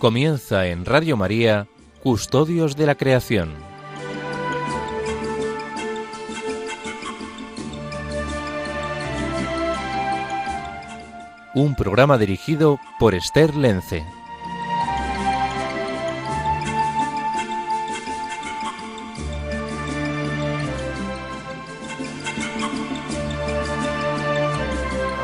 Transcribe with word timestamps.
Comienza 0.00 0.66
en 0.66 0.86
Radio 0.86 1.18
María, 1.18 1.68
Custodios 2.02 2.74
de 2.74 2.86
la 2.86 2.94
Creación. 2.94 3.52
Un 11.54 11.74
programa 11.76 12.16
dirigido 12.16 12.80
por 12.98 13.14
Esther 13.14 13.54
Lence. 13.54 14.02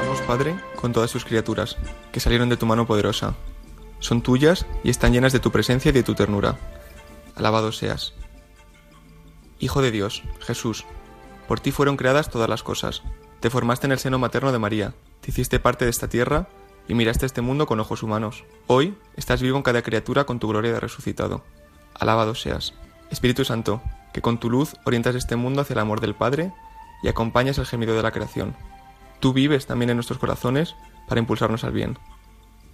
Vamos, 0.02 0.21
Padre, 0.27 0.55
con 0.79 0.93
todas 0.93 1.11
sus 1.11 1.24
criaturas, 1.24 1.79
que 2.13 2.21
salieron 2.21 2.51
de 2.51 2.59
tu 2.59 2.66
mano 2.66 2.87
poderosa. 2.87 3.35
Son 3.99 4.23
tuyas 4.23 4.67
y 4.85 4.91
están 4.91 5.13
llenas 5.13 5.33
de 5.33 5.41
tu 5.41 5.51
presencia 5.51 5.89
y 5.89 5.93
de 5.93 6.03
tu 6.03 6.15
ternura. 6.15 6.57
Alabado 7.35 7.73
seas. 7.73 8.15
Hijo 9.59 9.83
de 9.83 9.91
Dios, 9.91 10.23
Jesús, 10.41 10.85
por 11.49 11.61
ti 11.61 11.71
fueron 11.71 11.97
creadas 11.97 12.31
todas 12.31 12.49
las 12.49 12.63
cosas. 12.63 13.03
Te 13.41 13.51
formaste 13.51 13.87
en 13.87 13.93
el 13.93 13.99
seno 13.99 14.19
materno 14.19 14.53
de 14.53 14.59
María, 14.59 14.95
te 15.21 15.31
hiciste 15.31 15.61
parte 15.61 15.85
de 15.85 15.91
esta 15.91 16.09
tierra 16.09 16.49
y 16.89 16.95
miraste 16.95 17.27
este 17.27 17.41
mundo 17.41 17.67
con 17.67 17.81
ojos 17.81 18.03
humanos. 18.03 18.45
Hoy 18.67 18.97
estás 19.17 19.43
vivo 19.43 19.57
en 19.57 19.63
cada 19.63 19.83
criatura 19.83 20.25
con 20.25 20.38
tu 20.38 20.49
gloria 20.49 20.73
de 20.73 20.81
resucitado. 20.81 21.45
Alabado 21.95 22.35
seas. 22.35 22.75
Espíritu 23.10 23.45
Santo, 23.45 23.83
que 24.13 24.23
con 24.23 24.38
tu 24.38 24.51
luz 24.51 24.75
orientas 24.85 25.15
este 25.15 25.37
mundo 25.37 25.63
hacia 25.63 25.75
el 25.75 25.81
amor 25.81 26.01
del 26.01 26.15
Padre 26.15 26.53
y 27.03 27.09
acompañas 27.09 27.59
el 27.59 27.66
gemido 27.66 27.95
de 27.95 28.03
la 28.03 28.13
creación. 28.13 28.57
Tú 29.21 29.33
vives 29.33 29.66
también 29.66 29.91
en 29.91 29.97
nuestros 29.97 30.19
corazones 30.19 30.75
para 31.09 31.21
impulsarnos 31.21 31.65
al 31.65 31.73
bien. 31.73 31.99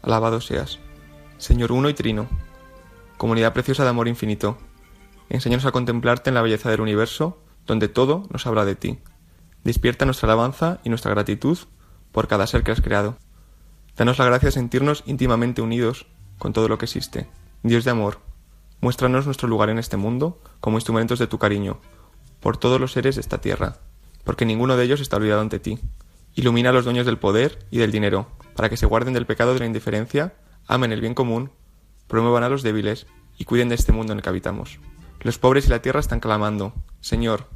Alabado 0.03 0.41
seas. 0.41 0.79
Señor 1.43 1.73
uno 1.73 1.89
y 1.89 1.95
trino, 1.95 2.29
comunidad 3.17 3.53
preciosa 3.53 3.83
de 3.83 3.89
amor 3.89 4.07
infinito, 4.07 4.59
enséñanos 5.29 5.67
a 5.67 5.73
contemplarte 5.73 6.31
en 6.31 6.35
la 6.35 6.43
belleza 6.43 6.71
del 6.71 6.81
universo, 6.81 7.43
donde 7.67 7.89
todo 7.89 8.29
nos 8.31 8.47
habla 8.47 8.65
de 8.65 8.77
ti. 8.77 9.01
Despierta 9.65 10.05
nuestra 10.05 10.29
alabanza 10.29 10.79
y 10.85 10.89
nuestra 10.89 11.11
gratitud 11.11 11.59
por 12.13 12.29
cada 12.29 12.47
ser 12.47 12.63
que 12.63 12.71
has 12.71 12.81
creado. 12.81 13.17
Danos 13.97 14.21
la 14.21 14.27
gracia 14.27 14.47
de 14.47 14.53
sentirnos 14.53 15.03
íntimamente 15.05 15.63
unidos 15.63 16.07
con 16.39 16.53
todo 16.53 16.69
lo 16.69 16.79
que 16.79 16.85
existe. 16.85 17.29
Dios 17.65 17.83
de 17.83 17.91
amor, 17.91 18.21
muéstranos 18.81 19.27
nuestro 19.27 19.49
lugar 19.49 19.69
en 19.69 19.81
este 19.81 19.97
mundo 19.97 20.41
como 20.61 20.77
instrumentos 20.77 21.19
de 21.19 21.27
tu 21.27 21.41
cariño, 21.41 21.81
por 22.39 22.57
todos 22.57 22.81
los 22.81 22.93
seres 22.93 23.17
de 23.17 23.21
esta 23.21 23.41
tierra, 23.41 23.79
porque 24.23 24.47
ninguno 24.47 24.77
de 24.77 24.85
ellos 24.85 25.01
está 25.01 25.17
olvidado 25.17 25.41
ante 25.41 25.59
ti. 25.59 25.81
Ilumina 26.37 26.71
a 26.71 26.73
los 26.73 26.85
dueños 26.85 27.05
del 27.05 27.19
poder 27.19 27.67
y 27.73 27.79
del 27.79 27.91
dinero, 27.91 28.29
para 28.55 28.69
que 28.69 28.77
se 28.77 28.87
guarden 28.87 29.13
del 29.13 29.27
pecado 29.27 29.55
de 29.55 29.59
la 29.59 29.67
indiferencia, 29.67 30.35
amen 30.67 30.93
el 30.93 31.01
bien 31.01 31.15
común, 31.15 31.51
promuevan 32.07 32.45
a 32.45 32.49
los 32.49 32.63
débiles 32.63 33.07
y 33.39 33.45
cuiden 33.45 33.69
de 33.69 33.75
este 33.75 33.93
mundo 33.93 34.13
en 34.13 34.19
el 34.19 34.23
que 34.23 34.29
habitamos. 34.29 34.79
Los 35.21 35.39
pobres 35.39 35.67
y 35.67 35.71
la 35.71 35.83
tierra 35.83 36.01
están 36.01 36.21
clamando, 36.21 36.75
Señor, 37.01 37.49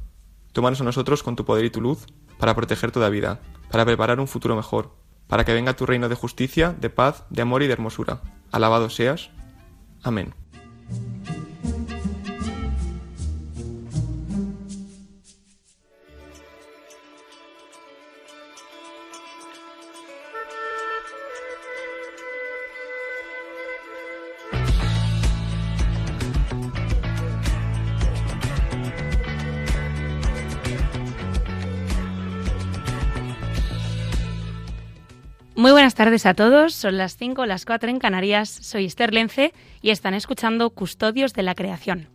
tómanos 0.53 0.81
a 0.81 0.85
nosotros 0.85 1.23
con 1.23 1.37
tu 1.37 1.45
poder 1.45 1.65
y 1.65 1.71
tu 1.71 1.81
luz 1.81 2.07
para 2.39 2.55
proteger 2.55 2.93
toda 2.93 3.09
vida, 3.09 3.41
para 3.71 3.85
preparar 3.85 4.21
un 4.21 4.29
futuro 4.29 4.57
mejor, 4.57 4.95
para 5.27 5.45
que 5.45 5.53
venga 5.53 5.77
tu 5.77 5.87
reino 5.87 6.09
de 6.09 6.15
justicia, 6.15 6.75
de 6.79 6.91
paz, 6.91 7.25
de 7.31 7.43
amor 7.43 7.63
y 7.63 7.67
de 7.67 7.73
hermosura. 7.73 8.23
Alabado 8.53 8.91
seas. 8.91 9.31
Amén. 10.03 10.35
Buenas 35.87 35.95
tardes 35.95 36.27
a 36.27 36.35
todos, 36.35 36.75
son 36.75 36.99
las 36.99 37.17
5, 37.17 37.47
las 37.47 37.65
4 37.65 37.89
en 37.89 38.01
Canarias, 38.01 38.49
soy 38.51 38.87
Esther 38.87 39.15
Lence 39.15 39.53
y 39.83 39.91
están 39.91 40.15
escuchando 40.15 40.71
Custodios 40.71 41.33
de 41.33 41.45
la 41.45 41.55
Creación. 41.55 42.09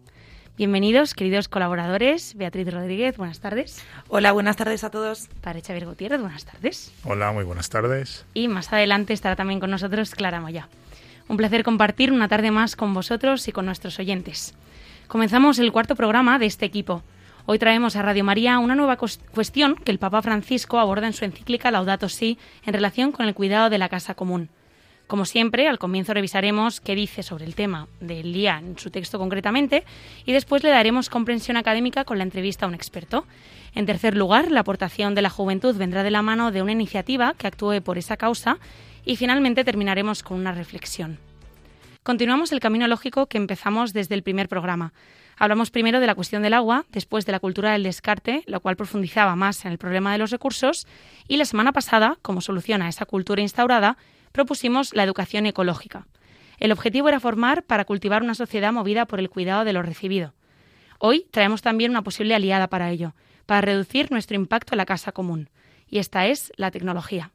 Bienvenidos, 0.57 1.13
queridos 1.13 1.47
colaboradores. 1.47 2.35
Beatriz 2.35 2.69
Rodríguez, 2.69 3.15
buenas 3.15 3.39
tardes. 3.39 3.81
Hola, 4.09 4.33
buenas 4.33 4.57
tardes 4.57 4.83
a 4.83 4.89
todos. 4.89 5.29
Padre 5.39 5.61
Xavier 5.61 5.85
Gutiérrez, 5.85 6.19
buenas 6.19 6.43
tardes. 6.43 6.91
Hola, 7.05 7.31
muy 7.31 7.45
buenas 7.45 7.69
tardes. 7.69 8.25
Y 8.33 8.49
más 8.49 8.73
adelante 8.73 9.13
estará 9.13 9.37
también 9.37 9.61
con 9.61 9.71
nosotros 9.71 10.15
Clara 10.15 10.41
Moya. 10.41 10.67
Un 11.29 11.37
placer 11.37 11.63
compartir 11.63 12.11
una 12.11 12.27
tarde 12.27 12.51
más 12.51 12.75
con 12.75 12.93
vosotros 12.93 13.47
y 13.47 13.53
con 13.53 13.65
nuestros 13.65 13.99
oyentes. 13.99 14.53
Comenzamos 15.07 15.59
el 15.59 15.71
cuarto 15.71 15.95
programa 15.95 16.39
de 16.39 16.47
este 16.47 16.65
equipo. 16.65 17.03
Hoy 17.47 17.57
traemos 17.57 17.95
a 17.95 18.03
Radio 18.03 18.23
María 18.23 18.59
una 18.59 18.75
nueva 18.75 18.97
cuestión 18.97 19.75
que 19.75 19.91
el 19.91 19.97
Papa 19.97 20.21
Francisco 20.21 20.79
aborda 20.79 21.07
en 21.07 21.13
su 21.13 21.25
encíclica 21.25 21.71
Laudato 21.71 22.07
Si 22.07 22.37
en 22.65 22.73
relación 22.73 23.11
con 23.11 23.25
el 23.25 23.33
cuidado 23.33 23.71
de 23.71 23.79
la 23.79 23.89
casa 23.89 24.13
común. 24.13 24.49
Como 25.07 25.25
siempre, 25.25 25.67
al 25.67 25.79
comienzo 25.79 26.13
revisaremos 26.13 26.79
qué 26.79 26.95
dice 26.95 27.23
sobre 27.23 27.45
el 27.45 27.55
tema 27.55 27.87
del 27.99 28.31
día 28.31 28.59
en 28.59 28.77
su 28.77 28.91
texto 28.91 29.17
concretamente 29.17 29.83
y 30.23 30.33
después 30.33 30.63
le 30.63 30.69
daremos 30.69 31.09
comprensión 31.09 31.57
académica 31.57 32.05
con 32.05 32.19
la 32.19 32.23
entrevista 32.23 32.65
a 32.65 32.69
un 32.69 32.75
experto. 32.75 33.25
En 33.73 33.87
tercer 33.87 34.15
lugar, 34.15 34.51
la 34.51 34.59
aportación 34.59 35.15
de 35.15 35.23
la 35.23 35.31
juventud 35.31 35.75
vendrá 35.75 36.03
de 36.03 36.11
la 36.11 36.21
mano 36.21 36.51
de 36.51 36.61
una 36.61 36.71
iniciativa 36.71 37.33
que 37.33 37.47
actúe 37.47 37.81
por 37.81 37.97
esa 37.97 38.17
causa 38.17 38.59
y 39.03 39.15
finalmente 39.15 39.63
terminaremos 39.63 40.21
con 40.21 40.37
una 40.37 40.51
reflexión. 40.51 41.17
Continuamos 42.03 42.51
el 42.51 42.59
camino 42.59 42.87
lógico 42.87 43.25
que 43.25 43.37
empezamos 43.37 43.93
desde 43.93 44.15
el 44.15 44.23
primer 44.23 44.47
programa. 44.47 44.93
Hablamos 45.41 45.71
primero 45.71 45.99
de 45.99 46.05
la 46.05 46.13
cuestión 46.13 46.43
del 46.43 46.53
agua, 46.53 46.85
después 46.91 47.25
de 47.25 47.31
la 47.31 47.39
cultura 47.39 47.71
del 47.71 47.81
descarte, 47.81 48.43
lo 48.45 48.59
cual 48.59 48.75
profundizaba 48.75 49.35
más 49.35 49.65
en 49.65 49.71
el 49.71 49.79
problema 49.79 50.11
de 50.11 50.19
los 50.19 50.29
recursos, 50.29 50.85
y 51.27 51.37
la 51.37 51.45
semana 51.45 51.73
pasada, 51.73 52.19
como 52.21 52.41
solución 52.41 52.83
a 52.83 52.89
esa 52.89 53.07
cultura 53.07 53.41
instaurada, 53.41 53.97
propusimos 54.33 54.93
la 54.93 55.01
educación 55.01 55.47
ecológica. 55.47 56.05
El 56.59 56.71
objetivo 56.71 57.09
era 57.09 57.19
formar 57.19 57.63
para 57.63 57.85
cultivar 57.85 58.21
una 58.21 58.35
sociedad 58.35 58.71
movida 58.71 59.07
por 59.07 59.19
el 59.19 59.31
cuidado 59.31 59.65
de 59.65 59.73
lo 59.73 59.81
recibido. 59.81 60.35
Hoy 60.99 61.25
traemos 61.31 61.63
también 61.63 61.89
una 61.89 62.03
posible 62.03 62.35
aliada 62.35 62.67
para 62.67 62.91
ello, 62.91 63.15
para 63.47 63.61
reducir 63.61 64.11
nuestro 64.11 64.35
impacto 64.35 64.75
en 64.75 64.77
la 64.77 64.85
casa 64.85 65.11
común, 65.11 65.49
y 65.87 65.97
esta 65.97 66.27
es 66.27 66.53
la 66.55 66.69
tecnología. 66.69 67.31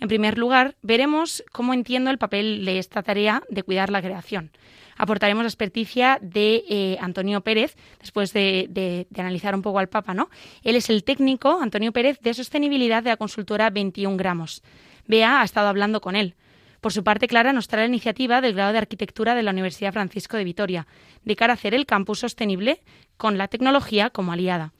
En 0.00 0.08
primer 0.08 0.36
lugar, 0.36 0.74
veremos 0.82 1.44
cómo 1.52 1.74
entiendo 1.74 2.10
el 2.10 2.18
papel 2.18 2.64
de 2.64 2.80
esta 2.80 3.04
tarea 3.04 3.44
de 3.48 3.62
cuidar 3.62 3.90
la 3.90 4.02
creación 4.02 4.50
aportaremos 4.96 5.42
la 5.42 5.48
experticia 5.48 6.18
de 6.20 6.64
eh, 6.68 6.98
Antonio 7.00 7.40
Pérez, 7.40 7.76
después 8.00 8.32
de, 8.32 8.66
de, 8.70 9.06
analizar 9.20 9.54
un 9.54 9.62
poco 9.62 9.78
al 9.78 9.88
Papa, 9.88 10.14
¿no? 10.14 10.30
Él 10.62 10.76
es 10.76 10.90
el 10.90 11.04
técnico, 11.04 11.60
Antonio 11.60 11.92
Pérez, 11.92 12.18
de 12.20 12.34
sostenibilidad 12.34 13.02
de 13.02 13.10
la 13.10 13.16
consultora 13.16 13.70
21 13.70 14.16
gramos. 14.16 14.62
Bea 15.06 15.40
ha 15.40 15.44
estado 15.44 15.68
hablando 15.68 16.00
con 16.00 16.16
él. 16.16 16.34
Por 16.80 16.92
su 16.92 17.02
parte, 17.02 17.26
Clara 17.26 17.52
nos 17.52 17.68
trae 17.68 17.82
la 17.82 17.88
iniciativa 17.88 18.40
del 18.40 18.54
grado 18.54 18.72
de 18.72 18.78
arquitectura 18.78 19.34
de 19.34 19.42
la 19.42 19.50
Universidad 19.50 19.92
Francisco 19.92 20.36
de 20.36 20.44
Vitoria, 20.44 20.86
de 21.24 21.36
cara 21.36 21.52
a 21.52 21.54
hacer 21.54 21.74
el 21.74 21.86
campus 21.86 22.20
sostenible 22.20 22.82
con 23.16 23.38
la 23.38 23.48
tecnología 23.48 24.10
como 24.10 24.32
aliada. 24.32 24.72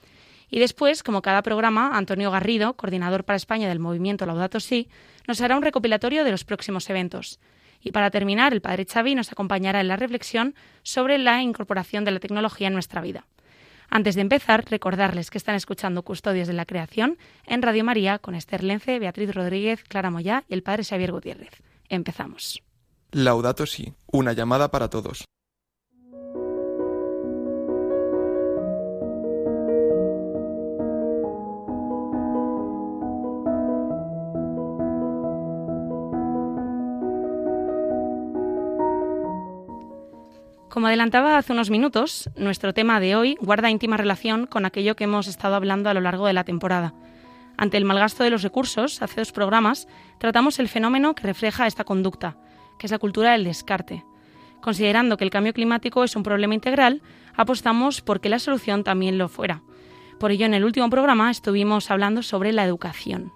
Y 0.48 0.60
después, 0.60 1.02
como 1.02 1.22
cada 1.22 1.42
programa, 1.42 1.96
Antonio 1.96 2.30
Garrido, 2.30 2.74
coordinador 2.74 3.24
para 3.24 3.36
España 3.36 3.68
del 3.68 3.80
movimiento 3.80 4.26
Laudato 4.26 4.60
Si, 4.60 4.88
nos 5.26 5.40
hará 5.40 5.56
un 5.56 5.62
recopilatorio 5.62 6.24
de 6.24 6.30
los 6.30 6.44
próximos 6.44 6.88
eventos. 6.88 7.40
Y 7.82 7.92
para 7.92 8.10
terminar, 8.10 8.52
el 8.52 8.60
padre 8.60 8.86
Xavi 8.86 9.14
nos 9.14 9.32
acompañará 9.32 9.80
en 9.80 9.88
la 9.88 9.96
reflexión 9.96 10.54
sobre 10.82 11.18
la 11.18 11.42
incorporación 11.42 12.04
de 12.04 12.10
la 12.10 12.20
tecnología 12.20 12.68
en 12.68 12.74
nuestra 12.74 13.00
vida. 13.00 13.26
Antes 13.88 14.14
de 14.16 14.22
empezar, 14.22 14.64
recordarles 14.68 15.30
que 15.30 15.38
están 15.38 15.54
escuchando 15.54 16.02
Custodios 16.02 16.48
de 16.48 16.54
la 16.54 16.66
Creación 16.66 17.18
en 17.46 17.62
Radio 17.62 17.84
María 17.84 18.18
con 18.18 18.34
Esther 18.34 18.64
Lence, 18.64 18.98
Beatriz 18.98 19.34
Rodríguez, 19.34 19.84
Clara 19.84 20.10
Moyá 20.10 20.44
y 20.48 20.54
el 20.54 20.62
padre 20.62 20.84
Xavier 20.84 21.12
Gutiérrez. 21.12 21.62
Empezamos. 21.88 22.62
Laudato 23.12 23.64
Si, 23.66 23.94
una 24.06 24.32
llamada 24.32 24.70
para 24.70 24.90
todos. 24.90 25.24
Como 40.76 40.88
adelantaba 40.88 41.38
hace 41.38 41.54
unos 41.54 41.70
minutos, 41.70 42.28
nuestro 42.36 42.74
tema 42.74 43.00
de 43.00 43.16
hoy 43.16 43.38
guarda 43.40 43.70
íntima 43.70 43.96
relación 43.96 44.46
con 44.46 44.66
aquello 44.66 44.94
que 44.94 45.04
hemos 45.04 45.26
estado 45.26 45.54
hablando 45.54 45.88
a 45.88 45.94
lo 45.94 46.02
largo 46.02 46.26
de 46.26 46.34
la 46.34 46.44
temporada. 46.44 46.92
Ante 47.56 47.78
el 47.78 47.86
malgasto 47.86 48.24
de 48.24 48.28
los 48.28 48.42
recursos, 48.42 49.00
hace 49.00 49.22
dos 49.22 49.32
programas 49.32 49.88
tratamos 50.18 50.58
el 50.58 50.68
fenómeno 50.68 51.14
que 51.14 51.22
refleja 51.22 51.66
esta 51.66 51.84
conducta, 51.84 52.36
que 52.78 52.88
es 52.88 52.90
la 52.90 52.98
cultura 52.98 53.32
del 53.32 53.44
descarte. 53.44 54.04
Considerando 54.60 55.16
que 55.16 55.24
el 55.24 55.30
cambio 55.30 55.54
climático 55.54 56.04
es 56.04 56.14
un 56.14 56.22
problema 56.22 56.52
integral, 56.52 57.00
apostamos 57.34 58.02
por 58.02 58.20
que 58.20 58.28
la 58.28 58.38
solución 58.38 58.84
también 58.84 59.16
lo 59.16 59.30
fuera. 59.30 59.62
Por 60.20 60.30
ello, 60.30 60.44
en 60.44 60.52
el 60.52 60.66
último 60.66 60.90
programa 60.90 61.30
estuvimos 61.30 61.90
hablando 61.90 62.22
sobre 62.22 62.52
la 62.52 62.66
educación. 62.66 63.32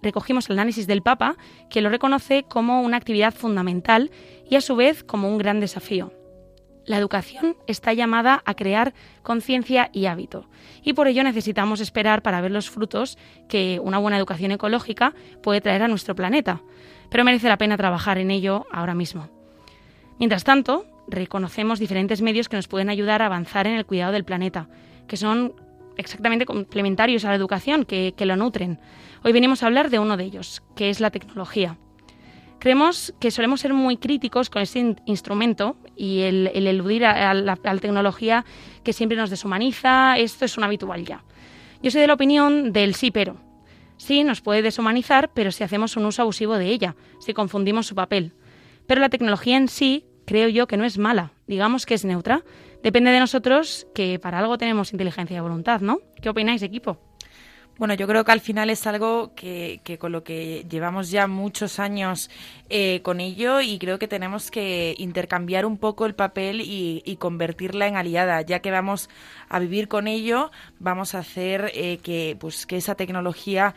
recogimos 0.00 0.48
el 0.48 0.58
análisis 0.58 0.86
del 0.86 1.02
Papa, 1.02 1.36
que 1.68 1.82
lo 1.82 1.90
reconoce 1.90 2.44
como 2.44 2.80
una 2.80 2.96
actividad 2.96 3.34
fundamental 3.34 4.10
y 4.48 4.56
a 4.56 4.62
su 4.62 4.74
vez 4.74 5.04
como 5.04 5.28
un 5.28 5.36
gran 5.36 5.60
desafío. 5.60 6.17
La 6.88 6.96
educación 6.96 7.54
está 7.66 7.92
llamada 7.92 8.42
a 8.46 8.54
crear 8.54 8.94
conciencia 9.22 9.90
y 9.92 10.06
hábito, 10.06 10.48
y 10.82 10.94
por 10.94 11.06
ello 11.06 11.22
necesitamos 11.22 11.80
esperar 11.80 12.22
para 12.22 12.40
ver 12.40 12.50
los 12.50 12.70
frutos 12.70 13.18
que 13.46 13.78
una 13.82 13.98
buena 13.98 14.16
educación 14.16 14.52
ecológica 14.52 15.12
puede 15.42 15.60
traer 15.60 15.82
a 15.82 15.88
nuestro 15.88 16.14
planeta, 16.14 16.62
pero 17.10 17.24
merece 17.24 17.46
la 17.46 17.58
pena 17.58 17.76
trabajar 17.76 18.16
en 18.16 18.30
ello 18.30 18.64
ahora 18.72 18.94
mismo. 18.94 19.28
Mientras 20.18 20.44
tanto, 20.44 20.86
reconocemos 21.08 21.78
diferentes 21.78 22.22
medios 22.22 22.48
que 22.48 22.56
nos 22.56 22.68
pueden 22.68 22.88
ayudar 22.88 23.20
a 23.20 23.26
avanzar 23.26 23.66
en 23.66 23.74
el 23.74 23.84
cuidado 23.84 24.12
del 24.12 24.24
planeta, 24.24 24.70
que 25.06 25.18
son 25.18 25.52
exactamente 25.98 26.46
complementarios 26.46 27.26
a 27.26 27.28
la 27.28 27.34
educación, 27.34 27.84
que, 27.84 28.14
lo 28.18 28.36
nutren. 28.36 28.80
Hoy 29.22 29.32
venimos 29.32 29.62
a 29.62 29.66
hablar 29.66 29.90
de 29.90 29.98
uno 29.98 30.16
de 30.16 30.24
ellos, 30.24 30.62
que 30.74 30.88
es 30.88 31.00
la 31.00 31.10
tecnología. 31.10 31.76
Creemos 32.58 33.14
que 33.20 33.30
solemos 33.30 33.60
ser 33.60 33.72
muy 33.72 33.96
críticos 33.96 34.50
con 34.50 34.62
este 34.62 34.96
instrumento 35.06 35.76
y 35.96 36.22
el, 36.22 36.48
eludir 36.54 37.04
a, 37.04 37.32
la, 37.34 37.56
tecnología 37.56 38.44
que 38.82 38.92
siempre 38.92 39.16
nos 39.16 39.30
deshumaniza, 39.30 40.18
esto 40.18 40.44
es 40.44 40.58
un 40.58 40.64
habitual 40.64 41.04
ya. 41.04 41.22
Yo 41.82 41.90
soy 41.90 42.00
de 42.00 42.08
la 42.08 42.14
opinión 42.14 42.72
del 42.72 42.94
sí, 42.94 43.10
pero. 43.10 43.36
Sí, 43.96 44.24
nos 44.24 44.40
puede 44.40 44.62
deshumanizar, 44.62 45.30
pero 45.34 45.52
si 45.52 45.64
hacemos 45.64 45.96
un 45.96 46.06
uso 46.06 46.22
abusivo 46.22 46.56
de 46.56 46.66
ella, 46.66 46.96
si 47.20 47.32
confundimos 47.32 47.86
su 47.86 47.94
papel. 47.94 48.32
Pero 48.86 49.00
la 49.00 49.08
tecnología 49.08 49.56
en 49.56 49.68
sí, 49.68 50.06
creo 50.24 50.48
yo 50.48 50.66
que 50.66 50.76
no 50.76 50.84
es 50.84 50.98
mala, 50.98 51.32
digamos 51.46 51.86
que 51.86 51.94
es 51.94 52.04
neutra. 52.04 52.44
Depende 52.82 53.10
de 53.10 53.20
nosotros 53.20 53.86
que 53.94 54.18
para 54.18 54.38
algo 54.38 54.58
tenemos 54.58 54.92
inteligencia 54.92 55.36
y 55.36 55.40
voluntad, 55.40 55.80
¿no? 55.80 56.00
¿Qué 56.20 56.28
opináis, 56.28 56.62
equipo? 56.62 57.07
Bueno, 57.78 57.94
yo 57.94 58.08
creo 58.08 58.24
que 58.24 58.32
al 58.32 58.40
final 58.40 58.70
es 58.70 58.88
algo 58.88 59.34
que, 59.36 59.80
con 60.00 60.10
lo 60.10 60.24
que 60.24 60.66
llevamos 60.68 61.12
ya 61.12 61.28
muchos 61.28 61.78
años 61.78 62.28
eh, 62.68 63.02
con 63.02 63.20
ello 63.20 63.60
y 63.60 63.78
creo 63.78 64.00
que 64.00 64.08
tenemos 64.08 64.50
que 64.50 64.96
intercambiar 64.98 65.64
un 65.64 65.78
poco 65.78 66.04
el 66.04 66.16
papel 66.16 66.60
y, 66.60 67.16
convertirla 67.20 67.86
en 67.86 67.96
aliada, 67.96 68.42
ya 68.42 68.58
que 68.58 68.72
vamos 68.72 69.08
a 69.48 69.60
vivir 69.60 69.86
con 69.86 70.08
ello, 70.08 70.50
vamos 70.80 71.14
a 71.14 71.20
hacer 71.20 71.70
eh, 71.72 71.98
que, 71.98 72.36
pues, 72.40 72.66
que 72.66 72.76
esa 72.76 72.96
tecnología 72.96 73.76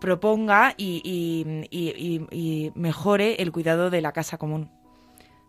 proponga 0.00 0.74
y, 0.76 1.02
y 1.70 2.72
mejore 2.76 3.42
el 3.42 3.50
cuidado 3.50 3.90
de 3.90 4.00
la 4.00 4.12
casa 4.12 4.38
común. 4.38 4.70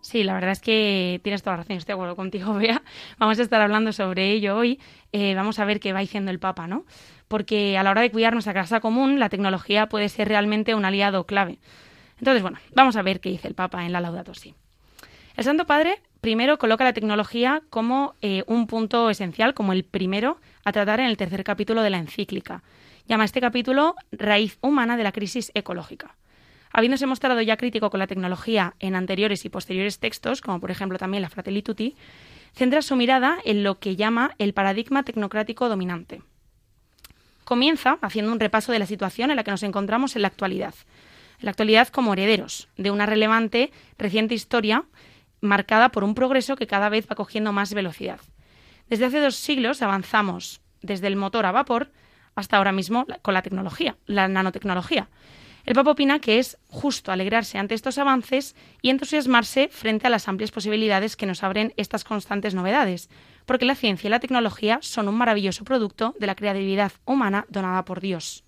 Sí, 0.01 0.23
la 0.23 0.33
verdad 0.33 0.51
es 0.51 0.61
que 0.61 1.21
tienes 1.23 1.43
toda 1.43 1.57
la 1.57 1.63
razón, 1.63 1.77
estoy 1.77 1.93
de 1.93 1.93
acuerdo 1.93 2.15
contigo, 2.15 2.53
Bea. 2.55 2.81
Vamos 3.19 3.37
a 3.39 3.43
estar 3.43 3.61
hablando 3.61 3.93
sobre 3.93 4.31
ello 4.31 4.57
hoy. 4.57 4.79
Eh, 5.11 5.35
vamos 5.35 5.59
a 5.59 5.65
ver 5.65 5.79
qué 5.79 5.93
va 5.93 5.99
diciendo 5.99 6.31
el 6.31 6.39
Papa, 6.39 6.67
¿no? 6.67 6.85
Porque 7.31 7.77
a 7.77 7.83
la 7.83 7.91
hora 7.91 8.01
de 8.01 8.11
cuidar 8.11 8.33
nuestra 8.33 8.53
casa 8.53 8.81
común, 8.81 9.17
la 9.17 9.29
tecnología 9.29 9.87
puede 9.87 10.09
ser 10.09 10.27
realmente 10.27 10.75
un 10.75 10.83
aliado 10.83 11.25
clave. 11.25 11.59
Entonces, 12.19 12.41
bueno, 12.41 12.57
vamos 12.75 12.97
a 12.97 13.01
ver 13.03 13.21
qué 13.21 13.29
dice 13.29 13.47
el 13.47 13.55
Papa 13.55 13.85
en 13.85 13.93
la 13.93 14.01
Laudato 14.01 14.33
Si. 14.33 14.53
El 15.37 15.45
Santo 15.45 15.65
Padre 15.65 16.01
primero 16.19 16.57
coloca 16.57 16.83
la 16.83 16.91
tecnología 16.91 17.63
como 17.69 18.15
eh, 18.21 18.43
un 18.47 18.67
punto 18.67 19.09
esencial, 19.09 19.53
como 19.53 19.71
el 19.71 19.85
primero 19.85 20.41
a 20.65 20.73
tratar 20.73 20.99
en 20.99 21.05
el 21.05 21.15
tercer 21.15 21.45
capítulo 21.45 21.83
de 21.83 21.89
la 21.89 21.99
encíclica. 21.99 22.63
Llama 23.07 23.23
este 23.23 23.39
capítulo 23.39 23.95
Raíz 24.11 24.57
humana 24.59 24.97
de 24.97 25.03
la 25.03 25.13
crisis 25.13 25.53
ecológica. 25.53 26.17
Habiéndose 26.73 27.05
mostrado 27.05 27.39
ya 27.39 27.55
crítico 27.55 27.89
con 27.91 28.01
la 28.01 28.07
tecnología 28.07 28.75
en 28.81 28.93
anteriores 28.93 29.45
y 29.45 29.49
posteriores 29.49 29.99
textos, 29.99 30.41
como 30.41 30.59
por 30.59 30.69
ejemplo 30.69 30.97
también 30.97 31.21
la 31.21 31.29
Fratelli 31.29 31.61
Tutti, 31.61 31.95
centra 32.51 32.81
su 32.81 32.97
mirada 32.97 33.37
en 33.45 33.63
lo 33.63 33.79
que 33.79 33.95
llama 33.95 34.35
el 34.37 34.53
paradigma 34.53 35.03
tecnocrático 35.03 35.69
dominante. 35.69 36.23
Comienza 37.51 37.97
haciendo 38.01 38.31
un 38.31 38.39
repaso 38.39 38.71
de 38.71 38.79
la 38.79 38.85
situación 38.85 39.29
en 39.29 39.35
la 39.35 39.43
que 39.43 39.51
nos 39.51 39.63
encontramos 39.63 40.15
en 40.15 40.21
la 40.21 40.29
actualidad. 40.29 40.73
En 41.37 41.47
la 41.47 41.51
actualidad 41.51 41.89
como 41.89 42.13
herederos 42.13 42.69
de 42.77 42.91
una 42.91 43.05
relevante 43.05 43.73
reciente 43.97 44.33
historia 44.33 44.85
marcada 45.41 45.89
por 45.89 46.05
un 46.05 46.15
progreso 46.15 46.55
que 46.55 46.65
cada 46.65 46.87
vez 46.87 47.07
va 47.11 47.17
cogiendo 47.17 47.51
más 47.51 47.73
velocidad. 47.73 48.21
Desde 48.87 49.03
hace 49.03 49.19
dos 49.19 49.35
siglos 49.35 49.81
avanzamos 49.81 50.61
desde 50.81 51.07
el 51.07 51.17
motor 51.17 51.45
a 51.45 51.51
vapor 51.51 51.91
hasta 52.35 52.55
ahora 52.55 52.71
mismo 52.71 53.05
con 53.21 53.33
la 53.33 53.41
tecnología, 53.41 53.97
la 54.05 54.29
nanotecnología, 54.29 55.09
el 55.65 55.75
Papa 55.75 55.91
opina 55.91 56.19
que 56.19 56.39
es 56.39 56.57
justo 56.67 57.11
alegrarse 57.11 57.57
ante 57.57 57.75
estos 57.75 57.97
avances 57.97 58.55
y 58.81 58.89
entusiasmarse 58.89 59.67
frente 59.67 60.07
a 60.07 60.09
las 60.09 60.27
amplias 60.27 60.51
posibilidades 60.51 61.15
que 61.15 61.25
nos 61.25 61.43
abren 61.43 61.73
estas 61.77 62.03
constantes 62.03 62.55
novedades, 62.55 63.09
porque 63.45 63.65
la 63.65 63.75
ciencia 63.75 64.07
y 64.07 64.11
la 64.11 64.19
tecnología 64.19 64.79
son 64.81 65.07
un 65.07 65.15
maravilloso 65.15 65.63
producto 65.63 66.15
de 66.19 66.27
la 66.27 66.35
creatividad 66.35 66.91
humana 67.05 67.45
donada 67.49 67.85
por 67.85 68.01
Dios. 68.01 68.43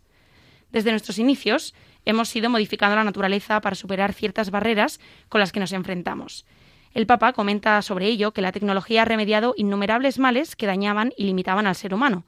Desde 0.71 0.91
nuestros 0.91 1.19
inicios 1.19 1.73
hemos 2.05 2.35
ido 2.35 2.49
modificando 2.49 2.95
la 2.95 3.03
naturaleza 3.03 3.61
para 3.61 3.75
superar 3.75 4.13
ciertas 4.13 4.51
barreras 4.51 4.99
con 5.29 5.39
las 5.39 5.51
que 5.51 5.59
nos 5.59 5.71
enfrentamos. 5.71 6.45
El 6.93 7.07
Papa 7.07 7.33
comenta 7.33 7.81
sobre 7.81 8.07
ello 8.07 8.33
que 8.33 8.41
la 8.41 8.51
tecnología 8.51 9.01
ha 9.01 9.05
remediado 9.05 9.53
innumerables 9.57 10.19
males 10.19 10.55
que 10.55 10.67
dañaban 10.67 11.13
y 11.17 11.23
limitaban 11.23 11.67
al 11.67 11.75
ser 11.75 11.93
humano. 11.93 12.23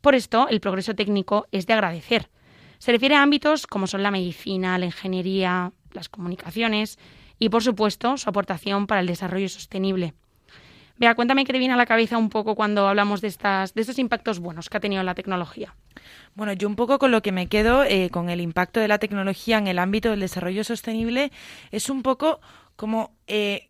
Por 0.00 0.14
esto, 0.14 0.48
el 0.48 0.60
progreso 0.60 0.94
técnico 0.94 1.46
es 1.50 1.66
de 1.66 1.72
agradecer, 1.72 2.30
se 2.78 2.92
refiere 2.92 3.16
a 3.16 3.22
ámbitos 3.22 3.66
como 3.66 3.86
son 3.86 4.02
la 4.02 4.10
medicina, 4.10 4.78
la 4.78 4.86
ingeniería, 4.86 5.72
las 5.92 6.08
comunicaciones 6.08 6.98
y, 7.38 7.48
por 7.48 7.62
supuesto, 7.62 8.16
su 8.16 8.30
aportación 8.30 8.86
para 8.86 9.00
el 9.00 9.06
desarrollo 9.06 9.48
sostenible. 9.48 10.14
Vea, 10.98 11.14
cuéntame 11.14 11.44
qué 11.44 11.52
te 11.52 11.58
viene 11.60 11.74
a 11.74 11.76
la 11.76 11.86
cabeza 11.86 12.18
un 12.18 12.28
poco 12.28 12.56
cuando 12.56 12.88
hablamos 12.88 13.20
de, 13.20 13.28
estas, 13.28 13.72
de 13.72 13.82
estos 13.82 14.00
impactos 14.00 14.40
buenos 14.40 14.68
que 14.68 14.76
ha 14.76 14.80
tenido 14.80 15.02
la 15.04 15.14
tecnología. 15.14 15.76
Bueno, 16.34 16.52
yo 16.52 16.66
un 16.66 16.74
poco 16.74 16.98
con 16.98 17.12
lo 17.12 17.22
que 17.22 17.30
me 17.30 17.46
quedo 17.46 17.84
eh, 17.84 18.10
con 18.10 18.30
el 18.30 18.40
impacto 18.40 18.80
de 18.80 18.88
la 18.88 18.98
tecnología 18.98 19.58
en 19.58 19.68
el 19.68 19.78
ámbito 19.78 20.10
del 20.10 20.20
desarrollo 20.20 20.64
sostenible 20.64 21.30
es 21.70 21.88
un 21.88 22.02
poco 22.02 22.40
como 22.74 23.12
eh, 23.28 23.68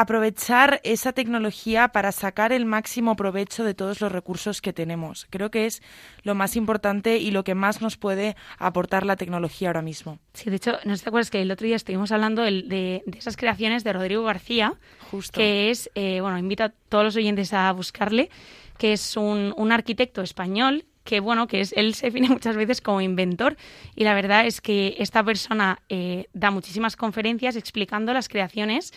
aprovechar 0.00 0.80
esa 0.84 1.12
tecnología 1.12 1.88
para 1.88 2.12
sacar 2.12 2.52
el 2.52 2.66
máximo 2.66 3.16
provecho 3.16 3.64
de 3.64 3.74
todos 3.74 4.00
los 4.00 4.12
recursos 4.12 4.60
que 4.60 4.72
tenemos. 4.72 5.26
Creo 5.28 5.50
que 5.50 5.66
es 5.66 5.82
lo 6.22 6.36
más 6.36 6.54
importante 6.54 7.18
y 7.18 7.32
lo 7.32 7.42
que 7.42 7.56
más 7.56 7.82
nos 7.82 7.96
puede 7.96 8.36
aportar 8.58 9.04
la 9.04 9.16
tecnología 9.16 9.70
ahora 9.70 9.82
mismo. 9.82 10.20
Sí, 10.34 10.50
de 10.50 10.56
hecho, 10.56 10.78
¿no 10.84 10.96
te 10.96 11.08
acuerdas 11.08 11.30
que 11.30 11.42
el 11.42 11.50
otro 11.50 11.66
día 11.66 11.74
estuvimos 11.74 12.12
hablando 12.12 12.42
de, 12.42 13.02
esas 13.18 13.36
creaciones 13.36 13.82
de 13.82 13.92
Rodrigo 13.92 14.22
García? 14.22 14.74
Justo. 15.10 15.36
Que 15.36 15.70
es, 15.70 15.90
eh, 15.96 16.20
bueno, 16.20 16.38
invito 16.38 16.62
a 16.62 16.68
todos 16.68 17.02
los 17.02 17.16
oyentes 17.16 17.52
a 17.52 17.72
buscarle, 17.72 18.30
que 18.78 18.92
es 18.92 19.16
un, 19.16 19.52
un 19.56 19.72
arquitecto 19.72 20.22
español 20.22 20.84
que 21.08 21.20
bueno, 21.20 21.46
que 21.46 21.62
es, 21.62 21.72
él 21.74 21.94
se 21.94 22.06
define 22.06 22.28
muchas 22.28 22.54
veces 22.54 22.82
como 22.82 23.00
inventor 23.00 23.56
y 23.96 24.04
la 24.04 24.12
verdad 24.12 24.46
es 24.46 24.60
que 24.60 24.94
esta 24.98 25.24
persona 25.24 25.80
eh, 25.88 26.26
da 26.34 26.50
muchísimas 26.50 26.96
conferencias 26.96 27.56
explicando 27.56 28.12
las 28.12 28.28
creaciones 28.28 28.92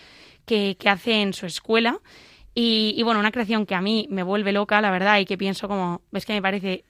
que, 0.46 0.78
hace 0.86 1.22
en 1.22 1.34
su 1.34 1.46
escuela. 1.46 2.00
Y, 2.54 3.02
bueno, 3.04 3.20
una 3.20 3.32
creación 3.32 3.66
que 3.66 3.76
a 3.76 3.82
mí 3.82 4.08
me 4.10 4.24
vuelve 4.24 4.52
loca, 4.52 4.82
la 4.82 4.92
verdad, 4.92 5.20
y 5.20 5.26
que 5.26 5.38
pienso 5.38 5.68
como, 5.68 6.02
ves 6.12 6.26
que 6.26 6.34
me 6.34 6.42
parece 6.42 6.84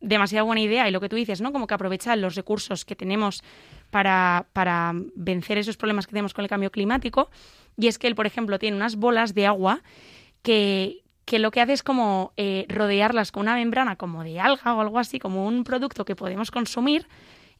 demasiado 0.00 0.46
buena 0.46 0.60
idea 0.60 0.88
y 0.88 0.92
lo 0.92 1.00
que 1.00 1.08
tú 1.08 1.16
dices, 1.16 1.40
¿no? 1.40 1.52
Como 1.52 1.66
que 1.66 1.74
aprovecha 1.74 2.16
los 2.16 2.34
recursos 2.34 2.84
que 2.84 2.96
tenemos 2.96 3.42
para, 3.90 4.46
para 4.52 4.92
vencer 5.14 5.58
esos 5.58 5.76
problemas 5.76 6.06
que 6.06 6.10
tenemos 6.10 6.34
con 6.34 6.44
el 6.44 6.48
cambio 6.48 6.70
climático. 6.70 7.30
Y 7.76 7.86
es 7.86 7.98
que 7.98 8.08
él, 8.08 8.14
por 8.14 8.26
ejemplo, 8.26 8.58
tiene 8.58 8.76
unas 8.76 8.96
bolas 8.96 9.34
de 9.34 9.46
agua 9.46 9.82
que, 10.42 11.04
que 11.26 11.40
lo 11.40 11.50
que 11.50 11.60
hace 11.60 11.74
es 11.74 11.82
como 11.82 12.32
eh, 12.36 12.64
rodearlas 12.68 13.32
con 13.32 13.42
una 13.42 13.56
membrana 13.56 13.96
como 13.96 14.22
de 14.22 14.40
alga 14.40 14.74
o 14.74 14.80
algo 14.80 14.98
así, 14.98 15.18
como 15.18 15.46
un 15.46 15.64
producto 15.64 16.04
que 16.04 16.16
podemos 16.16 16.50
consumir. 16.50 17.08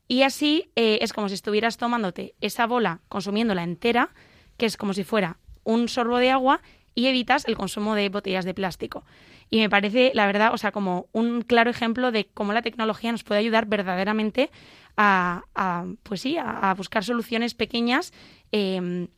Y 0.09 0.23
así 0.23 0.71
eh, 0.76 1.00
es 1.02 1.12
como 1.12 1.28
si 1.28 1.35
estuvieras 1.35 1.76
tomándote 1.76 2.37
esa 2.40 2.66
bola, 2.66 3.00
consumiéndola 3.09 3.64
entera, 3.64 4.11
que 4.56 4.66
es 4.66 4.76
como 4.76 4.94
si 4.94 5.04
fuera 5.04 5.38
un 5.64 5.88
sorbo 5.88 6.18
de 6.18 6.30
agua 6.30 6.60
y 6.94 7.06
evitas 7.06 7.46
el 7.46 7.56
consumo 7.56 7.94
de 7.94 8.08
botellas 8.08 8.44
de 8.44 8.54
plástico. 8.54 9.04
Y 9.50 9.58
me 9.58 9.70
parece, 9.70 10.10
la 10.14 10.26
verdad, 10.26 10.52
o 10.52 10.58
sea, 10.58 10.72
como 10.72 11.06
un 11.12 11.42
claro 11.42 11.70
ejemplo 11.70 12.10
de 12.10 12.26
cómo 12.26 12.52
la 12.52 12.62
tecnología 12.62 13.12
nos 13.12 13.22
puede 13.22 13.40
ayudar 13.40 13.66
verdaderamente 13.66 14.50
a, 14.96 15.84
pues 16.02 16.22
sí, 16.22 16.36
a, 16.38 16.75
buscar 16.75 17.04
soluciones 17.04 17.54
pequeñas 17.54 18.12
em, 18.50 19.08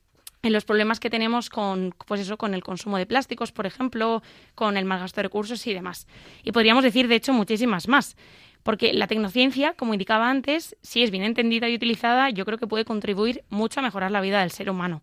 en 0.42 0.52
los 0.52 0.64
problemas 0.64 1.00
que 1.00 1.09
tenemos 1.09 1.50
con, 1.50 1.95
pues 2.07 2.21
eso, 2.21 2.37
con 2.37 2.54
el 2.54 2.62
consumo 2.62 2.99
de 2.99 3.07
plásticos, 3.07 3.52
por 3.52 3.66
ejemplo, 3.66 4.23
con 4.54 4.76
el 4.76 4.85
mal 4.85 5.00
gasto 5.00 5.16
de 5.16 5.25
recursos 5.25 5.66
y 5.66 5.73
demás. 5.73 6.07
Y 6.42 6.52
podríamos 6.52 6.85
decir, 6.85 7.09
de 7.09 7.14
hecho, 7.14 7.33
muchísimas 7.33 7.88
más. 7.88 8.16
Porque 8.62 8.93
la 8.93 9.07
tecnociencia, 9.07 9.75
como 9.75 9.95
indicaba 9.95 10.29
antes, 10.31 10.77
si 10.83 11.03
es 11.03 11.11
bien 11.11 11.25
entendida 11.25 11.69
y 11.69 11.75
utilizada, 11.75 12.31
yo 12.31 12.45
creo 12.45 12.59
que 12.59 12.67
puede 12.67 12.85
contribuir 12.85 13.45
mucho 13.49 13.81
a 13.81 13.83
mejorar 13.83 14.11
la 14.11 14.21
vida 14.21 14.41
del 14.41 14.50
ser 14.50 14.69
humano. 14.71 15.03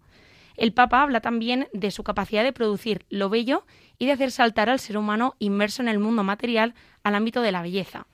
El 0.57 0.71
Papa 0.71 1.01
habla 1.01 1.19
también 1.19 1.67
de 1.73 1.91
su 1.91 2.03
capacidad 2.03 2.43
de 2.43 2.53
producir 2.53 3.05
lo 3.09 3.29
bello 3.29 3.65
y 3.97 4.05
de 4.05 4.13
hacer 4.13 4.31
saltar 4.31 4.69
al 4.69 4.79
ser 4.79 4.97
humano 4.97 5.35
inmerso 5.39 5.81
en 5.81 5.89
el 5.89 5.99
mundo 5.99 6.23
material 6.23 6.73
al 7.03 7.15
ámbito 7.15 7.41
de 7.41 7.51
la 7.51 7.61
belleza. 7.61 8.07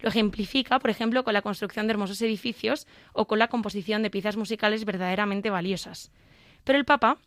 Lo 0.00 0.08
ejemplifica, 0.08 0.78
por 0.78 0.90
ejemplo, 0.90 1.24
con 1.24 1.32
la 1.32 1.42
construcción 1.42 1.86
de 1.86 1.92
hermosos 1.92 2.20
edificios 2.22 2.86
o 3.12 3.26
con 3.26 3.38
la 3.38 3.48
composición 3.48 4.02
de 4.02 4.10
piezas 4.10 4.36
musicales 4.36 4.84
verdaderamente 4.84 5.50
valiosas. 5.50 6.12
Pero 6.64 6.78
el 6.78 6.84
Papa 6.84 7.18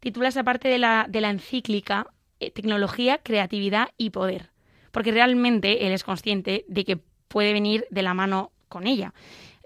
titula 0.00 0.28
esa 0.28 0.44
parte 0.44 0.68
de 0.68 0.78
la, 0.78 1.08
encíclica 1.12 2.06
eh, 2.40 2.50
Tecnología, 2.50 3.18
Creatividad 3.18 3.90
y 3.96 4.10
Poder, 4.10 4.50
porque 4.90 5.12
realmente 5.12 5.86
él 5.86 5.92
es 5.92 6.04
consciente 6.04 6.64
de 6.68 6.84
que 6.84 6.98
puede 7.28 7.52
venir 7.52 7.86
de 7.90 8.02
la 8.02 8.14
mano 8.14 8.52
con 8.68 8.86
ella. 8.86 9.12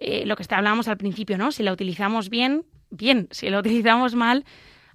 eh, 0.03 0.27
lo 0.27 0.37
que 0.37 0.45
hablábamos 0.53 0.89
al 0.89 0.97
principio, 0.97 1.39
¿no? 1.39 1.53
Si 1.53 1.63
la 1.63 1.73
utilizamos 1.73 2.29
bien, 2.29 2.65
bien. 2.91 3.29
Si 3.31 3.49
la 3.49 3.61
utilizamos 3.61 4.15
mal, 4.15 4.45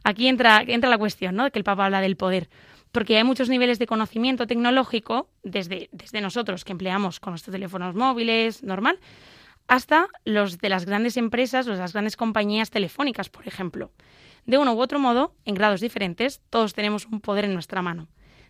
aquí 0.03 0.27
entra, 0.27 0.63
entra 0.67 0.89
la 0.89 0.97
cuestión, 0.97 1.35
¿no? 1.35 1.45
De 1.45 1.51
que 1.51 1.59
el 1.59 1.63
Papa 1.63 1.85
habla 1.85 2.01
del 2.01 2.17
poder. 2.17 2.49
Porque 2.91 3.17
hay 3.17 3.23
muchos 3.23 3.49
niveles 3.49 3.79
de 3.79 3.87
conocimiento 3.87 4.47
tecnológico, 4.47 5.29
desde, 5.43 5.89
desde 5.91 6.21
nosotros 6.21 6.63
que 6.65 6.71
empleamos 6.73 7.19
con 7.19 7.31
nuestros 7.31 7.53
teléfonos 7.53 7.95
móviles, 7.95 8.63
normal, 8.63 8.99
hasta 9.67 10.07
los 10.25 10.57
de 10.57 10.69
las 10.69 10.85
grandes 10.85 11.17
empresas 11.17 11.67
o 11.67 11.73
las 11.73 11.93
grandes 11.93 12.15
compañías 12.15 12.69
telefónicas, 12.69 13.29
por 13.29 13.47
ejemplo. 13.47 13.91
De 14.45 14.57
uno 14.57 14.73
u 14.73 14.79
otro 14.79 14.99
modo, 14.99 15.35
en 15.45 15.55
grados 15.55 15.81
diferentes, 15.81 16.41
todos 16.49 16.73
tenemos 16.73 17.05
un 17.05 17.19
poder 17.19 17.45
en 17.45 17.53
nuestra 17.53 17.81
mano. 17.81 18.07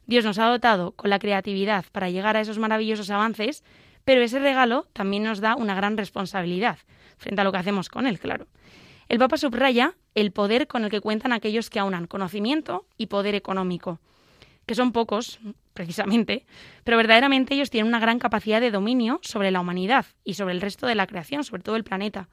Dios 0.08 0.26
nos 0.26 0.40
ha 0.40 0.46
dotado 0.48 0.94
con 0.94 1.10
la 1.10 1.20
creatividad 1.20 1.86
para 1.92 2.10
llegar 2.10 2.38
a 2.38 2.42
esos 2.42 2.58
maravillosos 2.58 3.10
avances, 3.12 3.64
pero 4.06 4.22
ese 4.22 4.40
regalo 4.40 4.88
también 4.94 5.24
nos 5.24 5.42
da 5.42 5.56
una 5.56 5.76
gran 5.76 5.98
responsabilidad 5.98 6.80
frente 7.18 7.42
a 7.42 7.44
lo 7.44 7.52
que 7.52 7.58
hacemos 7.58 7.90
con 7.90 8.08
él, 8.08 8.18
claro. 8.20 8.48
El 9.10 9.20
Papa 9.20 9.38
subraya 9.38 9.96
el 10.16 10.32
poder 10.32 10.68
con 10.68 10.84
el 10.84 10.90
que 10.90 11.02
cuentan 11.02 11.34
aquellos 11.34 11.70
que 11.70 11.80
aunan 11.80 12.08
conocimiento 12.08 12.88
y 12.98 13.08
poder 13.08 13.36
económico, 13.36 14.00
que 14.66 14.76
son 14.76 14.92
pocos, 14.92 15.40
precisamente, 15.74 16.46
pero 16.84 16.98
verdaderamente 16.98 17.54
ellos 17.54 17.70
tienen 17.70 17.88
una 17.88 18.00
gran 18.00 18.18
capacidad 18.18 18.62
de 18.62 18.72
dominio 18.72 19.20
sobre 19.24 19.52
la 19.52 19.60
humanidad 19.60 20.06
y 20.24 20.34
sobre 20.34 20.54
el 20.54 20.62
resto 20.62 20.88
de 20.88 20.96
la 20.96 21.08
creación, 21.08 21.44
sobre 21.44 21.64
todo 21.64 21.76
el 21.76 21.84
planeta. 21.84 22.30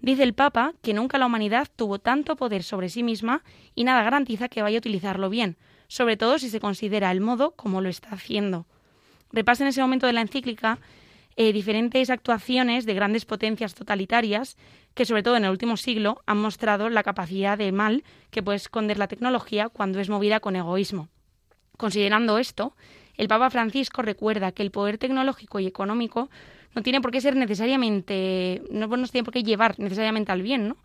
Dice 0.00 0.22
el 0.22 0.34
Papa 0.34 0.74
que 0.82 0.94
nunca 0.94 1.18
la 1.18 1.26
humanidad 1.26 1.66
tuvo 1.74 1.98
tanto 1.98 2.36
poder 2.36 2.62
sobre 2.62 2.88
sí 2.88 3.02
misma 3.02 3.42
y 3.74 3.82
nada 3.82 4.04
garantiza 4.04 4.48
que 4.48 4.62
vaya 4.62 4.78
a 4.78 4.78
utilizarlo 4.78 5.28
bien, 5.28 5.56
sobre 5.88 6.16
todo 6.16 6.38
si 6.38 6.50
se 6.50 6.60
considera 6.60 7.10
el 7.10 7.20
modo 7.20 7.52
como 7.52 7.80
lo 7.80 7.88
está 7.88 8.10
haciendo. 8.10 8.66
Repasa 9.32 9.64
en 9.64 9.68
ese 9.68 9.80
momento 9.80 10.06
de 10.06 10.12
la 10.12 10.20
encíclica 10.20 10.78
eh, 11.36 11.52
diferentes 11.52 12.10
actuaciones 12.10 12.84
de 12.84 12.94
grandes 12.94 13.24
potencias 13.24 13.74
totalitarias 13.74 14.56
que, 14.94 15.04
sobre 15.04 15.22
todo 15.22 15.36
en 15.36 15.44
el 15.44 15.50
último 15.50 15.76
siglo, 15.76 16.20
han 16.26 16.38
mostrado 16.38 16.88
la 16.88 17.02
capacidad 17.02 17.56
de 17.56 17.72
mal 17.72 18.04
que 18.30 18.42
puede 18.42 18.56
esconder 18.56 18.98
la 18.98 19.08
tecnología 19.08 19.68
cuando 19.68 20.00
es 20.00 20.08
movida 20.08 20.40
con 20.40 20.56
egoísmo. 20.56 21.08
Considerando 21.76 22.38
esto, 22.38 22.74
el 23.16 23.28
Papa 23.28 23.50
Francisco 23.50 24.02
recuerda 24.02 24.52
que 24.52 24.62
el 24.62 24.70
poder 24.70 24.98
tecnológico 24.98 25.60
y 25.60 25.66
económico 25.66 26.28
no 26.74 26.82
tiene 26.82 27.00
por 27.00 27.12
qué 27.12 27.20
ser 27.20 27.36
necesariamente, 27.36 28.62
no 28.70 28.88
nos 28.88 29.12
tiene 29.12 29.24
por 29.24 29.34
qué 29.34 29.42
llevar 29.42 29.78
necesariamente 29.78 30.32
al 30.32 30.42
bien, 30.42 30.68
¿no? 30.68 30.76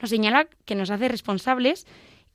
Nos 0.00 0.10
señala 0.10 0.46
que 0.64 0.74
nos 0.74 0.90
hace 0.90 1.08
responsables 1.08 1.86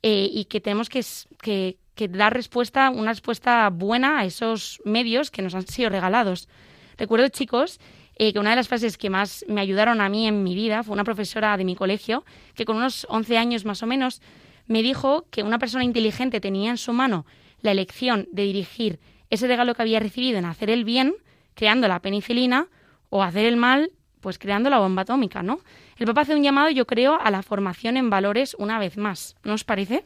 eh, 0.02 0.28
y 0.32 0.44
que 0.44 0.60
tenemos 0.60 0.88
que, 0.88 1.76
dar 2.10 2.32
respuesta, 2.32 2.90
una 2.90 3.10
respuesta 3.10 3.68
buena 3.70 4.20
a 4.20 4.24
esos 4.24 4.80
medios 4.84 5.30
que 5.30 5.42
nos 5.42 5.54
han 5.54 5.66
sido 5.66 5.90
regalados. 5.90 6.48
Recuerdo, 6.96 7.28
chicos, 7.28 7.80
eh, 8.16 8.32
que 8.32 8.38
una 8.38 8.50
de 8.50 8.56
las 8.56 8.68
frases 8.68 8.96
que 8.96 9.10
más 9.10 9.44
me 9.48 9.60
ayudaron 9.60 10.00
a 10.00 10.08
mí 10.08 10.26
en 10.26 10.42
mi 10.42 10.54
vida 10.54 10.82
fue 10.82 10.94
una 10.94 11.04
profesora 11.04 11.56
de 11.56 11.64
mi 11.64 11.74
colegio, 11.74 12.24
que 12.54 12.64
con 12.64 12.76
unos 12.76 13.06
11 13.10 13.38
años 13.38 13.64
más 13.64 13.82
o 13.82 13.86
menos 13.86 14.20
me 14.66 14.82
dijo 14.82 15.26
que 15.30 15.42
una 15.42 15.58
persona 15.58 15.84
inteligente 15.84 16.40
tenía 16.40 16.70
en 16.70 16.78
su 16.78 16.92
mano 16.92 17.26
la 17.62 17.72
elección 17.72 18.28
de 18.32 18.44
dirigir 18.44 19.00
ese 19.30 19.46
regalo 19.46 19.74
que 19.74 19.82
había 19.82 20.00
recibido 20.00 20.38
en 20.38 20.44
hacer 20.44 20.70
el 20.70 20.84
bien, 20.84 21.14
creando 21.54 21.88
la 21.88 22.00
penicilina, 22.00 22.68
o 23.10 23.22
hacer 23.22 23.46
el 23.46 23.56
mal, 23.56 23.90
pues 24.20 24.38
creando 24.38 24.70
la 24.70 24.78
bomba 24.78 25.02
atómica, 25.02 25.42
¿no? 25.42 25.60
El 25.98 26.06
Papa 26.06 26.22
hace 26.22 26.34
un 26.34 26.42
llamado, 26.42 26.70
yo 26.70 26.86
creo, 26.86 27.20
a 27.20 27.30
la 27.30 27.42
formación 27.42 27.96
en 27.96 28.10
valores 28.10 28.54
una 28.58 28.78
vez 28.78 28.96
más. 28.96 29.36
¿No 29.44 29.54
os 29.54 29.64
parece? 29.64 30.04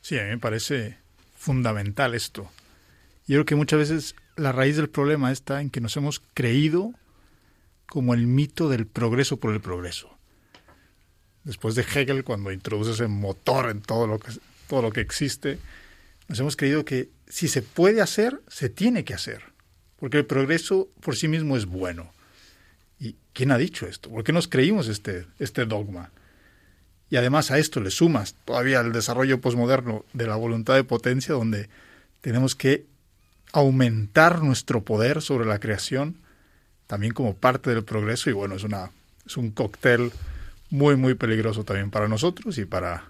Sí, 0.00 0.18
a 0.18 0.24
mí 0.24 0.30
me 0.30 0.38
parece 0.38 0.98
fundamental 1.36 2.14
esto. 2.14 2.50
Yo 3.26 3.36
creo 3.36 3.44
que 3.44 3.54
muchas 3.54 3.78
veces 3.78 4.14
la 4.36 4.52
raíz 4.52 4.76
del 4.76 4.88
problema 4.88 5.30
está 5.30 5.60
en 5.60 5.70
que 5.70 5.80
nos 5.80 5.96
hemos 5.96 6.20
creído 6.34 6.92
como 7.86 8.14
el 8.14 8.26
mito 8.26 8.68
del 8.68 8.86
progreso 8.86 9.38
por 9.38 9.52
el 9.52 9.60
progreso. 9.60 10.10
Después 11.44 11.74
de 11.74 11.82
Hegel, 11.82 12.24
cuando 12.24 12.52
introduce 12.52 12.92
ese 12.92 13.06
motor 13.06 13.70
en 13.70 13.80
todo 13.80 14.06
lo 14.06 14.18
que, 14.18 14.32
todo 14.66 14.82
lo 14.82 14.90
que 14.90 15.00
existe, 15.00 15.58
nos 16.28 16.40
hemos 16.40 16.56
creído 16.56 16.84
que 16.84 17.08
si 17.28 17.48
se 17.48 17.62
puede 17.62 18.02
hacer, 18.02 18.40
se 18.48 18.68
tiene 18.68 19.04
que 19.04 19.14
hacer 19.14 19.42
porque 19.98 20.18
el 20.18 20.26
progreso 20.26 20.88
por 21.00 21.16
sí 21.16 21.28
mismo 21.28 21.56
es 21.56 21.66
bueno. 21.66 22.10
¿Y 23.00 23.16
quién 23.32 23.50
ha 23.50 23.58
dicho 23.58 23.86
esto? 23.86 24.10
¿Por 24.10 24.24
qué 24.24 24.32
nos 24.32 24.48
creímos 24.48 24.88
este, 24.88 25.26
este 25.38 25.64
dogma? 25.64 26.10
Y 27.10 27.16
además 27.16 27.50
a 27.50 27.58
esto 27.58 27.80
le 27.80 27.90
sumas 27.90 28.34
todavía 28.44 28.80
el 28.80 28.92
desarrollo 28.92 29.40
posmoderno 29.40 30.04
de 30.12 30.26
la 30.26 30.36
voluntad 30.36 30.74
de 30.74 30.84
potencia, 30.84 31.34
donde 31.34 31.68
tenemos 32.20 32.54
que 32.54 32.86
aumentar 33.52 34.42
nuestro 34.42 34.82
poder 34.82 35.22
sobre 35.22 35.46
la 35.46 35.58
creación, 35.58 36.16
también 36.86 37.14
como 37.14 37.34
parte 37.34 37.70
del 37.70 37.84
progreso, 37.84 38.28
y 38.30 38.34
bueno, 38.34 38.56
es, 38.56 38.64
una, 38.64 38.90
es 39.26 39.36
un 39.36 39.50
cóctel 39.50 40.12
muy, 40.70 40.96
muy 40.96 41.14
peligroso 41.14 41.64
también 41.64 41.90
para 41.90 42.08
nosotros 42.08 42.58
y 42.58 42.64
para 42.64 43.04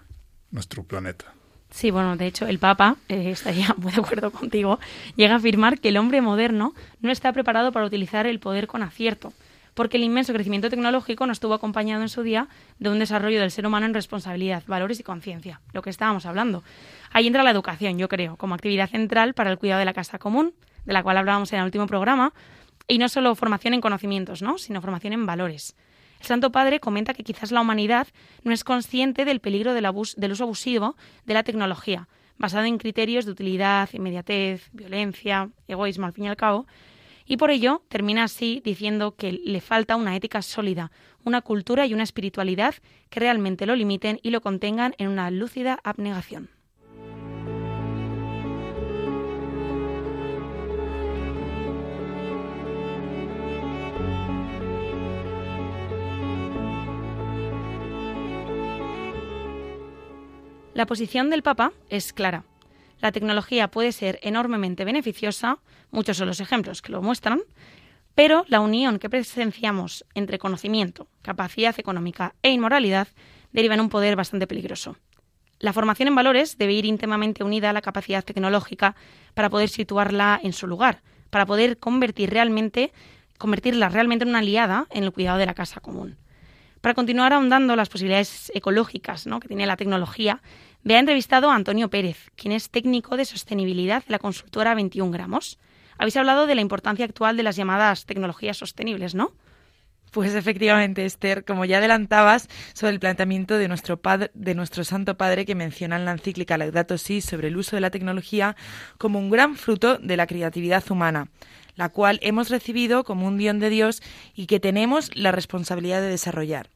nuestro 0.51 0.83
planeta. 0.83 1.25
Sí, 1.71 1.91
bueno, 1.91 2.17
de 2.17 2.25
hecho, 2.25 2.47
el 2.47 2.57
Papa, 2.57 2.95
eh, 3.09 3.29
estaría 3.31 3.73
muy 3.77 3.91
de 3.91 4.01
acuerdo 4.01 4.31
contigo, 4.31 4.79
llega 5.15 5.33
a 5.33 5.37
afirmar 5.37 5.79
que 5.79 5.89
el 5.89 5.97
hombre 5.97 6.21
moderno 6.21 6.73
no 7.01 7.11
está 7.11 7.31
preparado 7.33 7.71
para 7.71 7.85
utilizar 7.85 8.25
el 8.25 8.39
poder 8.39 8.67
con 8.67 8.81
acierto, 8.81 9.33
porque 9.73 9.97
el 9.97 10.03
inmenso 10.03 10.33
crecimiento 10.33 10.69
tecnológico 10.69 11.25
no 11.25 11.31
estuvo 11.31 11.53
acompañado 11.53 12.01
en 12.01 12.09
su 12.09 12.23
día 12.23 12.47
de 12.79 12.89
un 12.89 12.99
desarrollo 12.99 13.39
del 13.39 13.51
ser 13.51 13.65
humano 13.65 13.85
en 13.85 13.93
responsabilidad, 13.93 14.63
valores 14.67 14.99
y 14.99 15.03
conciencia, 15.03 15.61
lo 15.73 15.81
que 15.81 15.89
estábamos 15.89 16.25
hablando. 16.25 16.63
Ahí 17.11 17.27
entra 17.27 17.43
la 17.43 17.51
educación, 17.51 17.97
yo 17.97 18.09
creo, 18.09 18.35
como 18.37 18.55
actividad 18.55 18.89
central 18.89 19.33
para 19.33 19.51
el 19.51 19.57
cuidado 19.57 19.79
de 19.79 19.85
la 19.85 19.93
casa 19.93 20.19
común, 20.19 20.53
de 20.85 20.93
la 20.93 21.03
cual 21.03 21.17
hablábamos 21.17 21.51
en 21.53 21.59
el 21.59 21.65
último 21.65 21.87
programa, 21.87 22.33
y 22.87 22.97
no 22.97 23.07
solo 23.07 23.35
formación 23.35 23.73
en 23.73 23.81
conocimientos, 23.81 24.41
¿no? 24.41 24.57
sino 24.57 24.81
formación 24.81 25.13
en 25.13 25.25
valores. 25.25 25.75
El 26.19 26.25
Santo 26.25 26.51
Padre 26.51 26.79
comenta 26.79 27.13
que 27.13 27.23
quizás 27.23 27.51
la 27.51 27.61
humanidad 27.61 28.07
no 28.43 28.51
es 28.51 28.63
consciente 28.63 29.23
del 29.25 29.39
peligro 29.39 29.73
del, 29.73 29.87
del 30.17 30.31
uso 30.31 30.43
abusivo 30.43 30.97
de 31.25 31.33
la 31.33 31.43
tecnología, 31.43 32.07
basado 32.37 32.65
en 32.65 32.77
criterios 32.77 33.25
de 33.25 33.31
utilidad, 33.31 33.89
inmediatez, 33.93 34.69
violencia, 34.73 35.49
egoísmo 35.67 36.07
al 36.07 36.13
fin 36.13 36.25
y 36.25 36.29
al 36.29 36.35
cabo, 36.35 36.65
y 37.29 37.37
por 37.37 37.51
ello 37.51 37.83
termina 37.87 38.23
así 38.23 38.59
diciendo 38.65 39.15
que 39.15 39.31
le 39.31 39.61
falta 39.61 39.95
una 39.95 40.15
ética 40.15 40.41
sólida, 40.41 40.91
una 41.23 41.41
cultura 41.41 41.85
y 41.85 41.93
una 41.93 42.03
espiritualidad 42.03 42.73
que 43.09 43.19
realmente 43.19 43.67
lo 43.67 43.75
limiten 43.75 44.19
y 44.23 44.31
lo 44.31 44.41
contengan 44.41 44.95
en 44.97 45.09
una 45.09 45.29
lúcida 45.29 45.79
abnegación. 45.83 46.49
La 60.73 60.87
posición 60.87 61.29
del 61.29 61.43
Papa 61.43 61.73
es 61.89 62.11
clara. 62.11 62.48
La 63.01 63.11
tecnología 63.11 63.69
puede 63.69 63.91
ser 63.91 64.19
enormemente 64.21 64.85
beneficiosa, 64.85 65.59
muchos 65.91 66.17
son 66.17 66.27
los 66.27 66.39
ejemplos 66.39 66.81
que 66.81 66.91
lo 66.91 67.01
muestran, 67.01 67.41
pero 68.13 68.43
la 68.47 68.59
unión 68.59 68.99
que 68.99 69.09
presenciamos 69.09 70.05
entre 70.13 70.39
conocimiento, 70.39 71.07
capacidad 71.21 71.79
económica 71.79 72.35
e 72.43 72.51
inmoralidad 72.51 73.07
deriva 73.53 73.75
en 73.75 73.81
un 73.81 73.89
poder 73.89 74.15
bastante 74.15 74.47
peligroso. 74.47 74.97
La 75.59 75.73
formación 75.73 76.07
en 76.07 76.15
valores 76.15 76.57
debe 76.57 76.73
ir 76.73 76.85
íntimamente 76.85 77.43
unida 77.43 77.69
a 77.69 77.73
la 77.73 77.81
capacidad 77.81 78.23
tecnológica 78.23 78.95
para 79.33 79.49
poder 79.49 79.69
situarla 79.69 80.39
en 80.41 80.53
su 80.53 80.67
lugar, 80.67 81.01
para 81.29 81.45
poder 81.45 81.77
convertir 81.77 82.29
realmente, 82.29 82.91
convertirla 83.37 83.89
realmente 83.89 84.23
en 84.23 84.29
una 84.29 84.39
aliada 84.39 84.87
en 84.89 85.03
el 85.03 85.11
cuidado 85.11 85.37
de 85.37 85.45
la 85.45 85.53
casa 85.53 85.79
común. 85.79 86.17
Para 86.81 86.93
continuar 86.93 87.33
ahondando 87.33 87.75
las 87.75 87.89
posibilidades 87.89 88.51
ecológicas 88.55 89.25
que 89.41 89.47
tiene 89.49 89.65
la 89.65 89.75
tecnología, 89.75 90.41
me 90.83 90.95
ha 90.95 90.99
entrevistado 90.99 91.51
a 91.51 91.55
Antonio 91.55 91.89
Pérez, 91.89 92.31
quien 92.35 92.51
es 92.51 92.69
técnico 92.69 93.17
de 93.17 93.25
sostenibilidad 93.25 94.03
de 94.05 94.11
la 94.11 94.19
consultora 94.19 94.75
21 94.75 95.11
gramos. 95.11 95.59
Habéis 95.97 96.17
hablado 96.17 96.47
de 96.47 96.55
la 96.55 96.61
importancia 96.61 97.05
actual 97.05 97.35
de 97.35 97.43
las 97.43 97.55
llamadas 97.55 98.05
tecnologías 98.05 98.57
sostenibles, 98.57 99.15
¿no? 99.15 99.33
Pues 100.11 100.33
efectivamente, 100.33 101.05
Esther, 101.05 101.45
como 101.45 101.65
ya 101.65 101.77
adelantabas 101.77 102.47
sobre 102.73 102.93
el 102.93 102.99
planteamiento 102.99 103.57
de 103.57 103.67
nuestro, 103.67 103.97
padre, 103.97 104.31
de 104.33 104.55
nuestro 104.55 104.83
Santo 104.83 105.17
Padre 105.17 105.45
que 105.45 105.53
menciona 105.53 105.97
en 105.97 106.05
la 106.05 106.13
encíclica 106.13 106.57
Laudato 106.57 106.97
Si 106.97 107.21
sobre 107.21 107.49
el 107.49 107.57
uso 107.57 107.75
de 107.75 107.81
la 107.81 107.91
tecnología 107.91 108.55
como 108.97 109.19
un 109.19 109.29
gran 109.29 109.55
fruto 109.55 109.99
de 109.99 110.17
la 110.17 110.25
creatividad 110.25 110.83
humana, 110.89 111.27
la 111.75 111.89
cual 111.89 112.19
hemos 112.23 112.49
recibido 112.49 113.03
como 113.03 113.27
un 113.27 113.37
guion 113.37 113.59
de 113.59 113.69
Dios 113.69 114.01
y 114.33 114.47
que 114.47 114.59
tenemos 114.59 115.11
la 115.15 115.31
responsabilidad 115.31 116.01
de 116.01 116.09
desarrollar. 116.09 116.69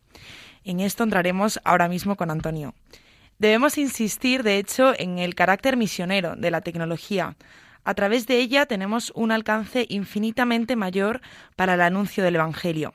En 0.63 0.79
esto 0.79 1.03
entraremos 1.03 1.59
ahora 1.63 1.87
mismo 1.87 2.15
con 2.15 2.29
Antonio. 2.29 2.75
Debemos 3.39 3.77
insistir, 3.77 4.43
de 4.43 4.57
hecho, 4.57 4.93
en 4.97 5.19
el 5.19 5.35
carácter 5.35 5.77
misionero 5.77 6.35
de 6.35 6.51
la 6.51 6.61
tecnología. 6.61 7.35
A 7.83 7.93
través 7.93 8.27
de 8.27 8.37
ella 8.37 8.65
tenemos 8.65 9.11
un 9.15 9.31
alcance 9.31 9.85
infinitamente 9.89 10.75
mayor 10.75 11.21
para 11.55 11.73
el 11.73 11.81
anuncio 11.81 12.23
del 12.23 12.35
Evangelio. 12.35 12.93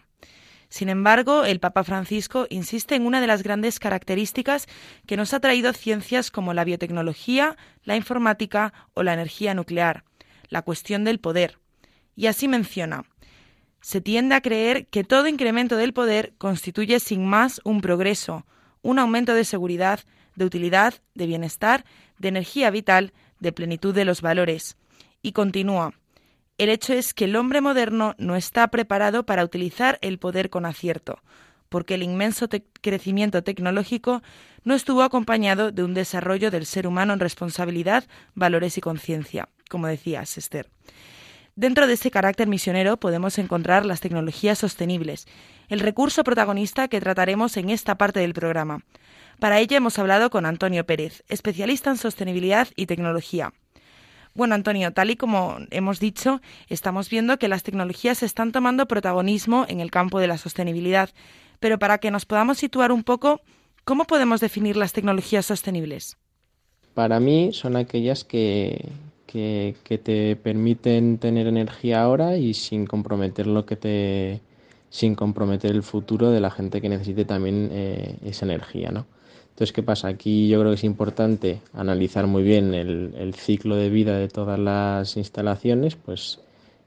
Sin 0.71 0.90
embargo, 0.90 1.45
el 1.45 1.61
Papa 1.61 1.83
Francisco 1.83 2.47
insiste 2.50 2.95
en 2.95 3.07
una 3.07 3.21
de 3.21 3.26
las 3.26 3.42
grandes 3.42 3.78
características 3.78 4.66
que 5.07 5.16
nos 5.16 5.33
ha 5.33 5.40
traído 5.40 5.73
ciencias 5.73 6.30
como 6.30 6.52
la 6.52 6.64
biotecnología, 6.64 7.57
la 7.85 7.97
informática 7.97 8.75
o 8.92 9.02
la 9.02 9.14
energía 9.14 9.54
nuclear, 9.54 10.04
la 10.50 10.62
cuestión 10.62 11.04
del 11.04 11.21
poder. 11.21 11.59
Y 12.16 12.26
así 12.26 12.49
menciona, 12.49 13.04
Se 13.80 14.00
tiende 14.00 14.35
a 14.35 14.40
creer 14.40 14.88
que 14.88 15.04
todo 15.04 15.28
incremento 15.28 15.76
del 15.76 15.92
poder 15.92 16.35
constituye 16.37 16.99
sin 17.00 17.25
más 17.25 17.61
un 17.64 17.80
progreso, 17.80 18.45
un 18.83 18.99
aumento 18.99 19.35
de 19.35 19.45
seguridad, 19.45 20.00
de 20.38 20.45
utilidad, 20.45 20.95
de 21.14 21.26
bienestar, 21.26 21.85
de 22.18 22.28
energía 22.28 22.71
vital, 22.71 23.12
de 23.40 23.52
plenitud 23.52 23.95
de 23.95 24.04
los 24.04 24.23
valores. 24.23 24.76
Y 25.21 25.33
continúa. 25.33 25.92
El 26.57 26.71
hecho 26.71 26.92
es 26.92 27.12
que 27.12 27.25
el 27.25 27.37
hombre 27.37 27.61
moderno 27.61 28.14
no 28.18 28.37
está 28.37 28.68
preparado 28.68 29.26
para 29.26 29.45
utilizar 29.45 29.99
el 30.00 30.18
poder 30.18 30.49
con 30.49 30.64
acierto, 30.64 31.21
porque 31.68 31.95
el 31.95 32.02
inmenso 32.02 32.49
crecimiento 32.80 33.42
tecnológico 33.42 34.23
no 34.64 34.75
estuvo 34.75 35.02
acompañado 35.02 35.71
de 35.71 35.85
un 35.85 35.95
desarrollo 35.95 36.50
del 36.50 36.66
ser 36.66 36.87
humano 36.87 37.12
en 37.12 37.21
responsabilidad, 37.21 38.04
valores 38.35 38.78
y 38.78 38.80
conciencia, 38.80 39.49
como 39.68 39.87
decías, 39.87 40.38
Esther. 40.38 40.68
Dentro 41.54 41.88
de 41.88 41.95
ese 41.95 42.12
carácter 42.12 42.47
misionero 42.47 42.99
podemos 42.99 43.37
encontrar 43.38 43.85
las 43.85 44.00
tecnologías 44.00 44.59
sostenibles, 44.59 45.26
el 45.68 45.80
recurso 45.80 46.23
protagonista 46.23 46.87
que 46.87 47.00
trataremos 47.00 47.57
en 47.57 47.71
esta 47.71 47.97
parte 47.97 48.21
del 48.21 48.33
programa. 48.33 48.85
Para 49.38 49.61
ello 49.61 49.76
hemos 49.76 49.99
hablado 49.99 50.30
con 50.30 50.47
Antonio 50.47 50.85
Pérez, 50.85 51.23
especialista 51.28 51.90
en 51.90 51.97
sostenibilidad 51.97 52.68
y 52.75 52.87
tecnología. 52.87 53.52
Bueno, 54.35 54.54
Antonio, 54.54 54.92
tal 54.92 55.11
y 55.11 55.16
como 55.16 55.59
hemos 55.71 56.00
dicho, 56.00 56.40
estamos 56.68 57.09
viendo 57.09 57.38
que 57.38 57.49
las 57.49 57.62
tecnologías 57.62 58.23
están 58.23 58.52
tomando 58.52 58.87
protagonismo 58.87 59.64
en 59.68 59.80
el 59.80 59.90
campo 59.90 60.21
de 60.21 60.26
la 60.26 60.38
sostenibilidad, 60.38 61.11
pero 61.61 61.78
para 61.78 61.99
que 61.99 62.11
nos 62.11 62.25
podamos 62.25 62.59
situar 62.59 62.92
un 62.92 63.04
poco, 63.04 63.40
¿cómo 63.85 64.04
podemos 64.04 64.40
definir 64.40 64.76
las 64.76 64.92
tecnologías 64.92 65.47
sostenibles? 65.47 66.16
Para 66.95 67.21
mí 67.21 67.50
son 67.52 67.76
aquellas 67.76 68.25
que, 68.25 68.90
que, 69.26 70.00
te 70.02 70.37
permiten 70.37 71.18
tener 71.18 71.47
energía 71.47 72.02
ahora 72.02 72.37
y 72.37 72.54
sin 72.54 72.87
comprometer 72.87 73.47
lo 73.47 73.66
que 73.66 73.76
te 73.76 74.40
sin 74.90 75.14
comprometer 75.14 75.71
el 75.71 75.83
futuro 75.83 76.30
de 76.30 76.40
la 76.40 76.50
gente 76.50 76.80
que 76.80 76.88
necesite 76.88 77.25
también 77.25 77.68
eh, 77.73 78.16
esa 78.25 78.47
energía, 78.47 78.90
¿no? 78.90 79.07
Entonces, 79.50 79.73
¿qué 79.73 79.83
pasa? 79.83 80.07
Aquí 80.07 80.49
yo 80.49 80.61
creo 80.61 80.71
que 80.71 80.76
es 80.76 80.85
importante 80.85 81.61
analizar 81.73 82.28
muy 82.28 82.45
bien 82.45 82.75
el, 82.75 83.35
ciclo 83.35 83.75
de 83.75 83.90
vida 83.90 84.16
de 84.16 84.28
todas 84.28 84.57
las 84.57 85.16
instalaciones, 85.16 85.97
pues 85.97 86.38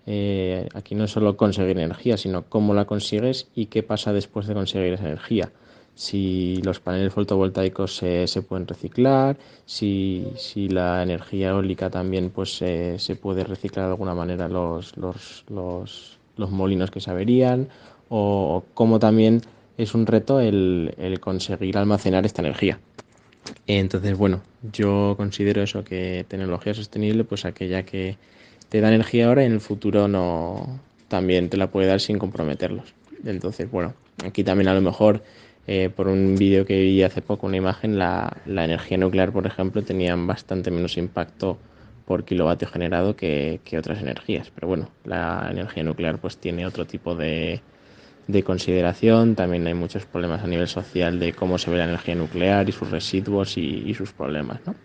eh, 0.08 0.70
aquí 0.74 0.96
no 0.96 1.04
es 1.04 1.12
solo 1.12 1.36
conseguir 1.36 1.78
energía, 1.78 2.16
sino 2.16 2.44
cómo 2.44 2.74
la 2.74 2.86
consigues 2.86 3.50
y 3.56 3.66
qué 3.66 3.84
pasa 3.84 4.14
después 4.14 4.48
de 4.48 4.54
conseguir 4.54 4.94
esa 4.94 5.04
energía. 5.04 5.52
Si 5.96 6.62
los 6.64 6.80
paneles 6.80 7.14
fotovoltaicos 7.14 7.98
se, 7.98 8.42
pueden 8.48 8.66
reciclar, 8.66 9.38
si, 9.66 10.24
la 10.70 11.04
energía 11.04 11.50
eólica 11.50 11.90
también 11.90 12.30
pues, 12.30 12.56
se 12.56 13.16
puede 13.22 13.44
reciclar 13.44 13.88
de 13.88 13.92
alguna 13.92 14.16
manera 14.16 14.48
los, 14.48 14.96
los, 14.96 15.44
los, 15.50 16.20
los 16.38 16.52
molinos 16.52 16.90
que 16.90 17.02
se 17.02 17.12
averían, 17.12 17.68
o 18.14 18.66
cómo 18.74 19.00
también 19.00 19.42
es 19.78 19.96
un 19.96 20.06
reto 20.06 20.42
el, 20.42 20.94
conseguir 21.22 21.78
almacenar 21.78 22.26
esta 22.26 22.42
energía. 22.42 22.78
Entonces, 23.68 24.18
bueno, 24.18 24.42
yo 24.74 25.16
considero 25.16 25.64
eso, 25.64 25.86
que 25.86 26.26
tecnología 26.28 26.74
sostenible, 26.74 27.24
pues 27.24 27.46
aquella 27.46 27.84
que 27.84 28.18
te 28.68 28.82
da 28.82 28.90
energía 28.90 29.28
ahora 29.28 29.44
y 29.44 29.46
en 29.46 29.54
el 29.54 29.62
futuro 29.62 30.10
no 30.10 30.82
también 31.08 31.50
te 31.50 31.56
la 31.56 31.72
puede 31.72 31.88
dar 31.88 32.02
sin 32.02 32.20
comprometerlos. 32.20 32.94
Entonces, 33.26 33.72
bueno, 33.72 33.94
aquí 34.26 34.44
también 34.44 34.68
a 34.68 34.74
lo 34.74 34.82
mejor 34.82 35.24
eh, 35.66 35.90
por 35.90 36.10
un 36.10 36.36
vídeo 36.36 36.66
que 36.66 36.82
vi 36.82 37.04
hace 37.04 37.22
poco, 37.22 37.48
una 37.48 37.58
imagen, 37.58 37.98
la, 37.98 38.38
la, 38.46 38.66
energía 38.66 38.98
nuclear, 38.98 39.32
por 39.32 39.48
ejemplo, 39.48 39.84
tenía 39.84 40.14
bastante 40.18 40.70
menos 40.70 40.98
impacto 40.98 41.58
por 42.06 42.26
kilovatio 42.26 42.68
generado 42.68 43.16
que, 43.16 43.62
que 43.64 43.78
otras 43.78 44.02
energías. 44.02 44.52
Pero 44.54 44.68
bueno, 44.68 44.90
la 45.06 45.48
energía 45.50 45.84
nuclear 45.84 46.20
pues 46.20 46.38
tiene 46.38 46.66
otro 46.66 46.86
tipo 46.86 47.16
de, 47.16 47.62
de 48.32 48.44
consideración. 48.44 49.36
También 49.36 49.68
hay 49.68 49.74
muchos 49.74 50.06
problemas 50.06 50.44
a 50.44 50.48
nivel 50.48 50.68
social 50.68 51.20
de 51.20 51.34
cómo 51.34 51.58
se 51.58 51.70
ve 51.72 51.78
la 51.78 51.86
energía 51.86 52.16
nuclear 52.16 52.68
y 52.68 52.72
sus 52.72 52.90
residuos 52.90 53.58
y, 53.58 53.94
sus 53.94 54.12
problemas, 54.14 54.60
¿no? 54.66 54.76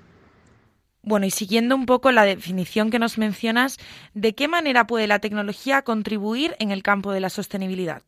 Bueno, 1.02 1.26
y 1.26 1.30
siguiendo 1.30 1.76
un 1.76 1.86
poco 1.86 2.10
la 2.10 2.24
definición 2.24 2.90
que 2.90 2.98
nos 2.98 3.16
mencionas, 3.16 3.78
¿de 4.14 4.34
qué 4.34 4.48
manera 4.48 4.88
puede 4.88 5.06
la 5.06 5.20
tecnología 5.20 5.82
contribuir 5.82 6.56
en 6.58 6.72
el 6.72 6.82
campo 6.82 7.12
de 7.12 7.20
la 7.20 7.30
sostenibilidad? 7.30 8.02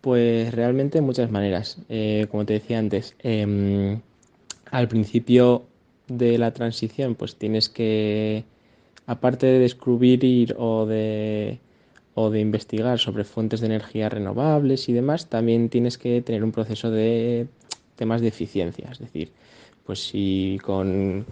Pues 0.00 0.54
realmente 0.54 1.00
muchas 1.00 1.30
maneras. 1.30 1.78
Eh, 1.88 2.28
como 2.30 2.46
te 2.46 2.52
decía 2.52 2.78
antes, 2.78 3.16
em, 3.18 4.00
al 4.70 4.86
principio 4.86 5.66
de 6.06 6.38
la 6.38 6.52
transición, 6.52 7.16
pues 7.16 7.34
tienes 7.34 7.68
que, 7.68 8.44
aparte 9.06 9.46
de 9.46 9.58
descubrir 9.58 10.54
o 10.56 10.86
de 10.86 11.58
o 12.20 12.30
de 12.30 12.40
investigar 12.40 12.98
sobre 12.98 13.22
fuentes 13.22 13.60
de 13.60 13.66
energía 13.66 14.08
renovables 14.08 14.88
y 14.88 14.92
demás, 14.92 15.28
también 15.28 15.68
tienes 15.68 15.98
que 15.98 16.20
tener 16.20 16.42
un 16.42 16.50
proceso 16.50 16.90
de 16.90 17.46
temas 17.94 18.20
de 18.20 18.26
eficiencia. 18.26 18.88
Es 18.90 18.98
decir, 18.98 19.30
pues 19.86 20.00
si 20.08 20.58
con, 20.64 21.24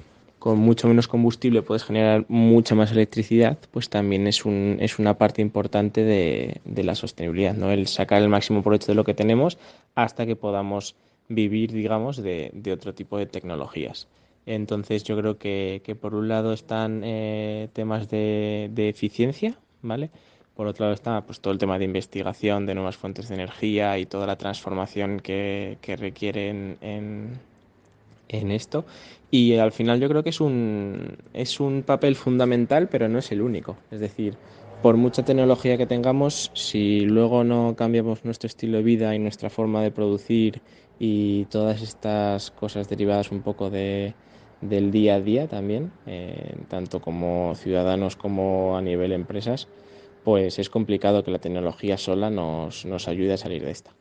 mucho 0.44 0.86
menos 0.86 1.08
combustible 1.08 1.62
puedes 1.62 1.82
generar 1.82 2.24
mucha 2.28 2.76
más 2.76 2.92
electricidad, 2.92 3.58
pues 3.72 3.90
también 3.90 4.28
es, 4.28 4.44
un, 4.44 4.76
es 4.80 5.00
una 5.00 5.18
parte 5.18 5.42
importante 5.42 6.04
de, 6.04 6.84
la 6.84 6.94
sostenibilidad, 6.94 7.54
¿no? 7.54 7.72
El 7.72 7.88
sacar 7.88 8.22
el 8.22 8.28
máximo 8.28 8.62
provecho 8.62 8.86
de 8.86 8.94
lo 8.94 9.02
que 9.02 9.14
tenemos 9.14 9.58
hasta 9.96 10.24
que 10.24 10.36
podamos 10.36 10.94
vivir, 11.28 11.72
digamos, 11.72 12.16
de, 12.16 12.52
otro 12.72 12.94
tipo 12.94 13.18
de 13.18 13.26
tecnologías. 13.26 14.06
Entonces 14.46 15.02
yo 15.02 15.16
creo 15.18 15.36
que, 15.36 15.96
por 16.00 16.14
un 16.14 16.28
lado 16.28 16.52
están 16.52 17.02
eh, 17.02 17.70
temas 17.72 18.08
de, 18.08 18.70
de 18.72 18.88
eficiencia, 18.88 19.58
¿vale? 19.82 20.10
Por 20.56 20.66
otro 20.66 20.84
lado 20.84 20.94
está 20.94 21.20
pues, 21.20 21.40
todo 21.40 21.52
el 21.52 21.58
tema 21.58 21.78
de 21.78 21.84
investigación 21.84 22.64
de 22.64 22.74
nuevas 22.74 22.96
fuentes 22.96 23.28
de 23.28 23.34
energía 23.34 23.98
y 23.98 24.06
toda 24.06 24.26
la 24.26 24.36
transformación 24.36 25.20
que, 25.20 25.76
que 25.82 25.96
requieren 25.96 26.78
en, 26.80 27.38
en, 28.28 28.50
esto. 28.50 28.86
Y 29.30 29.54
al 29.56 29.70
final 29.72 30.00
yo 30.00 30.08
creo 30.08 30.22
que 30.22 30.30
es 30.30 30.40
un, 30.40 31.18
es 31.34 31.60
un 31.60 31.82
papel 31.82 32.16
fundamental, 32.16 32.88
pero 32.88 33.06
no 33.08 33.18
es 33.18 33.30
el 33.32 33.42
único. 33.42 33.76
Es 33.90 34.00
decir, 34.00 34.38
por 34.82 34.96
mucha 34.96 35.24
tecnología 35.24 35.76
que 35.76 35.86
tengamos, 35.86 36.50
si 36.54 37.00
luego 37.00 37.44
no 37.44 37.74
cambiamos 37.76 38.24
nuestro 38.24 38.46
estilo 38.46 38.78
de 38.78 38.82
vida 38.82 39.14
y 39.14 39.18
nuestra 39.18 39.50
forma 39.50 39.82
de 39.82 39.90
producir 39.90 40.62
y 40.98 41.44
todas 41.46 41.82
estas 41.82 42.50
cosas 42.50 42.88
derivadas 42.88 43.30
un 43.30 43.42
poco 43.42 43.68
de, 43.68 44.14
del 44.60 44.90
día 44.90 45.16
a 45.16 45.20
día 45.20 45.48
también, 45.48 45.92
eh, 46.06 46.54
tanto 46.68 47.00
como 47.00 47.54
ciudadanos 47.56 48.16
como 48.16 48.76
a 48.76 48.82
nivel 48.82 49.12
empresas, 49.12 49.68
pues 50.26 50.58
es 50.58 50.68
complicado 50.70 51.22
que 51.22 51.30
la 51.30 51.38
tecnología 51.38 51.96
sola 51.96 52.30
nos, 52.30 52.84
nos 52.84 53.06
ayude 53.06 53.34
a 53.34 53.36
salir 53.36 53.64
de 53.64 53.70
esta. 53.70 53.92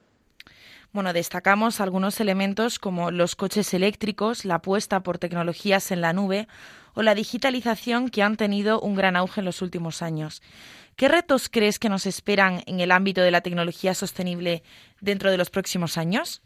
Bueno, 0.91 1.13
destacamos 1.13 1.79
algunos 1.79 2.19
elementos 2.19 2.79
como 2.79 3.11
los 3.11 3.35
coches 3.35 3.75
eléctricos, 3.75 4.43
la 4.43 4.55
apuesta 4.55 5.03
por 5.03 5.19
tecnologías 5.19 5.91
en 5.91 6.01
la 6.01 6.13
nube 6.13 6.47
o 6.95 7.03
la 7.03 7.13
digitalización 7.13 8.09
que 8.09 8.23
han 8.23 8.37
tenido 8.37 8.79
un 8.79 8.95
gran 8.95 9.15
auge 9.15 9.41
en 9.41 9.45
los 9.45 9.61
últimos 9.61 10.01
años. 10.01 10.41
¿Qué 10.95 11.09
retos 11.09 11.47
crees 11.47 11.77
que 11.77 11.89
nos 11.89 12.07
esperan 12.07 12.63
en 12.65 12.79
el 12.79 12.89
ámbito 12.89 13.21
de 13.21 13.29
la 13.29 13.41
tecnología 13.41 13.93
sostenible 13.93 14.63
dentro 15.01 15.29
de 15.29 15.37
los 15.37 15.51
próximos 15.51 15.95
años? 15.95 16.41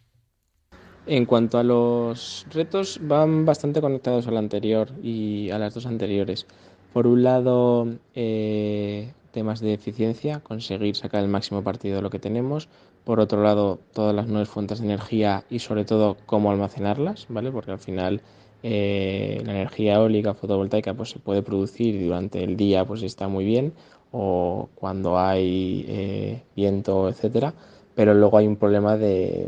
En 1.08 1.26
cuanto 1.26 1.58
a 1.58 1.64
los 1.64 2.46
retos, 2.52 3.00
van 3.02 3.46
bastante 3.46 3.80
conectados 3.80 4.28
al 4.28 4.36
anterior 4.36 4.90
y 5.02 5.50
a 5.52 5.58
las 5.58 5.74
dos 5.74 5.86
anteriores. 5.86 6.46
Por 6.92 7.08
un 7.08 7.24
lado, 7.24 7.88
eh, 8.14 9.14
temas 9.40 9.62
de 9.62 9.74
eficiencia, 9.74 10.42
conseguir 10.42 10.98
sacar 10.98 11.24
el 11.24 11.30
máximo 11.30 11.64
partido 11.64 11.96
de 11.96 12.02
lo 12.02 12.10
que 12.10 12.20
tenemos. 12.20 12.68
Por 13.06 13.22
otro 13.22 13.42
lado, 13.42 13.80
todas 13.94 14.14
las 14.14 14.28
nuevas 14.28 14.50
fuentes 14.50 14.80
de 14.80 14.86
energía 14.86 15.46
y 15.50 15.60
sobre 15.60 15.86
todo 15.86 16.18
cómo 16.26 16.52
almacenarlas, 16.52 17.26
¿vale? 17.30 17.50
Porque 17.50 17.72
al 17.72 17.80
final 17.80 18.22
eh, 18.64 19.42
la 19.46 19.54
energía 19.54 19.96
eólica, 19.96 20.34
fotovoltaica, 20.34 20.94
pues 20.94 21.12
se 21.12 21.20
puede 21.20 21.42
producir 21.42 22.04
durante 22.04 22.44
el 22.44 22.58
día 22.58 22.84
pues 22.84 23.02
está 23.02 23.30
muy 23.30 23.46
bien 23.46 23.72
o 24.12 24.68
cuando 24.76 25.18
hay 25.18 25.86
eh, 25.88 26.44
viento, 26.54 27.08
etcétera. 27.08 27.54
Pero 27.96 28.14
luego 28.14 28.38
hay 28.40 28.48
un 28.48 28.58
problema 28.58 28.98
de, 28.98 29.48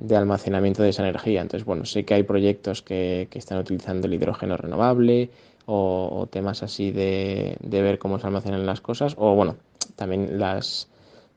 de, 0.00 0.16
almacenamiento 0.16 0.82
de 0.82 0.90
esa 0.90 1.02
energía. 1.02 1.42
Entonces, 1.42 1.66
bueno, 1.66 1.84
sé 1.84 2.04
que 2.04 2.14
hay 2.14 2.22
proyectos 2.22 2.80
que, 2.82 3.28
que 3.30 3.38
están 3.38 3.58
utilizando 3.58 4.06
el 4.06 4.14
hidrógeno 4.14 4.56
renovable, 4.56 5.30
o, 5.66 6.28
temas 6.30 6.62
así 6.62 6.92
de, 6.92 7.56
de, 7.60 7.82
ver 7.82 7.98
cómo 7.98 8.18
se 8.18 8.26
almacenan 8.26 8.66
las 8.66 8.80
cosas, 8.80 9.14
o 9.18 9.34
bueno, 9.34 9.56
también 9.96 10.38
las, 10.38 10.88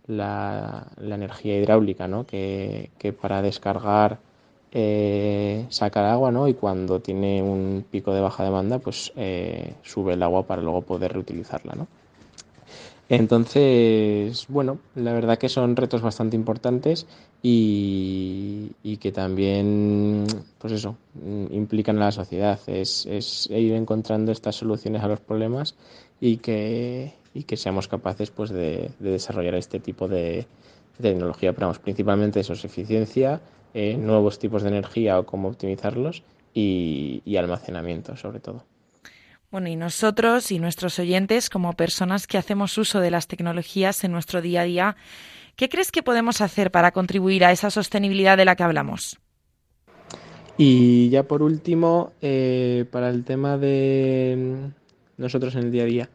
la, 0.07 0.87
la 0.97 1.15
energía 1.15 1.57
hidráulica, 1.57 2.07
¿no? 2.07 2.25
que, 2.25 2.91
que 2.97 3.11
para 3.13 3.41
descargar 3.41 4.19
eh, 4.71 5.65
sacar 5.69 6.05
agua, 6.05 6.31
¿no? 6.31 6.47
Y 6.47 6.53
cuando 6.53 6.99
tiene 6.99 7.41
un 7.41 7.85
pico 7.89 8.13
de 8.13 8.21
baja 8.21 8.43
demanda, 8.43 8.79
pues 8.79 9.11
eh, 9.15 9.73
sube 9.81 10.13
el 10.13 10.23
agua 10.23 10.43
para 10.43 10.61
luego 10.61 10.81
poder 10.81 11.13
reutilizarla, 11.13 11.73
¿no? 11.75 11.87
Entonces, 13.09 14.45
bueno, 14.49 14.77
la 14.93 15.13
verdad 15.13 15.39
que 15.39 15.49
son 15.49 15.75
retos 15.75 16.03
bastante 16.03 16.35
importantes 16.35 17.07
y, 17.41 18.97
que 19.01 19.11
también, 19.11 20.27
pues 20.59 20.73
eso, 20.73 20.95
implican 21.49 21.97
a 21.97 22.05
la 22.05 22.11
sociedad. 22.11 22.59
Es, 22.67 23.07
es, 23.07 23.49
ir 23.49 23.73
encontrando 23.73 24.31
estas 24.31 24.57
soluciones 24.57 25.01
a 25.01 25.07
los 25.07 25.19
problemas 25.21 25.75
y 26.21 26.37
que, 26.37 27.13
y 27.33 27.43
que 27.43 27.57
seamos 27.57 27.87
capaces 27.87 28.29
pues 28.29 28.51
de, 28.51 28.91
desarrollar 28.99 29.55
este 29.55 29.79
tipo 29.79 30.07
de, 30.07 30.45
tecnología. 31.01 31.53
Pero 31.53 31.67
vamos, 31.67 31.79
principalmente 31.79 32.41
eso 32.41 32.53
es 32.53 32.63
eficiencia, 32.63 33.41
eh, 33.73 33.97
nuevos 33.97 34.37
tipos 34.37 34.61
de 34.61 34.69
energía 34.69 35.17
o 35.17 35.25
cómo 35.25 35.47
optimizarlos 35.47 36.21
y 36.53 37.37
almacenamiento 37.37 38.15
sobre 38.17 38.39
todo. 38.39 38.65
Bueno, 39.51 39.67
y 39.67 39.75
nosotros 39.75 40.51
y 40.51 40.59
nuestros 40.59 40.99
oyentes, 40.99 41.49
como 41.49 41.73
personas 41.73 42.27
que 42.27 42.37
hacemos 42.37 42.77
uso 42.77 42.99
de 42.99 43.09
las 43.09 43.25
tecnologías 43.25 44.03
en 44.03 44.11
nuestro 44.11 44.43
día 44.43 44.61
a 44.61 44.65
día, 44.65 44.95
¿qué 45.55 45.69
crees 45.69 45.91
que 45.91 46.03
podemos 46.03 46.41
hacer 46.41 46.69
para 46.69 46.91
contribuir 46.91 47.43
a 47.43 47.51
esa 47.51 47.71
sostenibilidad 47.71 48.37
de 48.37 48.45
la 48.45 48.55
que 48.55 48.61
hablamos? 48.61 49.17
Y 50.55 51.09
ya 51.09 51.23
por 51.23 51.41
último, 51.41 52.11
eh, 52.21 52.85
para 52.91 53.09
el 53.09 53.23
tema 53.23 53.57
de 53.57 54.69
nosotros 55.17 55.55
en 55.55 55.63
el 55.63 55.71
día 55.71 55.83
a 55.83 55.87
día, 55.87 56.09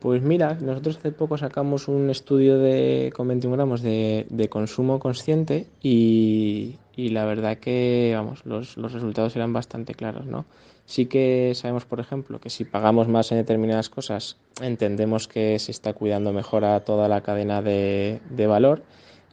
pues 0.00 0.22
mira, 0.22 0.58
nosotros 0.60 0.96
hace 0.96 1.12
poco 1.12 1.38
sacamos 1.38 1.86
un 1.86 2.10
estudio 2.10 2.58
de, 2.58 3.12
con 3.14 3.28
21 3.28 3.54
gramos 3.54 3.82
de, 3.82 4.48
consumo 4.50 4.98
consciente 4.98 5.68
y, 5.80 6.76
la 6.96 7.24
verdad 7.24 7.58
que, 7.58 8.14
vamos, 8.16 8.44
los 8.44 8.92
resultados 8.92 9.36
eran 9.36 9.52
bastante 9.52 9.94
claros, 9.94 10.26
¿no? 10.26 10.44
Sí 10.88 11.04
que 11.04 11.52
sabemos, 11.54 11.84
por 11.84 12.00
ejemplo, 12.00 12.40
que 12.40 12.48
si 12.48 12.64
pagamos 12.64 13.08
más 13.08 13.30
en 13.30 13.36
determinadas 13.36 13.90
cosas, 13.90 14.38
entendemos 14.62 15.28
que 15.28 15.58
se 15.58 15.70
está 15.70 15.92
cuidando 15.92 16.32
mejor 16.32 16.64
a 16.64 16.80
toda 16.80 17.08
la 17.08 17.20
cadena 17.20 17.60
de, 17.60 18.46
valor. 18.48 18.82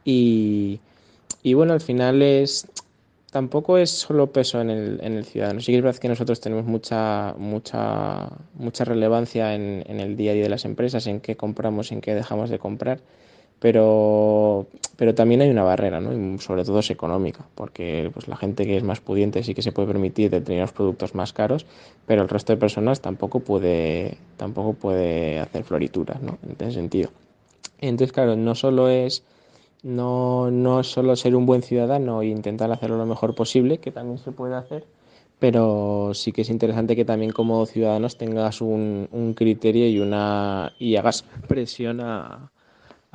Y, 0.03 0.81
bueno, 1.53 1.71
al 1.71 1.79
final 1.79 2.21
es 2.21 2.67
tampoco 3.31 3.77
es 3.77 3.89
solo 3.89 4.33
peso 4.33 4.59
en 4.59 4.69
el, 4.69 4.99
en 5.01 5.13
el 5.13 5.23
ciudadano. 5.23 5.61
Sí 5.61 5.71
que 5.71 5.77
es 5.77 5.83
verdad 5.83 5.97
que 5.97 6.09
nosotros 6.09 6.41
tenemos 6.41 6.65
mucha, 6.65 7.33
mucha, 7.37 8.27
mucha 8.55 8.83
relevancia 8.83 9.55
en, 9.55 9.85
en 9.87 10.01
el 10.01 10.17
día 10.17 10.31
a 10.31 10.33
día 10.33 10.43
de 10.43 10.49
las 10.49 10.65
empresas, 10.65 11.07
en 11.07 11.21
qué 11.21 11.37
compramos, 11.37 11.93
en 11.93 12.01
qué 12.01 12.15
dejamos 12.15 12.49
de 12.49 12.59
comprar 12.59 12.99
pero, 13.59 14.67
pero 14.97 15.15
también 15.15 15.41
hay 15.41 15.49
una 15.49 15.63
barrera, 15.63 15.99
¿no? 15.99 16.13
Y 16.13 16.37
sobre 16.39 16.63
todo 16.63 16.79
es 16.79 16.89
económica, 16.89 17.45
porque 17.55 18.09
pues, 18.13 18.27
la 18.27 18.35
gente 18.35 18.65
que 18.65 18.77
es 18.77 18.83
más 18.83 18.99
pudiente 18.99 19.43
sí 19.43 19.53
que 19.53 19.61
se 19.61 19.71
puede 19.71 19.87
permitir 19.87 20.29
determinados 20.29 20.73
productos 20.73 21.15
más 21.15 21.33
caros, 21.33 21.65
pero 22.05 22.21
el 22.21 22.29
resto 22.29 22.53
de 22.53 22.57
personas 22.57 23.01
tampoco 23.01 23.39
puede, 23.39 24.17
tampoco 24.37 24.73
puede 24.73 25.39
hacer 25.39 25.63
florituras, 25.63 26.21
¿no? 26.21 26.37
En 26.43 26.55
ese 26.59 26.75
sentido. 26.75 27.09
Entonces, 27.79 28.13
claro, 28.13 28.35
no 28.35 28.55
solo 28.55 28.89
es 28.89 29.23
no, 29.83 30.49
no 30.49 30.83
solo 30.83 31.15
ser 31.15 31.35
un 31.35 31.45
buen 31.45 31.61
ciudadano 31.61 32.21
e 32.21 32.27
intentar 32.27 32.71
hacerlo 32.71 32.97
lo 32.97 33.05
mejor 33.05 33.35
posible, 33.35 33.77
que 33.77 33.91
también 33.91 34.17
se 34.17 34.31
puede 34.31 34.55
hacer, 34.55 34.85
pero 35.37 36.11
sí 36.13 36.31
que 36.31 36.41
es 36.41 36.49
interesante 36.49 36.95
que 36.95 37.05
también 37.05 37.31
como 37.31 37.65
ciudadanos 37.65 38.17
tengas 38.17 38.61
un, 38.61 39.07
un 39.11 39.33
criterio 39.33 39.87
y 39.87 39.99
una 39.99 40.73
y 40.79 40.95
hagas 40.95 41.23
presión 41.47 42.01
a, 42.01 42.51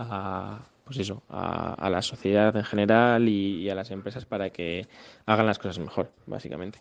a, 0.09 0.61
pues 0.85 0.99
eso, 0.99 1.23
a, 1.29 1.89
la 1.91 2.03
sociedad 2.03 2.57
en 2.57 2.65
general 2.65 3.29
y, 3.29 3.69
a 3.71 3.75
las 3.75 3.91
empresas 3.91 4.25
para 4.25 4.51
que 4.51 4.89
hagan 5.27 5.47
las 5.47 5.59
cosas 5.59 5.79
mejor, 5.79 6.13
básicamente. 6.27 6.81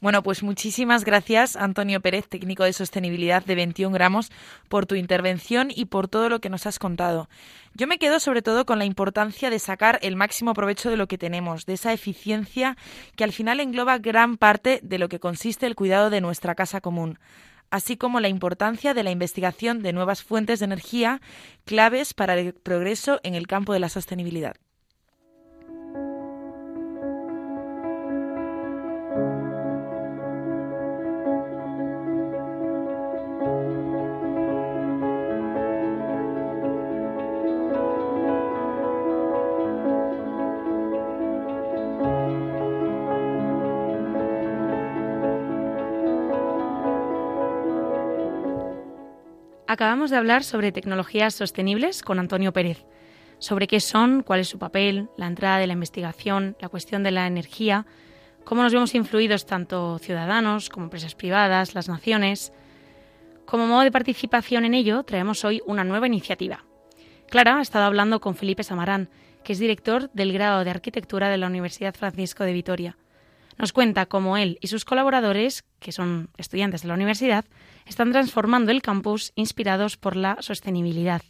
Bueno, 0.00 0.22
pues 0.22 0.42
muchísimas 0.42 1.04
gracias, 1.04 1.56
Antonio 1.56 2.00
Pérez, 2.00 2.28
técnico 2.28 2.64
de 2.64 2.72
sostenibilidad 2.72 3.44
de 3.44 3.54
21 3.54 3.92
gramos, 3.94 4.30
por 4.68 4.84
tu 4.84 4.94
intervención 4.94 5.68
y 5.74 5.86
por 5.86 6.08
todo 6.08 6.28
lo 6.28 6.40
que 6.40 6.50
nos 6.50 6.66
has 6.66 6.78
contado. 6.78 7.28
Yo 7.74 7.86
me 7.86 7.98
quedo 7.98 8.20
sobre 8.20 8.42
todo 8.42 8.66
con 8.66 8.78
la 8.78 8.84
importancia 8.84 9.48
de 9.48 9.58
sacar 9.58 9.98
el 10.02 10.14
máximo 10.14 10.52
provecho 10.52 10.90
de 10.90 10.98
lo 10.98 11.08
que 11.08 11.18
tenemos, 11.18 11.64
de 11.64 11.72
esa 11.72 11.92
eficiencia 11.92 12.76
que 13.16 13.24
al 13.24 13.32
final 13.32 13.58
engloba 13.60 13.98
gran 13.98 14.36
parte 14.36 14.80
de 14.82 14.98
lo 14.98 15.08
que 15.08 15.20
consiste 15.20 15.66
el 15.66 15.74
cuidado 15.74 16.10
de 16.10 16.20
nuestra 16.20 16.54
casa 16.54 16.80
común 16.80 17.18
así 17.70 17.96
como 17.96 18.20
la 18.20 18.28
importancia 18.28 18.94
de 18.94 19.02
la 19.02 19.10
investigación 19.10 19.82
de 19.82 19.92
nuevas 19.92 20.22
fuentes 20.22 20.58
de 20.60 20.66
energía 20.66 21.20
claves 21.64 22.14
para 22.14 22.34
el 22.34 22.54
progreso 22.54 23.20
en 23.22 23.34
el 23.34 23.46
campo 23.46 23.72
de 23.72 23.80
la 23.80 23.88
sostenibilidad. 23.88 24.56
Acabamos 49.68 50.10
de 50.10 50.16
hablar 50.16 50.44
sobre 50.44 50.70
tecnologías 50.70 51.34
sostenibles 51.34 52.02
con 52.02 52.20
Antonio 52.20 52.52
Pérez, 52.52 52.86
sobre 53.40 53.66
qué 53.66 53.80
son, 53.80 54.22
cuál 54.22 54.38
es 54.38 54.48
su 54.48 54.60
papel, 54.60 55.08
la 55.16 55.26
entrada 55.26 55.58
de 55.58 55.66
la 55.66 55.72
investigación, 55.72 56.56
la 56.60 56.68
cuestión 56.68 57.02
de 57.02 57.10
la 57.10 57.26
energía, 57.26 57.84
cómo 58.44 58.62
nos 58.62 58.72
vemos 58.72 58.94
influidos 58.94 59.44
tanto 59.44 59.98
ciudadanos 59.98 60.68
como 60.68 60.84
empresas 60.84 61.16
privadas, 61.16 61.74
las 61.74 61.88
naciones. 61.88 62.52
Como 63.44 63.66
modo 63.66 63.80
de 63.80 63.90
participación 63.90 64.64
en 64.64 64.74
ello, 64.74 65.02
traemos 65.02 65.44
hoy 65.44 65.60
una 65.66 65.82
nueva 65.82 66.06
iniciativa. 66.06 66.64
Clara 67.28 67.58
ha 67.58 67.62
estado 67.62 67.86
hablando 67.86 68.20
con 68.20 68.36
Felipe 68.36 68.62
Samarán, 68.62 69.10
que 69.42 69.52
es 69.52 69.58
director 69.58 70.12
del 70.12 70.32
grado 70.32 70.62
de 70.62 70.70
arquitectura 70.70 71.28
de 71.28 71.38
la 71.38 71.48
Universidad 71.48 71.94
Francisco 71.94 72.44
de 72.44 72.52
Vitoria. 72.52 72.96
Nos 73.58 73.72
cuenta 73.72 74.06
cómo 74.06 74.36
él 74.36 74.58
y 74.60 74.66
sus 74.66 74.84
colaboradores, 74.84 75.64
que 75.78 75.92
son 75.92 76.28
estudiantes 76.36 76.82
de 76.82 76.88
la 76.88 76.94
universidad, 76.94 77.44
están 77.86 78.12
transformando 78.12 78.70
el 78.70 78.82
campus 78.82 79.32
inspirados 79.34 79.96
por 79.96 80.16
la 80.16 80.36
sostenibilidad, 80.40 81.22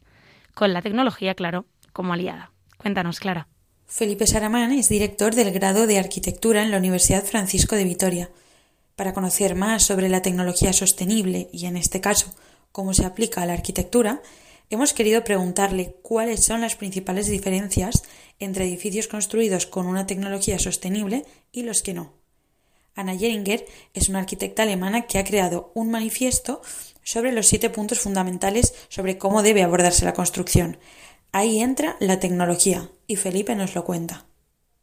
con 0.55 0.73
la 0.73 0.83
tecnología, 0.83 1.35
claro, 1.35 1.67
como 1.93 2.13
aliada. 2.13 2.53
Cuéntanos, 2.79 3.21
Clara. 3.21 3.49
Felipe 3.87 4.27
Saramán 4.27 4.73
es 4.73 4.89
director 4.89 5.35
del 5.35 5.53
grado 5.53 5.87
de 5.87 5.99
Arquitectura 5.99 6.63
en 6.63 6.73
la 6.73 6.79
Universidad 6.79 7.25
Francisco 7.25 7.77
de 7.77 7.85
Vitoria. 7.85 8.31
Para 8.97 9.15
conocer 9.15 9.55
más 9.55 9.85
sobre 9.85 10.09
la 10.09 10.23
tecnología 10.23 10.73
sostenible 10.73 11.49
y, 11.53 11.67
en 11.67 11.77
este 11.77 12.01
caso, 12.01 12.35
cómo 12.73 12.95
se 12.95 13.05
aplica 13.05 13.43
a 13.43 13.47
la 13.47 13.53
arquitectura, 13.53 14.23
hemos 14.71 14.93
querido 14.93 15.25
preguntarle 15.25 15.97
cuáles 16.03 16.45
son 16.45 16.61
las 16.61 16.77
principales 16.77 17.27
diferencias 17.27 18.03
entre 18.39 18.65
edificios 18.65 19.09
construidos 19.09 19.67
con 19.67 19.87
una 19.87 20.07
tecnología 20.07 20.59
sostenible 20.59 21.25
y 21.53 21.63
los 21.63 21.83
que 21.83 21.95
no. 21.95 22.13
Anna 22.95 23.17
Jeringer 23.17 23.67
es 23.93 24.09
una 24.09 24.21
arquitecta 24.21 24.63
alemana 24.63 25.03
que 25.07 25.19
ha 25.19 25.25
creado 25.25 25.71
un 25.75 25.91
manifiesto 25.91 26.63
sobre 27.03 27.33
los 27.33 27.47
siete 27.47 27.71
puntos 27.71 28.01
fundamentales 28.01 28.75
sobre 28.89 29.19
cómo 29.19 29.43
debe 29.43 29.63
abordarse 29.63 30.05
la 30.05 30.15
construcción. 30.15 30.79
Ahí 31.31 31.61
entra 31.61 31.97
la 32.01 32.19
tecnología 32.19 32.91
y 33.07 33.17
Felipe 33.17 33.55
nos 33.55 33.75
lo 33.75 33.85
cuenta. 33.85 34.27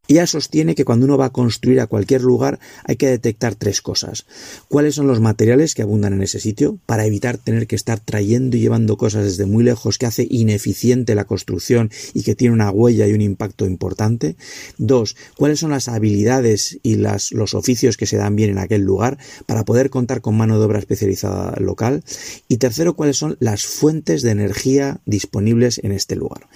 Ella 0.09 0.27
sostiene 0.27 0.75
que 0.75 0.83
cuando 0.83 1.05
uno 1.05 1.17
va 1.17 1.27
a 1.27 1.31
construir 1.31 1.79
a 1.79 1.87
cualquier 1.87 2.23
lugar 2.23 2.59
hay 2.83 2.97
que 2.97 3.07
detectar 3.07 3.55
tres 3.55 3.81
cosas. 3.81 4.25
¿Cuáles 4.67 4.95
son 4.95 5.07
los 5.07 5.21
materiales 5.21 5.75
que 5.75 5.81
abundan 5.81 6.11
en 6.11 6.21
ese 6.21 6.41
sitio 6.41 6.77
para 6.85 7.05
evitar 7.05 7.37
tener 7.37 7.67
que 7.67 7.77
estar 7.77 8.01
trayendo 8.01 8.57
y 8.57 8.59
llevando 8.59 8.97
cosas 8.97 9.23
desde 9.23 9.45
muy 9.45 9.63
lejos 9.63 9.97
que 9.97 10.05
hace 10.05 10.27
ineficiente 10.29 11.15
la 11.15 11.23
construcción 11.23 11.89
y 12.13 12.23
que 12.23 12.35
tiene 12.35 12.53
una 12.53 12.69
huella 12.69 13.07
y 13.07 13.13
un 13.13 13.21
impacto 13.21 13.65
importante? 13.65 14.35
Dos, 14.77 15.15
¿cuáles 15.37 15.61
son 15.61 15.71
las 15.71 15.87
habilidades 15.87 16.79
y 16.83 16.95
los 16.97 17.53
oficios 17.53 17.95
que 17.95 18.05
se 18.05 18.17
dan 18.17 18.35
bien 18.35 18.49
en 18.49 18.57
aquel 18.57 18.81
lugar 18.81 19.17
para 19.45 19.63
poder 19.63 19.89
contar 19.89 20.19
con 20.19 20.35
mano 20.35 20.59
de 20.59 20.65
obra 20.65 20.79
especializada 20.79 21.55
local? 21.61 22.03
Y 22.49 22.57
tercero, 22.57 22.97
¿cuáles 22.97 23.15
son 23.15 23.37
las 23.39 23.65
fuentes 23.65 24.21
de 24.21 24.31
energía 24.31 24.99
disponibles 25.05 25.79
en 25.81 25.93
este 25.93 26.17
lugar? 26.17 26.49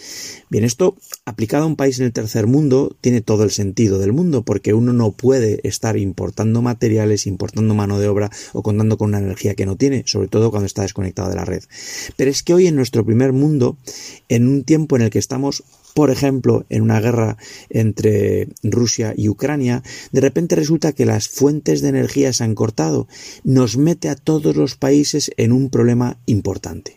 Bien, 0.49 0.65
esto 0.65 0.97
aplicado 1.23 1.63
a 1.63 1.67
un 1.67 1.77
país 1.77 1.97
en 1.99 2.07
el 2.07 2.11
tercer 2.11 2.45
mundo 2.45 2.93
tiene 2.99 3.21
todo 3.21 3.36
el 3.43 3.51
sentido 3.51 3.99
del 3.99 4.13
mundo, 4.13 4.43
porque 4.43 4.73
uno 4.73 4.93
no 4.93 5.11
puede 5.11 5.59
estar 5.63 5.97
importando 5.97 6.61
materiales, 6.61 7.27
importando 7.27 7.73
mano 7.73 7.99
de 7.99 8.07
obra 8.07 8.29
o 8.53 8.63
contando 8.63 8.97
con 8.97 9.09
una 9.09 9.19
energía 9.19 9.55
que 9.55 9.65
no 9.65 9.75
tiene, 9.75 10.03
sobre 10.05 10.27
todo 10.27 10.51
cuando 10.51 10.65
está 10.65 10.81
desconectado 10.81 11.29
de 11.29 11.35
la 11.35 11.45
red. 11.45 11.63
Pero 12.15 12.31
es 12.31 12.43
que 12.43 12.53
hoy 12.53 12.67
en 12.67 12.75
nuestro 12.75 13.05
primer 13.05 13.33
mundo, 13.33 13.77
en 14.29 14.47
un 14.47 14.63
tiempo 14.63 14.95
en 14.95 15.03
el 15.03 15.09
que 15.09 15.19
estamos 15.19 15.63
por 15.97 16.11
ejemplo, 16.11 16.63
en 16.69 16.83
una 16.83 16.99
guerra 16.99 17.37
entre 17.71 18.49
Rusia 18.61 19.15
y 19.17 19.29
Ucrania, 19.29 19.81
de 20.11 20.21
repente 20.21 20.55
resulta 20.55 20.93
que 20.93 21.07
las 21.07 21.27
fuentes 21.27 21.81
de 21.81 21.89
energía 21.89 22.33
se 22.33 22.43
han 22.43 22.53
cortado, 22.53 23.07
nos 23.43 23.77
mete 23.77 24.07
a 24.09 24.15
todos 24.15 24.55
los 24.55 24.75
países 24.75 25.31
en 25.37 25.51
un 25.51 25.71
problema 25.71 26.19
importante. 26.27 26.96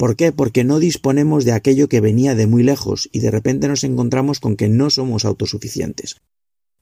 ¿Por 0.00 0.16
qué? 0.16 0.32
Porque 0.32 0.64
no 0.64 0.78
disponemos 0.78 1.44
de 1.44 1.52
aquello 1.52 1.86
que 1.86 2.00
venía 2.00 2.34
de 2.34 2.46
muy 2.46 2.62
lejos 2.62 3.10
y 3.12 3.20
de 3.20 3.30
repente 3.30 3.68
nos 3.68 3.84
encontramos 3.84 4.40
con 4.40 4.56
que 4.56 4.66
no 4.66 4.88
somos 4.88 5.26
autosuficientes. 5.26 6.16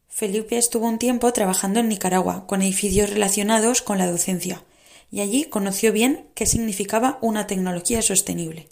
Felipe 0.09 0.57
estuvo 0.57 0.87
un 0.87 1.01
tiempo 1.01 1.33
trabajando 1.33 1.81
en 1.81 1.89
Nicaragua 1.89 2.47
con 2.47 2.63
edificios 2.63 3.11
relacionados 3.11 3.83
con 3.83 3.99
la 3.99 4.09
docencia 4.09 4.63
y 5.11 5.19
allí 5.19 5.47
conoció 5.47 5.93
bien 5.93 6.29
qué 6.37 6.47
significaba 6.47 7.19
una 7.21 7.49
tecnología 7.49 8.03
sostenible. 8.03 8.69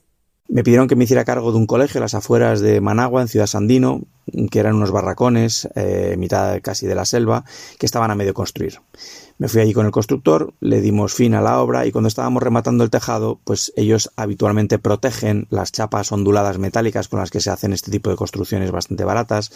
Me 0.46 0.62
pidieron 0.62 0.86
que 0.86 0.94
me 0.94 1.02
hiciera 1.02 1.24
cargo 1.24 1.50
de 1.50 1.58
un 1.58 1.66
colegio 1.66 1.98
a 1.98 2.02
las 2.02 2.14
afueras 2.14 2.60
de 2.60 2.80
Managua, 2.80 3.22
en 3.22 3.28
Ciudad 3.28 3.48
Sandino, 3.48 4.02
que 4.50 4.58
eran 4.58 4.74
unos 4.74 4.90
barracones, 4.90 5.68
eh, 5.74 6.16
mitad 6.18 6.60
casi 6.62 6.86
de 6.86 6.94
la 6.94 7.04
selva, 7.04 7.44
que 7.78 7.86
estaban 7.86 8.10
a 8.10 8.14
medio 8.14 8.34
construir. 8.34 8.80
Me 9.38 9.48
fui 9.48 9.60
allí 9.60 9.74
con 9.74 9.84
el 9.84 9.92
constructor, 9.92 10.54
le 10.60 10.80
dimos 10.80 11.12
fin 11.12 11.34
a 11.34 11.42
la 11.42 11.60
obra 11.60 11.84
y 11.84 11.92
cuando 11.92 12.08
estábamos 12.08 12.42
rematando 12.42 12.84
el 12.84 12.90
tejado, 12.90 13.38
pues 13.44 13.70
ellos 13.76 14.10
habitualmente 14.16 14.78
protegen 14.78 15.46
las 15.50 15.72
chapas 15.72 16.10
onduladas 16.10 16.56
metálicas 16.56 17.08
con 17.08 17.20
las 17.20 17.30
que 17.30 17.42
se 17.42 17.50
hacen 17.50 17.74
este 17.74 17.90
tipo 17.90 18.08
de 18.08 18.16
construcciones 18.16 18.70
bastante 18.70 19.04
baratas 19.04 19.52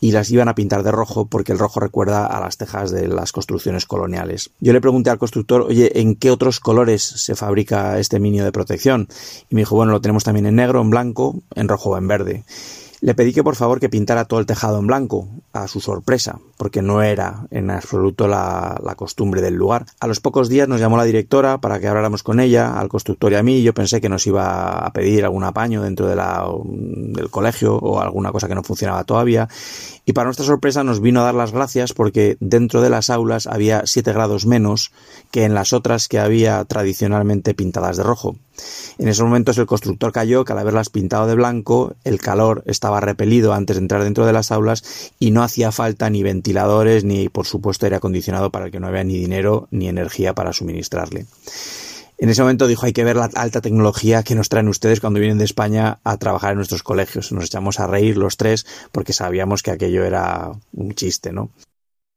y 0.00 0.12
las 0.12 0.30
iban 0.30 0.48
a 0.48 0.54
pintar 0.54 0.84
de 0.84 0.92
rojo 0.92 1.26
porque 1.26 1.50
el 1.50 1.58
rojo 1.58 1.80
recuerda 1.80 2.24
a 2.24 2.40
las 2.40 2.56
tejas 2.56 2.92
de 2.92 3.08
las 3.08 3.32
construcciones 3.32 3.84
coloniales. 3.84 4.50
Yo 4.60 4.72
le 4.72 4.80
pregunté 4.80 5.10
al 5.10 5.18
constructor, 5.18 5.62
oye, 5.62 6.00
¿en 6.00 6.14
qué 6.14 6.30
otros 6.30 6.60
colores 6.60 7.02
se 7.02 7.34
fabrica 7.34 7.98
este 7.98 8.20
minio 8.20 8.44
de 8.44 8.52
protección? 8.52 9.08
Y 9.50 9.56
me 9.56 9.62
dijo, 9.62 9.74
bueno, 9.74 9.90
lo 9.90 10.00
tenemos 10.00 10.22
también 10.22 10.46
en 10.46 10.54
negro, 10.54 10.80
en 10.80 10.90
blanco, 10.90 11.42
en 11.56 11.66
rojo 11.66 11.90
o 11.90 11.98
en 11.98 12.06
verde. 12.06 12.44
Le 13.00 13.14
pedí 13.14 13.32
que 13.32 13.44
por 13.44 13.56
favor 13.56 13.78
que 13.78 13.88
pintara 13.88 14.24
todo 14.24 14.40
el 14.40 14.46
tejado 14.46 14.78
en 14.78 14.86
blanco, 14.86 15.28
a 15.52 15.68
su 15.68 15.80
sorpresa, 15.80 16.38
porque 16.56 16.80
no 16.80 17.02
era 17.02 17.46
en 17.50 17.70
absoluto 17.70 18.26
la, 18.26 18.80
costumbre 18.96 19.42
del 19.42 19.54
lugar. 19.54 19.84
A 20.00 20.06
los 20.06 20.20
pocos 20.20 20.48
días 20.48 20.68
nos 20.68 20.80
llamó 20.80 20.96
la 20.96 21.04
directora 21.04 21.58
para 21.58 21.78
que 21.78 21.88
habláramos 21.88 22.22
con 22.22 22.40
ella, 22.40 22.78
al 22.78 22.88
constructor 22.88 23.32
y 23.32 23.34
a 23.34 23.42
mí. 23.42 23.62
Yo 23.62 23.74
pensé 23.74 24.00
que 24.00 24.08
nos 24.08 24.26
iba 24.26 24.78
a 24.78 24.92
pedir 24.92 25.24
algún 25.24 25.44
apaño 25.44 25.82
dentro 25.82 26.06
de 26.06 26.16
la, 26.16 26.46
del 26.64 27.28
colegio 27.30 27.76
o 27.76 28.00
alguna 28.00 28.32
cosa 28.32 28.48
que 28.48 28.54
no 28.54 28.62
funcionaba 28.62 29.04
todavía. 29.04 29.48
Y 30.06 30.12
para 30.12 30.26
nuestra 30.26 30.46
sorpresa 30.46 30.84
nos 30.84 31.00
vino 31.00 31.20
a 31.20 31.24
dar 31.24 31.34
las 31.34 31.52
gracias 31.52 31.92
porque 31.92 32.36
dentro 32.40 32.80
de 32.80 32.88
las 32.90 33.10
aulas 33.10 33.46
había 33.46 33.82
7 33.84 34.12
grados 34.12 34.46
menos 34.46 34.92
que 35.30 35.44
en 35.44 35.52
las 35.52 35.72
otras 35.72 36.08
que 36.08 36.18
había 36.18 36.64
tradicionalmente 36.64 37.54
pintadas 37.54 37.96
de 37.96 38.04
rojo. 38.04 38.36
En 38.98 39.08
esos 39.08 39.24
momentos 39.24 39.58
el 39.58 39.66
constructor 39.66 40.12
cayó 40.12 40.44
que 40.44 40.52
al 40.52 40.58
haberlas 40.58 40.88
pintado 40.88 41.26
de 41.26 41.34
blanco 41.34 41.94
el 42.04 42.20
calor 42.20 42.62
estaba 42.66 42.85
repelido 43.00 43.52
antes 43.52 43.76
de 43.76 43.82
entrar 43.82 44.04
dentro 44.04 44.26
de 44.26 44.32
las 44.32 44.50
aulas 44.50 45.12
y 45.18 45.30
no 45.30 45.42
hacía 45.42 45.72
falta 45.72 46.10
ni 46.10 46.22
ventiladores 46.22 47.04
ni 47.04 47.28
por 47.28 47.46
supuesto 47.46 47.86
aire 47.86 47.96
acondicionado 47.96 48.50
para 48.50 48.66
el 48.66 48.72
que 48.72 48.80
no 48.80 48.86
había 48.86 49.04
ni 49.04 49.16
dinero 49.18 49.68
ni 49.70 49.88
energía 49.88 50.34
para 50.34 50.52
suministrarle. 50.52 51.26
En 52.18 52.30
ese 52.30 52.40
momento 52.40 52.66
dijo 52.66 52.86
hay 52.86 52.92
que 52.92 53.04
ver 53.04 53.16
la 53.16 53.30
alta 53.34 53.60
tecnología 53.60 54.22
que 54.22 54.34
nos 54.34 54.48
traen 54.48 54.68
ustedes 54.68 55.00
cuando 55.00 55.20
vienen 55.20 55.38
de 55.38 55.44
España 55.44 55.98
a 56.02 56.16
trabajar 56.16 56.52
en 56.52 56.56
nuestros 56.56 56.82
colegios. 56.82 57.30
Nos 57.30 57.44
echamos 57.44 57.78
a 57.78 57.86
reír 57.86 58.16
los 58.16 58.36
tres 58.38 58.66
porque 58.90 59.12
sabíamos 59.12 59.62
que 59.62 59.70
aquello 59.70 60.04
era 60.04 60.52
un 60.72 60.94
chiste, 60.94 61.32
¿no? 61.32 61.50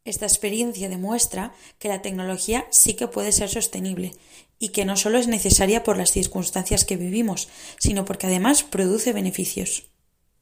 Esta 0.06 0.26
experiencia 0.26 0.88
demuestra 0.88 1.54
que 1.78 1.90
la 1.90 2.02
tecnología 2.02 2.66
sí 2.72 2.94
que 2.94 3.08
puede 3.08 3.34
ser 3.34 3.50
sostenible 3.50 4.14
y 4.58 4.70
que 4.70 4.86
no 4.86 4.96
solo 4.96 5.18
es 5.18 5.28
necesaria 5.28 5.84
por 5.84 5.98
las 5.98 6.12
circunstancias 6.12 6.86
que 6.86 6.98
vivimos, 6.98 7.50
sino 7.78 8.06
porque 8.06 8.28
además 8.28 8.64
produce 8.64 9.14
beneficios. 9.14 9.90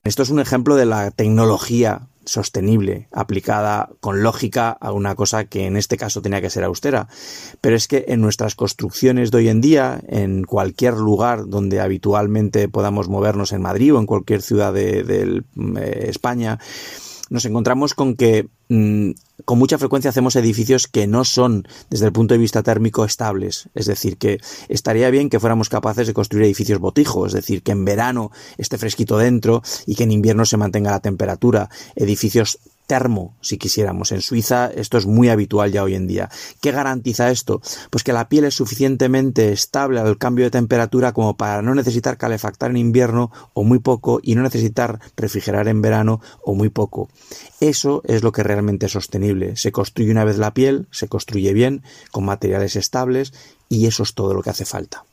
Esto 0.07 0.23
es 0.23 0.29
un 0.29 0.39
ejemplo 0.39 0.77
de 0.77 0.85
la 0.85 1.11
tecnología 1.11 2.07
sostenible, 2.23 3.09
aplicada 3.11 3.89
con 3.99 4.23
lógica 4.23 4.69
a 4.69 4.93
una 4.93 5.15
cosa 5.15 5.45
que 5.45 5.65
en 5.65 5.75
este 5.75 5.97
caso 5.97 6.21
tenía 6.21 6.39
que 6.39 6.49
ser 6.49 6.63
austera. 6.63 7.09
Pero 7.59 7.75
es 7.75 7.89
que 7.89 8.05
en 8.07 8.21
nuestras 8.21 8.55
construcciones 8.55 9.31
de 9.31 9.37
hoy 9.39 9.49
en 9.49 9.59
día, 9.59 9.99
en 10.07 10.45
cualquier 10.45 10.93
lugar 10.93 11.49
donde 11.49 11.81
habitualmente 11.81 12.69
podamos 12.69 13.09
movernos 13.09 13.51
en 13.51 13.61
Madrid 13.61 13.95
o 13.95 13.99
en 13.99 14.05
cualquier 14.05 14.41
ciudad 14.41 14.73
de, 14.73 15.43
eh, 15.77 16.05
España, 16.07 16.57
nos 17.29 17.45
encontramos 17.45 17.93
con 17.93 18.15
que 18.15 18.47
mm, 18.69 19.11
con 19.45 19.59
mucha 19.59 19.77
frecuencia 19.77 20.09
hacemos 20.09 20.35
edificios 20.35 20.87
que 20.87 21.07
no 21.07 21.23
son, 21.23 21.67
desde 21.89 22.05
el 22.07 22.11
punto 22.11 22.33
de 22.33 22.39
vista 22.39 22.63
térmico, 22.63 23.05
estables. 23.05 23.69
Es 23.75 23.85
decir, 23.85 24.17
que 24.17 24.39
estaría 24.69 25.09
bien 25.09 25.29
que 25.29 25.39
fuéramos 25.39 25.69
capaces 25.69 26.07
de 26.07 26.13
construir 26.13 26.45
edificios 26.45 26.79
botijo, 26.79 27.25
es 27.25 27.33
decir, 27.33 27.61
que 27.63 27.71
en 27.71 27.85
verano 27.85 28.31
esté 28.57 28.77
fresquito 28.77 29.17
dentro 29.17 29.61
y 29.85 29.95
que 29.95 30.03
en 30.03 30.11
invierno 30.11 30.45
se 30.45 30.57
mantenga 30.57 30.91
la 30.91 30.99
temperatura. 30.99 31.69
Edificios 31.95 32.59
termo, 32.87 33.35
si 33.41 33.57
quisiéramos. 33.57 34.11
En 34.11 34.21
Suiza 34.21 34.71
esto 34.73 34.97
es 34.97 35.05
muy 35.05 35.29
habitual 35.29 35.71
ya 35.71 35.83
hoy 35.83 35.93
en 35.93 36.07
día. 36.07 36.29
¿Qué 36.61 36.71
garantiza 36.71 37.29
esto? 37.29 37.61
Pues 37.89 38.03
que 38.03 38.13
la 38.13 38.29
piel 38.29 38.45
es 38.45 38.55
suficientemente 38.55 39.51
estable 39.51 39.99
al 39.99 40.17
cambio 40.17 40.45
de 40.45 40.51
temperatura 40.51 41.11
como 41.11 41.37
para 41.37 41.61
no 41.61 41.75
necesitar 41.75 42.17
calefactar 42.17 42.71
en 42.71 42.77
invierno 42.77 43.31
o 43.53 43.63
muy 43.63 43.79
poco 43.79 44.19
y 44.23 44.35
no 44.35 44.41
necesitar 44.41 44.99
refrigerar 45.15 45.67
en 45.67 45.81
verano 45.81 46.21
o 46.43 46.55
muy 46.55 46.69
poco. 46.69 47.09
Eso 47.59 48.01
es 48.05 48.23
lo 48.23 48.31
que 48.31 48.43
realmente 48.43 48.85
es 48.85 48.93
sostenible. 48.93 49.57
Se 49.57 49.71
construye 49.71 50.11
una 50.11 50.23
vez 50.23 50.37
la 50.37 50.53
piel, 50.53 50.87
se 50.91 51.07
construye 51.07 51.53
bien, 51.53 51.83
con 52.11 52.25
materiales 52.25 52.75
estables 52.75 53.33
y 53.69 53.85
eso 53.87 54.03
es 54.03 54.13
todo 54.13 54.33
lo 54.33 54.41
que 54.41 54.49
hace 54.49 54.65
falta. 54.65 55.06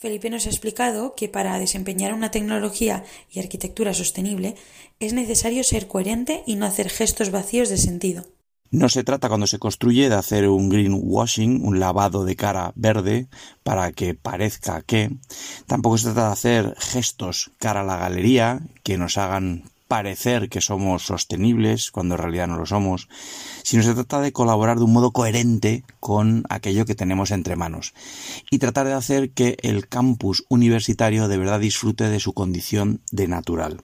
Felipe 0.00 0.30
nos 0.30 0.46
ha 0.46 0.50
explicado 0.50 1.16
que 1.16 1.28
para 1.28 1.58
desempeñar 1.58 2.14
una 2.14 2.30
tecnología 2.30 3.02
y 3.32 3.40
arquitectura 3.40 3.94
sostenible 3.94 4.54
es 5.00 5.12
necesario 5.12 5.64
ser 5.64 5.88
coherente 5.88 6.44
y 6.46 6.54
no 6.54 6.66
hacer 6.66 6.88
gestos 6.88 7.32
vacíos 7.32 7.68
de 7.68 7.78
sentido. 7.78 8.24
No 8.70 8.88
se 8.88 9.02
trata 9.02 9.28
cuando 9.28 9.48
se 9.48 9.58
construye 9.58 10.08
de 10.08 10.14
hacer 10.14 10.48
un 10.48 10.68
greenwashing, 10.68 11.64
un 11.64 11.80
lavado 11.80 12.24
de 12.24 12.36
cara 12.36 12.72
verde 12.76 13.26
para 13.64 13.90
que 13.90 14.14
parezca 14.14 14.82
que. 14.82 15.10
Tampoco 15.66 15.98
se 15.98 16.04
trata 16.12 16.26
de 16.26 16.32
hacer 16.32 16.74
gestos 16.78 17.50
cara 17.58 17.80
a 17.80 17.84
la 17.84 17.96
galería 17.96 18.60
que 18.84 18.98
nos 18.98 19.18
hagan 19.18 19.64
parecer 19.88 20.48
que 20.48 20.60
somos 20.60 21.06
sostenibles 21.06 21.90
cuando 21.90 22.14
en 22.14 22.20
realidad 22.20 22.46
no 22.46 22.58
lo 22.58 22.66
somos, 22.66 23.08
sino 23.64 23.82
se 23.82 23.94
trata 23.94 24.20
de 24.20 24.32
colaborar 24.32 24.78
de 24.78 24.84
un 24.84 24.92
modo 24.92 25.12
coherente 25.12 25.82
con 25.98 26.44
aquello 26.50 26.84
que 26.84 26.94
tenemos 26.94 27.30
entre 27.30 27.56
manos 27.56 27.94
y 28.50 28.58
tratar 28.58 28.86
de 28.86 28.92
hacer 28.92 29.30
que 29.30 29.56
el 29.62 29.88
campus 29.88 30.44
universitario 30.48 31.26
de 31.26 31.38
verdad 31.38 31.58
disfrute 31.58 32.08
de 32.08 32.20
su 32.20 32.34
condición 32.34 33.00
de 33.10 33.26
natural. 33.26 33.80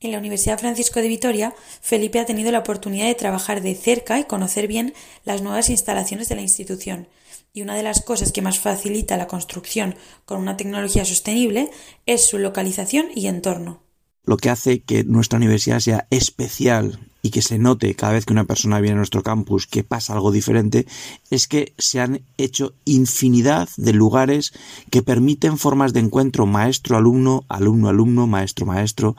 En 0.00 0.12
la 0.12 0.18
Universidad 0.18 0.58
Francisco 0.58 1.00
de 1.00 1.08
Vitoria, 1.08 1.54
Felipe 1.80 2.18
ha 2.18 2.26
tenido 2.26 2.50
la 2.50 2.58
oportunidad 2.58 3.06
de 3.06 3.14
trabajar 3.14 3.62
de 3.62 3.74
cerca 3.74 4.18
y 4.18 4.24
conocer 4.24 4.68
bien 4.68 4.94
las 5.24 5.40
nuevas 5.42 5.70
instalaciones 5.70 6.28
de 6.28 6.34
la 6.34 6.42
institución. 6.42 7.08
Y 7.54 7.62
una 7.62 7.74
de 7.74 7.82
las 7.82 8.02
cosas 8.02 8.32
que 8.32 8.42
más 8.42 8.58
facilita 8.58 9.16
la 9.16 9.26
construcción 9.26 9.94
con 10.26 10.38
una 10.38 10.58
tecnología 10.58 11.06
sostenible 11.06 11.70
es 12.04 12.26
su 12.26 12.38
localización 12.38 13.06
y 13.14 13.28
entorno 13.28 13.85
lo 14.26 14.36
que 14.36 14.50
hace 14.50 14.80
que 14.80 15.04
nuestra 15.04 15.38
universidad 15.38 15.80
sea 15.80 16.06
especial 16.10 16.98
y 17.22 17.30
que 17.30 17.42
se 17.42 17.58
note 17.58 17.94
cada 17.94 18.12
vez 18.12 18.24
que 18.24 18.32
una 18.32 18.44
persona 18.44 18.80
viene 18.80 18.94
a 18.94 18.98
nuestro 18.98 19.22
campus 19.22 19.66
que 19.66 19.82
pasa 19.82 20.12
algo 20.12 20.30
diferente, 20.30 20.86
es 21.30 21.48
que 21.48 21.72
se 21.78 22.00
han 22.00 22.22
hecho 22.36 22.74
infinidad 22.84 23.68
de 23.76 23.92
lugares 23.92 24.52
que 24.90 25.02
permiten 25.02 25.58
formas 25.58 25.92
de 25.92 26.00
encuentro 26.00 26.46
maestro-alumno, 26.46 27.44
alumno-alumno, 27.48 28.26
maestro-maestro, 28.26 29.16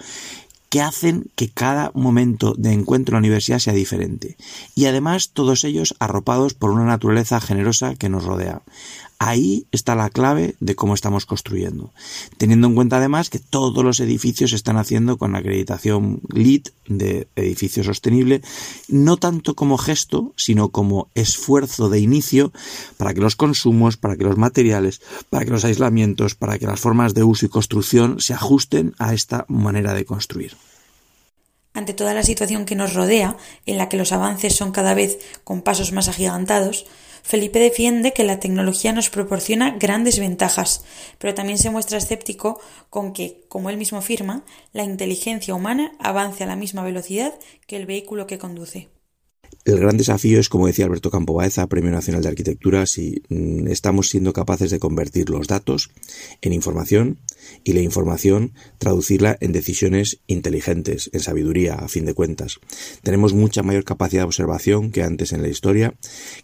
que 0.70 0.82
hacen 0.82 1.32
que 1.36 1.50
cada 1.50 1.92
momento 1.94 2.54
de 2.58 2.74
encuentro 2.74 3.14
en 3.14 3.16
la 3.22 3.28
universidad 3.28 3.60
sea 3.60 3.74
diferente. 3.74 4.38
Y 4.76 4.86
además 4.86 5.32
todos 5.34 5.64
ellos 5.64 5.96
arropados 6.00 6.54
por 6.54 6.72
una 6.72 6.86
naturaleza 6.86 7.40
generosa 7.40 7.96
que 7.96 8.10
nos 8.10 8.26
rodea. 8.26 8.62
Ahí 9.20 9.66
está 9.72 9.96
la 9.96 10.12
clave 10.12 10.56
de 10.60 10.76
cómo 10.76 10.94
estamos 10.94 11.26
construyendo. 11.26 11.92
Teniendo 12.38 12.68
en 12.68 12.76
cuenta 12.76 12.98
además 12.98 13.32
que 13.32 13.40
todos 13.40 13.84
los 13.84 14.00
edificios 14.00 14.52
se 14.52 14.56
están 14.56 14.78
haciendo 14.78 15.18
con 15.18 15.36
acreditación 15.36 16.22
LEED 16.32 16.68
de 16.88 17.28
edificio 17.36 17.84
sostenible, 17.84 18.42
no 18.88 19.18
tanto 19.18 19.56
como 19.56 19.80
gesto, 19.80 20.34
sino 20.38 20.70
como 20.70 21.10
esfuerzo 21.16 21.90
de 21.90 22.00
inicio 22.00 22.54
para 22.98 23.16
que 23.16 23.22
los 23.22 23.36
consumos, 23.36 23.98
para 23.98 24.18
que 24.18 24.24
los 24.24 24.38
materiales, 24.38 25.02
para 25.32 25.46
que 25.46 25.52
los 25.52 25.66
aislamientos, 25.66 26.36
para 26.36 26.60
que 26.60 26.68
las 26.68 26.80
formas 26.80 27.16
de 27.16 27.24
uso 27.24 27.48
y 27.48 27.50
construcción 27.50 28.20
se 28.20 28.36
ajusten 28.36 28.94
a 29.00 29.16
esta 29.16 29.46
manera 29.48 29.96
de 29.96 30.06
construir. 30.06 30.56
Ante 31.74 31.94
toda 31.94 32.14
la 32.14 32.24
situación 32.24 32.66
que 32.66 32.76
nos 32.76 32.94
rodea, 32.94 33.38
en 33.66 33.78
la 33.78 33.90
que 33.90 33.98
los 33.98 34.12
avances 34.12 34.56
son 34.56 34.72
cada 34.72 34.94
vez 34.94 35.20
con 35.44 35.62
pasos 35.62 35.92
más 35.92 36.08
agigantados, 36.08 36.86
Felipe 37.28 37.60
defiende 37.60 38.14
que 38.14 38.24
la 38.24 38.40
tecnología 38.40 38.94
nos 38.94 39.10
proporciona 39.10 39.72
grandes 39.72 40.18
ventajas, 40.18 40.86
pero 41.18 41.34
también 41.34 41.58
se 41.58 41.70
muestra 41.70 41.98
escéptico 41.98 42.62
con 42.90 43.12
que, 43.12 43.44
como 43.50 43.70
él 43.70 43.76
mismo 43.76 43.98
afirma, 43.98 44.46
la 44.72 44.86
inteligencia 44.86 45.54
humana 45.54 45.92
avance 46.00 46.46
a 46.46 46.48
la 46.48 46.56
misma 46.56 46.84
velocidad 46.84 47.34
que 47.68 47.76
el 47.76 47.86
vehículo 47.86 48.28
que 48.28 48.38
conduce. 48.38 48.88
El 49.66 49.80
gran 49.80 49.98
desafío 49.98 50.40
es, 50.40 50.48
como 50.48 50.68
decía 50.68 50.86
Alberto 50.86 51.12
Campo 51.12 51.34
Baeza, 51.34 51.68
Premio 51.68 51.92
Nacional 51.92 52.24
de 52.24 52.30
Arquitectura, 52.30 52.86
si 52.86 53.22
mm, 53.28 53.68
estamos 53.68 54.10
siendo 54.10 54.32
capaces 54.32 54.72
de 54.72 54.80
convertir 54.80 55.30
los 55.30 55.48
datos 55.48 55.92
en 56.42 56.54
información 56.54 57.20
y 57.64 57.74
la 57.74 57.82
información 57.82 58.54
traducirla 58.78 59.38
en 59.42 59.52
decisiones 59.52 60.20
inteligentes, 60.28 61.10
en 61.12 61.20
sabiduría, 61.20 61.76
a 61.76 61.90
fin 61.90 62.06
de 62.06 62.14
cuentas. 62.14 62.60
Tenemos 63.04 63.34
mucha 63.34 63.62
mayor 63.62 63.84
capacidad 63.84 64.22
de 64.22 64.28
observación 64.28 64.92
que 64.92 65.04
antes 65.04 65.34
en 65.34 65.42
la 65.42 65.50
historia, 65.50 65.96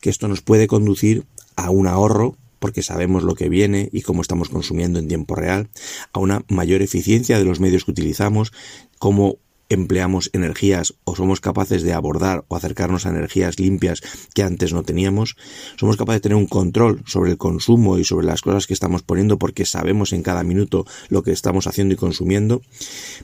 que 0.02 0.10
esto 0.10 0.28
nos 0.28 0.42
puede 0.42 0.68
conducir 0.68 1.26
a 1.56 1.70
un 1.70 1.88
ahorro 1.88 2.38
porque 2.60 2.82
sabemos 2.82 3.24
lo 3.24 3.36
que 3.36 3.50
viene 3.50 3.90
y 3.92 4.04
cómo 4.04 4.22
estamos 4.22 4.48
consumiendo 4.48 4.98
en 4.98 5.10
tiempo 5.10 5.36
real, 5.36 5.70
a 6.14 6.20
una 6.20 6.46
mayor 6.48 6.82
eficiencia 6.82 7.38
de 7.38 7.44
los 7.44 7.60
medios 7.60 7.84
que 7.84 7.92
utilizamos, 7.92 8.54
como 9.00 9.38
empleamos 9.74 10.30
energías 10.34 10.96
o 11.04 11.16
somos 11.16 11.40
capaces 11.40 11.84
de 11.84 11.94
abordar 11.94 12.46
o 12.48 12.56
acercarnos 12.56 13.06
a 13.06 13.10
energías 13.10 13.60
limpias 13.60 14.02
que 14.34 14.44
antes 14.44 14.74
no 14.74 14.84
teníamos, 14.84 15.36
somos 15.78 15.98
capaces 15.98 16.22
de 16.22 16.30
tener 16.30 16.38
un 16.38 16.48
control 16.48 17.04
sobre 17.06 17.32
el 17.32 17.38
consumo 17.38 17.98
y 17.98 18.04
sobre 18.04 18.26
las 18.26 18.42
cosas 18.42 18.68
que 18.68 18.74
estamos 18.74 19.04
poniendo 19.04 19.38
porque 19.38 19.66
sabemos 19.66 20.14
en 20.14 20.24
cada 20.24 20.44
minuto 20.44 20.86
lo 21.10 21.24
que 21.24 21.32
estamos 21.32 21.68
haciendo 21.68 21.94
y 21.94 21.98
consumiendo, 21.98 22.62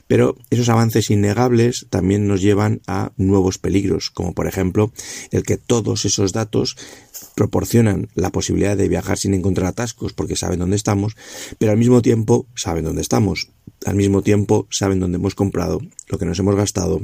pero 0.06 0.36
esos 0.50 0.68
avances 0.68 1.10
innegables 1.10 1.86
también 1.90 2.26
nos 2.26 2.40
llevan 2.40 2.80
a 2.86 3.12
nuevos 3.16 3.58
peligros, 3.58 4.10
como 4.10 4.34
por 4.34 4.46
ejemplo 4.46 4.92
el 5.30 5.42
que 5.42 5.56
todos 5.56 6.04
esos 6.04 6.32
datos 6.32 6.76
proporcionan 7.34 8.08
la 8.14 8.30
posibilidad 8.30 8.76
de 8.76 8.88
viajar 8.88 9.18
sin 9.18 9.34
encontrar 9.34 9.68
atascos 9.68 10.12
porque 10.12 10.36
saben 10.36 10.58
dónde 10.58 10.76
estamos, 10.76 11.16
pero 11.58 11.72
al 11.72 11.78
mismo 11.78 12.02
tiempo 12.02 12.46
saben 12.54 12.84
dónde 12.84 13.02
estamos, 13.02 13.48
al 13.86 13.96
mismo 13.96 14.22
tiempo 14.22 14.66
saben 14.70 15.00
dónde 15.00 15.16
hemos 15.16 15.34
comprado, 15.34 15.80
lo 16.08 16.18
que 16.18 16.26
nos 16.26 16.38
hemos 16.38 16.56
gastado, 16.56 17.02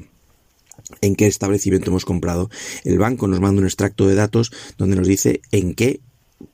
en 1.00 1.16
qué 1.16 1.26
establecimiento 1.26 1.90
hemos 1.90 2.04
comprado. 2.04 2.50
El 2.84 2.98
banco 2.98 3.26
nos 3.26 3.40
manda 3.40 3.60
un 3.60 3.66
extracto 3.66 4.06
de 4.06 4.14
datos 4.14 4.52
donde 4.78 4.96
nos 4.96 5.08
dice 5.08 5.40
en 5.52 5.74
qué 5.74 6.00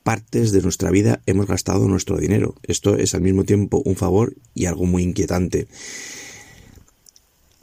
partes 0.03 0.51
de 0.51 0.61
nuestra 0.61 0.91
vida 0.91 1.21
hemos 1.25 1.47
gastado 1.47 1.87
nuestro 1.87 2.17
dinero. 2.17 2.55
Esto 2.63 2.95
es 2.95 3.13
al 3.15 3.21
mismo 3.21 3.43
tiempo 3.43 3.81
un 3.85 3.95
favor 3.95 4.35
y 4.53 4.65
algo 4.65 4.85
muy 4.85 5.03
inquietante. 5.03 5.67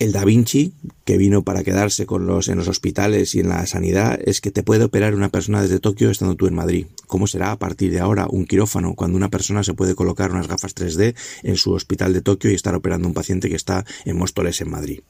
El 0.00 0.12
Da 0.12 0.24
Vinci, 0.24 0.72
que 1.04 1.18
vino 1.18 1.42
para 1.42 1.62
quedarse 1.62 2.06
con 2.06 2.26
los 2.26 2.48
en 2.48 2.56
los 2.56 2.68
hospitales 2.68 3.34
y 3.34 3.40
en 3.40 3.50
la 3.50 3.66
sanidad, 3.66 4.18
es 4.24 4.40
que 4.40 4.50
te 4.50 4.62
puede 4.62 4.84
operar 4.84 5.14
una 5.14 5.28
persona 5.28 5.60
desde 5.60 5.78
Tokio 5.78 6.10
estando 6.10 6.36
tú 6.36 6.46
en 6.46 6.54
Madrid. 6.54 6.86
¿Cómo 7.06 7.26
será 7.26 7.52
a 7.52 7.58
partir 7.58 7.92
de 7.92 8.00
ahora 8.00 8.26
un 8.30 8.46
quirófano 8.46 8.94
cuando 8.94 9.18
una 9.18 9.28
persona 9.28 9.62
se 9.62 9.74
puede 9.74 9.94
colocar 9.94 10.30
unas 10.30 10.48
gafas 10.48 10.74
3D 10.74 11.14
en 11.42 11.56
su 11.56 11.72
hospital 11.72 12.14
de 12.14 12.22
Tokio 12.22 12.50
y 12.50 12.54
estar 12.54 12.74
operando 12.74 13.08
un 13.08 13.12
paciente 13.12 13.50
que 13.50 13.56
está 13.56 13.84
en 14.06 14.16
Móstoles 14.16 14.62
en 14.62 14.70
Madrid? 14.70 15.00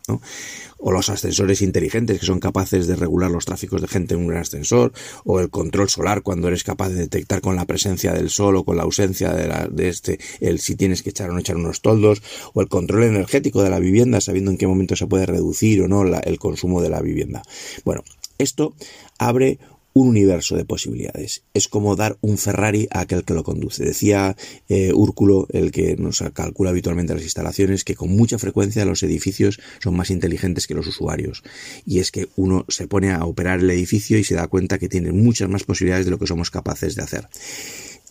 O 0.79 0.91
los 0.91 1.09
ascensores 1.09 1.63
inteligentes 1.63 2.19
que 2.19 2.27
son 2.27 2.41
capaces 2.41 2.89
de 2.89 2.97
regular 2.97 3.31
los 3.31 3.45
tráficos 3.45 3.83
de 3.83 3.87
gente 3.87 4.15
en 4.15 4.23
un 4.23 4.27
gran 4.27 4.41
ascensor, 4.41 4.93
o 5.25 5.39
el 5.39 5.51
control 5.51 5.89
solar 5.89 6.23
cuando 6.23 6.49
eres 6.49 6.65
capaz 6.65 6.89
de 6.89 6.97
detectar 6.97 7.43
con 7.43 7.55
la 7.55 7.67
presencia 7.67 8.13
del 8.13 8.31
sol 8.31 8.57
o 8.57 8.65
con 8.65 8.77
la 8.77 8.83
ausencia 8.83 9.33
de, 9.35 9.47
la, 9.47 9.69
de 9.71 9.89
este 9.89 10.19
el 10.41 10.59
si 10.59 10.75
tienes 10.75 11.05
que 11.05 11.11
echar 11.11 11.31
o 11.31 11.35
no 11.35 11.39
echar 11.39 11.57
unos 11.57 11.81
toldos, 11.81 12.23
o 12.55 12.61
el 12.61 12.69
control 12.69 13.05
energético 13.05 13.63
de 13.63 13.71
la 13.71 13.79
vivienda 13.79 14.21
sabiendo 14.21 14.51
en 14.51 14.57
qué 14.57 14.67
momento 14.67 14.80
se 14.97 15.07
puede 15.07 15.27
reducir 15.27 15.83
o 15.83 15.89
no 15.89 16.05
el 16.05 16.39
consumo 16.39 16.83
de 16.83 16.91
la 16.91 17.01
vivienda. 17.01 17.43
Bueno, 17.85 18.03
esto 18.39 18.75
abre 19.19 19.59
un 19.93 20.09
universo 20.09 20.57
de 20.57 20.65
posibilidades. 20.65 21.43
Es 21.53 21.69
como 21.69 21.97
dar 21.97 22.17
un 22.21 22.39
Ferrari 22.39 22.87
a 22.91 23.01
aquel 23.01 23.25
que 23.25 23.35
lo 23.35 23.43
conduce. 23.43 23.85
Decía 23.85 24.37
eh, 24.69 24.93
Úrculo, 24.95 25.49
el 25.53 25.73
que 25.73 25.97
nos 25.97 26.23
calcula 26.33 26.71
habitualmente 26.71 27.15
las 27.15 27.23
instalaciones, 27.23 27.85
que 27.85 27.97
con 27.97 28.11
mucha 28.11 28.39
frecuencia 28.39 28.85
los 28.85 29.03
edificios 29.03 29.61
son 29.83 29.97
más 29.97 30.11
inteligentes 30.11 30.67
que 30.67 30.75
los 30.75 30.87
usuarios. 30.87 31.43
Y 31.85 31.99
es 31.99 32.13
que 32.13 32.29
uno 32.37 32.65
se 32.69 32.87
pone 32.87 33.11
a 33.11 33.25
operar 33.25 33.61
el 33.61 33.71
edificio 33.71 34.19
y 34.19 34.25
se 34.25 34.37
da 34.37 34.47
cuenta 34.47 34.79
que 34.79 34.89
tiene 34.89 35.13
muchas 35.13 35.49
más 35.49 35.65
posibilidades 35.65 36.07
de 36.07 36.13
lo 36.13 36.19
que 36.19 36.27
somos 36.27 36.51
capaces 36.51 36.95
de 36.95 37.03
hacer. 37.03 37.29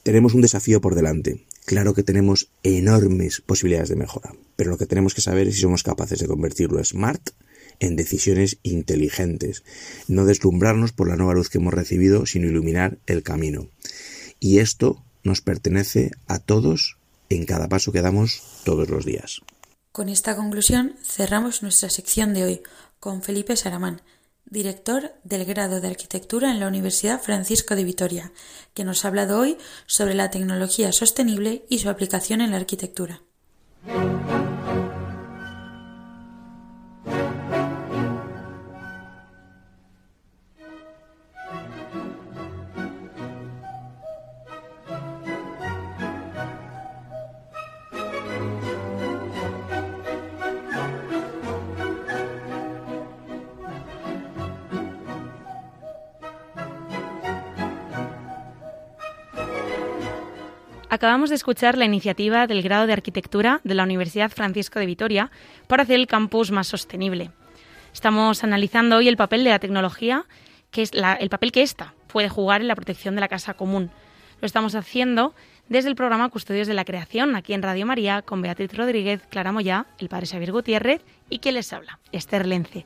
Tenemos 0.04 0.34
un 0.34 0.42
desafío 0.42 0.82
por 0.82 0.96
delante. 0.96 1.46
Claro 1.66 1.94
que 1.94 2.04
tenemos 2.04 2.50
enormes 2.64 3.42
posibilidades 3.42 3.90
de 3.90 3.96
mejora, 3.96 4.34
pero 4.56 4.72
lo 4.72 4.78
que 4.78 4.86
tenemos 4.86 5.14
que 5.14 5.22
saber 5.22 5.48
es 5.48 5.56
si 5.56 5.62
somos 5.62 5.84
capaces 5.84 6.20
de 6.20 6.28
convertirlo 6.28 6.84
smart 6.84 7.30
en 7.80 7.96
decisiones 7.96 8.58
inteligentes, 8.64 9.64
no 10.08 10.26
deslumbrarnos 10.26 10.92
por 10.92 11.08
la 11.08 11.16
nueva 11.16 11.34
luz 11.34 11.50
que 11.50 11.60
hemos 11.60 11.74
recibido, 11.74 12.26
sino 12.26 12.48
iluminar 12.48 12.98
el 13.06 13.24
camino. 13.24 13.70
Y 14.40 14.60
esto 14.60 15.04
nos 15.24 15.42
pertenece 15.42 16.12
a 16.28 16.40
todos 16.40 16.98
en 17.30 17.46
cada 17.46 17.70
paso 17.70 17.92
que 17.92 18.02
damos 18.02 18.42
todos 18.66 18.90
los 18.90 19.06
días. 19.06 19.42
Con 19.92 20.10
esta 20.10 20.36
conclusión 20.36 20.96
cerramos 21.04 21.62
nuestra 21.62 21.90
sección 21.90 22.34
de 22.34 22.44
hoy 22.44 22.62
con 23.00 23.22
Felipe 23.24 23.56
Saramán, 23.56 24.02
director 24.50 25.14
del 25.24 25.46
grado 25.46 25.82
de 25.82 25.88
Arquitectura 25.88 26.52
en 26.52 26.60
la 26.60 26.68
Universidad 26.68 27.22
Francisco 27.22 27.76
de 27.76 27.84
Vitoria, 27.84 28.32
que 28.74 28.84
nos 28.84 29.04
ha 29.04 29.10
hablado 29.10 29.40
hoy 29.40 29.58
sobre 29.86 30.14
la 30.14 30.32
tecnología 30.32 30.92
sostenible 30.92 31.66
y 31.70 31.80
su 31.80 31.90
aplicación 31.90 32.42
en 32.42 32.52
la 32.52 32.58
arquitectura. 32.58 33.22
Acabamos 61.00 61.30
de 61.30 61.38
escuchar 61.38 61.78
la 61.78 61.86
iniciativa 61.86 62.46
del 62.46 62.62
grado 62.62 62.86
de 62.86 62.92
arquitectura 62.92 63.62
de 63.64 63.74
la 63.74 63.84
Universidad 63.84 64.30
Francisco 64.30 64.80
de 64.80 64.86
Vitoria 64.86 65.32
para 65.66 65.84
hacer 65.84 65.96
el 65.96 66.08
campus 66.08 66.52
más 66.52 66.68
sostenible. 66.68 67.32
Estamos 67.94 68.44
analizando 68.44 68.98
hoy 68.98 69.08
el 69.08 69.16
papel 69.16 69.46
de 69.46 69.52
la 69.52 69.60
tecnología, 69.60 70.26
que 70.72 70.82
es 70.82 70.92
el 70.92 71.30
papel 71.30 71.54
que 71.54 71.62
ésta 71.62 71.94
puede 72.08 72.28
jugar 72.28 72.60
en 72.60 72.68
la 72.68 72.76
protección 72.76 73.16
de 73.16 73.22
la 73.22 73.30
casa 73.30 73.54
común. 73.54 73.92
Lo 74.42 74.46
estamos 74.46 74.76
haciendo 74.76 75.34
desde 75.70 75.88
el 75.88 75.96
programa 75.96 76.28
Custodios 76.28 76.68
de 76.68 76.74
la 76.74 76.84
Creación, 76.84 77.38
aquí 77.38 77.54
en 77.54 77.64
Radio 77.64 77.86
María, 77.86 78.22
con 78.22 78.42
Beatriz 78.42 78.74
Rodríguez, 78.74 79.22
Clara 79.30 79.54
Moyá, 79.54 79.86
el 80.00 80.10
padre 80.10 80.28
Xavier 80.28 80.52
Gutiérrez 80.52 81.02
y 81.30 81.40
quien 81.40 81.56
les 81.56 81.72
habla, 81.72 82.00
Esther 82.12 82.46
Lence. 82.46 82.86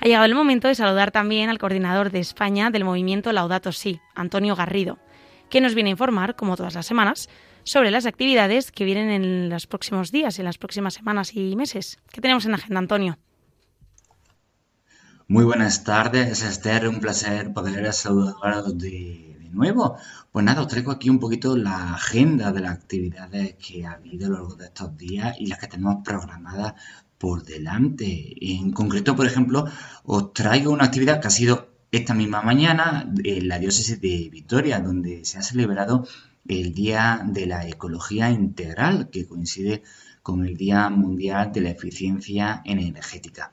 Ha 0.00 0.04
llegado 0.04 0.26
el 0.26 0.34
momento 0.34 0.68
de 0.68 0.74
saludar 0.74 1.12
también 1.12 1.48
al 1.48 1.58
coordinador 1.58 2.10
de 2.10 2.20
España 2.20 2.68
del 2.68 2.84
movimiento 2.84 3.32
Laudato 3.32 3.72
Si, 3.72 4.00
Antonio 4.14 4.54
Garrido 4.54 4.98
que 5.50 5.60
nos 5.60 5.74
viene 5.74 5.90
a 5.90 5.92
informar, 5.92 6.36
como 6.36 6.56
todas 6.56 6.74
las 6.74 6.86
semanas, 6.86 7.28
sobre 7.64 7.90
las 7.90 8.06
actividades 8.06 8.72
que 8.72 8.84
vienen 8.84 9.10
en 9.10 9.48
los 9.50 9.66
próximos 9.66 10.10
días, 10.10 10.38
en 10.38 10.44
las 10.44 10.58
próximas 10.58 10.94
semanas 10.94 11.34
y 11.34 11.56
meses. 11.56 11.98
¿Qué 12.12 12.20
tenemos 12.20 12.46
en 12.46 12.54
agenda, 12.54 12.78
Antonio? 12.78 13.18
Muy 15.26 15.44
buenas 15.44 15.84
tardes, 15.84 16.42
Esther. 16.42 16.88
Un 16.88 17.00
placer 17.00 17.52
poder 17.52 17.92
saludaros 17.92 18.78
de, 18.78 19.36
de 19.38 19.48
nuevo. 19.50 19.98
Pues 20.32 20.44
nada, 20.44 20.62
os 20.62 20.68
traigo 20.68 20.90
aquí 20.90 21.10
un 21.10 21.18
poquito 21.18 21.56
la 21.56 21.94
agenda 21.94 22.52
de 22.52 22.60
las 22.60 22.72
actividades 22.72 23.56
que 23.56 23.84
ha 23.84 23.92
habido 23.92 24.26
a 24.26 24.30
lo 24.30 24.34
largo 24.36 24.54
de 24.56 24.66
estos 24.66 24.96
días 24.96 25.36
y 25.38 25.46
las 25.46 25.58
que 25.58 25.66
tenemos 25.66 25.96
programadas 26.02 26.74
por 27.18 27.44
delante. 27.44 28.34
En 28.40 28.72
concreto, 28.72 29.16
por 29.16 29.26
ejemplo, 29.26 29.66
os 30.04 30.32
traigo 30.32 30.72
una 30.72 30.84
actividad 30.84 31.20
que 31.20 31.26
ha 31.26 31.30
sido 31.30 31.67
esta 31.90 32.14
misma 32.14 32.42
mañana 32.42 33.10
en 33.24 33.48
la 33.48 33.58
diócesis 33.58 34.00
de 34.00 34.28
Vitoria, 34.30 34.80
donde 34.80 35.24
se 35.24 35.38
ha 35.38 35.42
celebrado 35.42 36.06
el 36.46 36.74
Día 36.74 37.22
de 37.24 37.46
la 37.46 37.66
Ecología 37.66 38.30
Integral, 38.30 39.08
que 39.10 39.26
coincide 39.26 39.82
con 40.22 40.44
el 40.44 40.56
Día 40.56 40.90
Mundial 40.90 41.52
de 41.52 41.62
la 41.62 41.70
Eficiencia 41.70 42.60
Energética. 42.64 43.52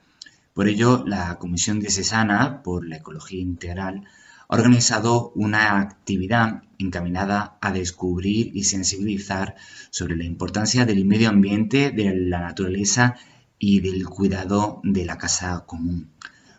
Por 0.54 0.68
ello, 0.68 1.04
la 1.06 1.38
Comisión 1.40 1.80
Diocesana 1.80 2.62
por 2.64 2.86
la 2.88 2.98
Ecología 2.98 3.42
Integral 3.42 4.04
ha 4.48 4.56
organizado 4.56 5.32
una 5.36 5.80
actividad 5.80 6.64
encaminada 6.78 7.58
a 7.62 7.72
descubrir 7.72 8.56
y 8.56 8.64
sensibilizar 8.64 9.56
sobre 9.90 10.16
la 10.18 10.26
importancia 10.26 10.86
del 10.86 11.06
medio 11.06 11.30
ambiente, 11.30 11.92
de 11.92 12.14
la 12.16 12.42
naturaleza 12.42 13.16
y 13.58 13.80
del 13.80 14.06
cuidado 14.06 14.82
de 14.84 15.06
la 15.06 15.18
casa 15.18 15.64
común. 15.66 16.12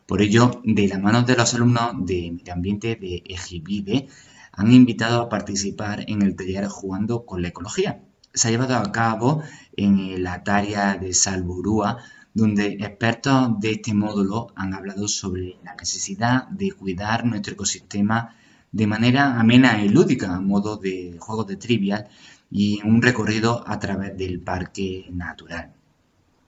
Por 0.07 0.23
ello, 0.23 0.63
de 0.63 0.87
la 0.87 1.01
mano 1.01 1.25
de 1.25 1.35
los 1.35 1.53
alumnos 1.55 2.07
de 2.07 2.31
Medio 2.31 2.53
Ambiente 2.53 2.95
de 2.95 3.25
Ejibide, 3.27 4.07
han 4.53 4.73
invitado 4.73 5.21
a 5.21 5.29
participar 5.29 6.05
en 6.07 6.23
el 6.23 6.37
taller 6.37 6.69
Jugando 6.69 7.27
con 7.27 7.43
la 7.43 7.49
Ecología. 7.49 8.05
Se 8.33 8.47
ha 8.47 8.51
llevado 8.53 8.77
a 8.77 8.93
cabo 8.93 9.43
en 9.77 10.23
la 10.23 10.35
Ataria 10.35 10.97
de 10.97 11.13
Salburúa, 11.13 11.99
donde 12.35 12.75
expertos 12.75 13.59
de 13.59 13.73
este 13.73 13.95
módulo 13.95 14.53
han 14.55 14.75
hablado 14.75 15.09
sobre 15.09 15.57
la 15.65 15.75
necesidad 15.75 16.47
de 16.51 16.71
cuidar 16.71 17.27
nuestro 17.27 17.55
ecosistema 17.55 18.37
de 18.71 18.87
manera 18.87 19.41
amena 19.41 19.83
y 19.83 19.89
lúdica, 19.89 20.37
a 20.37 20.41
modo 20.41 20.77
de 20.77 21.17
juegos 21.19 21.49
de 21.49 21.57
trivial 21.57 22.07
y 22.49 22.81
un 22.85 23.03
recorrido 23.03 23.65
a 23.67 23.81
través 23.81 24.17
del 24.17 24.41
parque 24.41 25.07
natural 25.11 25.73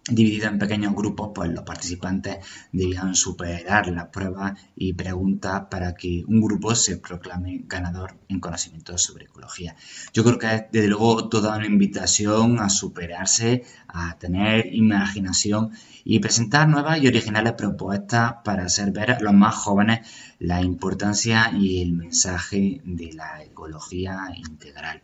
dividido 0.08 0.48
en 0.48 0.58
pequeños 0.58 0.94
grupos, 0.94 1.30
pues 1.34 1.50
los 1.50 1.64
participantes 1.64 2.38
debían 2.72 3.14
superar 3.14 3.88
las 3.88 4.06
pruebas 4.06 4.58
y 4.76 4.92
preguntas 4.92 5.64
para 5.70 5.94
que 5.94 6.24
un 6.26 6.40
grupo 6.40 6.74
se 6.74 6.96
proclame 6.98 7.62
ganador 7.66 8.16
en 8.28 8.40
conocimientos 8.40 9.02
sobre 9.02 9.26
ecología. 9.26 9.76
Yo 10.12 10.24
creo 10.24 10.38
que 10.38 10.54
es 10.54 10.62
desde 10.72 10.88
luego 10.88 11.28
toda 11.28 11.56
una 11.56 11.66
invitación 11.66 12.58
a 12.58 12.68
superarse, 12.68 13.64
a 13.88 14.18
tener 14.18 14.74
imaginación 14.74 15.70
y 16.04 16.18
presentar 16.20 16.68
nuevas 16.68 17.00
y 17.02 17.06
originales 17.06 17.52
propuestas 17.52 18.34
para 18.44 18.64
hacer 18.64 18.92
ver 18.92 19.12
a 19.12 19.20
los 19.20 19.34
más 19.34 19.54
jóvenes 19.54 20.08
la 20.38 20.62
importancia 20.62 21.52
y 21.58 21.82
el 21.82 21.92
mensaje 21.92 22.80
de 22.84 23.12
la 23.12 23.42
ecología 23.42 24.18
integral. 24.34 25.02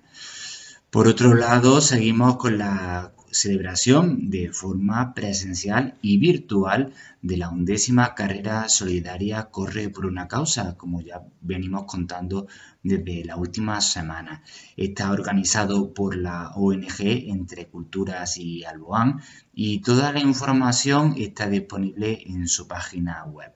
Por 0.90 1.08
otro 1.08 1.34
lado, 1.34 1.80
seguimos 1.80 2.36
con 2.36 2.56
la 2.56 3.13
celebración 3.34 4.30
de 4.30 4.52
forma 4.52 5.12
presencial 5.12 5.98
y 6.00 6.18
virtual 6.18 6.94
de 7.20 7.36
la 7.36 7.50
undécima 7.50 8.14
carrera 8.14 8.68
solidaria 8.68 9.50
Corre 9.50 9.88
por 9.88 10.06
una 10.06 10.28
causa, 10.28 10.76
como 10.76 11.00
ya 11.00 11.20
venimos 11.40 11.84
contando 11.84 12.46
desde 12.82 13.24
la 13.24 13.36
última 13.36 13.80
semana. 13.80 14.42
Está 14.76 15.10
organizado 15.10 15.92
por 15.92 16.16
la 16.16 16.52
ONG 16.54 17.00
Entre 17.00 17.66
Culturas 17.66 18.36
y 18.36 18.64
Alboán 18.64 19.20
y 19.52 19.80
toda 19.80 20.12
la 20.12 20.20
información 20.20 21.14
está 21.18 21.48
disponible 21.48 22.22
en 22.26 22.46
su 22.46 22.68
página 22.68 23.24
web. 23.24 23.52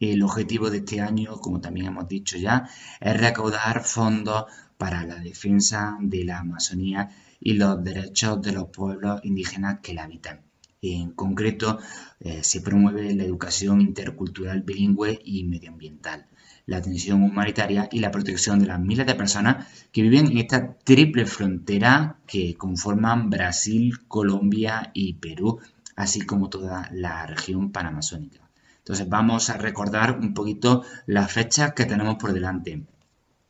El 0.00 0.22
objetivo 0.22 0.70
de 0.70 0.78
este 0.78 1.00
año, 1.00 1.38
como 1.38 1.60
también 1.60 1.88
hemos 1.88 2.08
dicho 2.08 2.38
ya, 2.38 2.68
es 3.00 3.20
recaudar 3.20 3.84
fondos 3.84 4.44
para 4.78 5.04
la 5.04 5.16
defensa 5.16 5.98
de 6.00 6.24
la 6.24 6.38
Amazonía 6.38 7.10
y 7.40 7.54
los 7.54 7.82
derechos 7.82 8.42
de 8.42 8.52
los 8.52 8.68
pueblos 8.68 9.20
indígenas 9.24 9.80
que 9.82 9.94
la 9.94 10.04
habitan. 10.04 10.40
En 10.80 11.10
concreto, 11.10 11.78
eh, 12.20 12.42
se 12.44 12.60
promueve 12.60 13.12
la 13.14 13.24
educación 13.24 13.80
intercultural 13.80 14.62
bilingüe 14.62 15.18
y 15.24 15.44
medioambiental, 15.44 16.26
la 16.66 16.76
atención 16.76 17.22
humanitaria 17.22 17.88
y 17.90 17.98
la 17.98 18.12
protección 18.12 18.60
de 18.60 18.66
las 18.66 18.78
miles 18.78 19.06
de 19.06 19.16
personas 19.16 19.66
que 19.90 20.02
viven 20.02 20.26
en 20.26 20.38
esta 20.38 20.74
triple 20.84 21.26
frontera 21.26 22.18
que 22.26 22.54
conforman 22.54 23.28
Brasil, 23.28 24.06
Colombia 24.06 24.90
y 24.94 25.14
Perú, 25.14 25.58
así 25.96 26.20
como 26.20 26.48
toda 26.48 26.88
la 26.92 27.26
región 27.26 27.72
panamazónica. 27.72 28.48
Entonces 28.78 29.08
vamos 29.08 29.50
a 29.50 29.56
recordar 29.56 30.18
un 30.18 30.32
poquito 30.32 30.84
las 31.06 31.32
fechas 31.32 31.72
que 31.72 31.86
tenemos 31.86 32.16
por 32.16 32.32
delante. 32.32 32.84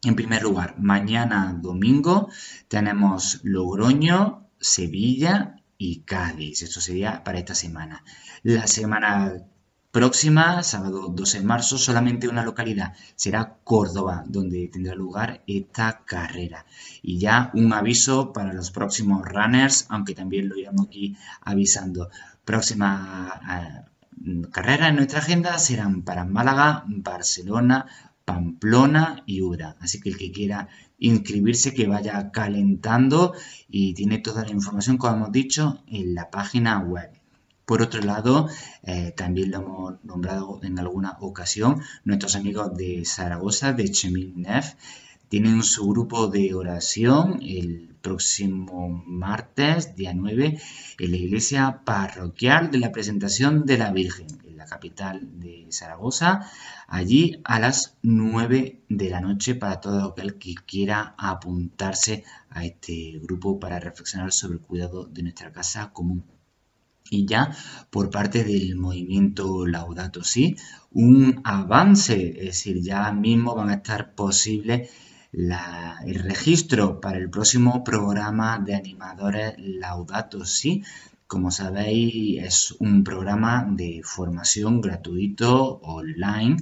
En 0.05 0.15
primer 0.15 0.43
lugar, 0.45 0.77
mañana 0.79 1.59
domingo 1.61 2.29
tenemos 2.69 3.41
Logroño, 3.43 4.49
Sevilla 4.61 5.57
y 5.77 6.03
Cádiz. 6.03 6.63
Esto 6.63 6.81
sería 6.81 7.25
para 7.25 7.41
esta 7.41 7.57
semana. 7.57 8.05
La 8.45 8.69
semana 8.69 9.43
próxima, 9.91 10.63
sábado 10.63 11.09
12 11.09 11.41
de 11.41 11.45
marzo, 11.45 11.79
solamente 11.79 12.29
una 12.29 12.45
localidad. 12.45 12.95
Será 13.17 13.59
Córdoba, 13.65 14.23
donde 14.29 14.69
tendrá 14.69 14.95
lugar 14.95 15.43
esta 15.49 16.05
carrera. 16.05 16.65
Y 17.03 17.19
ya 17.19 17.51
un 17.55 17.73
aviso 17.73 18.33
para 18.33 18.53
los 18.53 18.71
próximos 18.71 19.25
runners, 19.27 19.87
aunque 19.89 20.15
también 20.15 20.49
lo 20.49 20.57
iremos 20.57 20.87
aquí 20.87 21.17
avisando. 21.41 22.09
Próxima 22.45 23.41
eh, 23.51 24.47
carreras 24.53 24.91
en 24.91 24.97
nuestra 24.97 25.19
agenda 25.19 25.59
serán 25.59 26.03
para 26.03 26.25
Málaga, 26.25 26.85
Barcelona, 26.87 27.87
Pamplona 28.29 29.23
y 29.25 29.41
Ura. 29.41 29.77
Así 29.81 30.01
que 30.03 30.11
el 30.11 30.19
que 30.19 30.31
quiera 30.31 30.69
inscribirse, 30.99 31.73
que 31.73 31.87
vaya 31.87 32.31
calentando 32.31 33.33
y 33.71 33.95
tiene 33.95 34.19
toda 34.19 34.45
la 34.45 34.51
información, 34.51 34.99
como 34.99 35.17
hemos 35.17 35.33
dicho, 35.33 35.83
en 35.87 36.15
la 36.15 36.31
página 36.31 36.79
web. 36.79 37.11
Por 37.65 37.81
otro 37.81 38.03
lado, 38.03 38.51
eh, 38.83 39.15
también 39.17 39.51
lo 39.51 39.59
hemos 39.59 40.05
nombrado 40.05 40.61
en 40.63 40.79
alguna 40.79 41.17
ocasión, 41.21 41.81
nuestros 42.05 42.37
amigos 42.37 42.77
de 42.77 43.03
Zaragoza, 43.07 43.73
de 43.73 43.91
Chemil 43.91 44.35
Nef, 44.37 44.75
tienen 45.31 45.63
su 45.63 45.89
grupo 45.89 46.29
de 46.29 46.53
oración 46.53 47.41
el 47.43 47.89
próximo 48.03 49.03
martes, 49.07 49.97
día 49.97 50.13
9, 50.13 50.61
en 50.99 51.11
la 51.11 51.17
iglesia 51.17 51.81
parroquial 51.85 52.71
de 52.71 52.79
la 52.79 52.93
presentación 52.93 53.65
de 53.65 53.79
la 53.79 53.91
Virgen, 53.91 54.27
en 54.45 54.48
la 54.59 54.67
capital 54.67 55.41
de 55.41 55.67
Zaragoza, 55.71 56.51
allí 56.87 57.41
a 57.45 57.59
las 57.59 57.97
9 58.03 58.83
de 58.89 59.11
la 59.11 59.21
noche 59.21 59.55
para 59.55 59.81
todo 59.81 60.11
aquel 60.11 60.39
que 60.39 60.55
quiera 60.55 61.15
apuntarse 61.17 62.25
a 62.51 62.65
este 62.65 63.19
grupo 63.23 63.59
para 63.59 63.81
reflexionar 63.81 64.33
sobre 64.33 64.55
el 64.55 64.61
cuidado 64.61 65.07
de 65.07 65.23
nuestra 65.23 65.53
casa 65.53 65.93
común. 65.93 66.25
Y 67.11 67.25
ya 67.25 67.57
por 67.89 68.11
parte 68.11 68.45
del 68.45 68.77
movimiento 68.77 69.67
Laudato 69.67 70.23
Si, 70.23 70.57
un 70.91 71.41
avance, 71.45 72.31
es 72.39 72.47
decir, 72.47 72.83
ya 72.83 73.11
mismo 73.13 73.55
van 73.55 73.71
a 73.71 73.77
estar 73.77 74.15
posibles 74.15 74.91
el 75.33 76.15
registro 76.23 77.01
para 77.01 77.19
el 77.19 77.31
próximo 77.31 77.85
programa 77.85 78.59
de 78.59 78.75
animadores 78.75 79.55
Laudato 79.59 80.45
Si. 80.45 80.83
Como 81.33 81.51
sabéis, 81.51 82.43
es 82.43 82.57
un 82.81 83.05
programa 83.05 83.53
de 83.81 84.01
formación 84.03 84.81
gratuito 84.81 85.79
online 85.83 86.57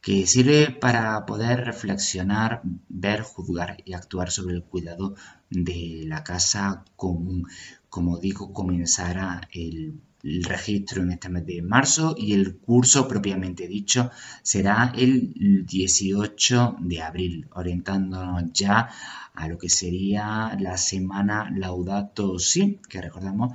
que 0.00 0.24
sirve 0.32 0.70
para 0.70 1.26
poder 1.26 1.64
reflexionar, 1.64 2.60
ver, 2.88 3.22
juzgar 3.22 3.78
y 3.84 3.92
actuar 3.94 4.30
sobre 4.30 4.54
el 4.54 4.62
cuidado 4.62 5.16
de 5.50 6.04
la 6.06 6.22
casa 6.22 6.84
común. 6.94 7.48
Como 7.88 8.18
digo, 8.18 8.52
comenzará 8.52 9.48
el 9.52 10.00
registro 10.22 11.02
en 11.02 11.10
este 11.10 11.28
mes 11.28 11.44
de 11.44 11.62
marzo 11.62 12.14
y 12.16 12.34
el 12.34 12.56
curso 12.58 13.08
propiamente 13.08 13.66
dicho 13.66 14.12
será 14.44 14.92
el 14.96 15.66
18 15.66 16.76
de 16.78 17.02
abril, 17.02 17.48
orientándonos 17.50 18.52
ya 18.52 18.88
a 19.34 19.48
lo 19.48 19.58
que 19.58 19.68
sería 19.68 20.56
la 20.60 20.76
semana 20.76 21.50
Laudato 21.50 22.38
Si, 22.38 22.80
que 22.88 23.02
recordamos 23.02 23.54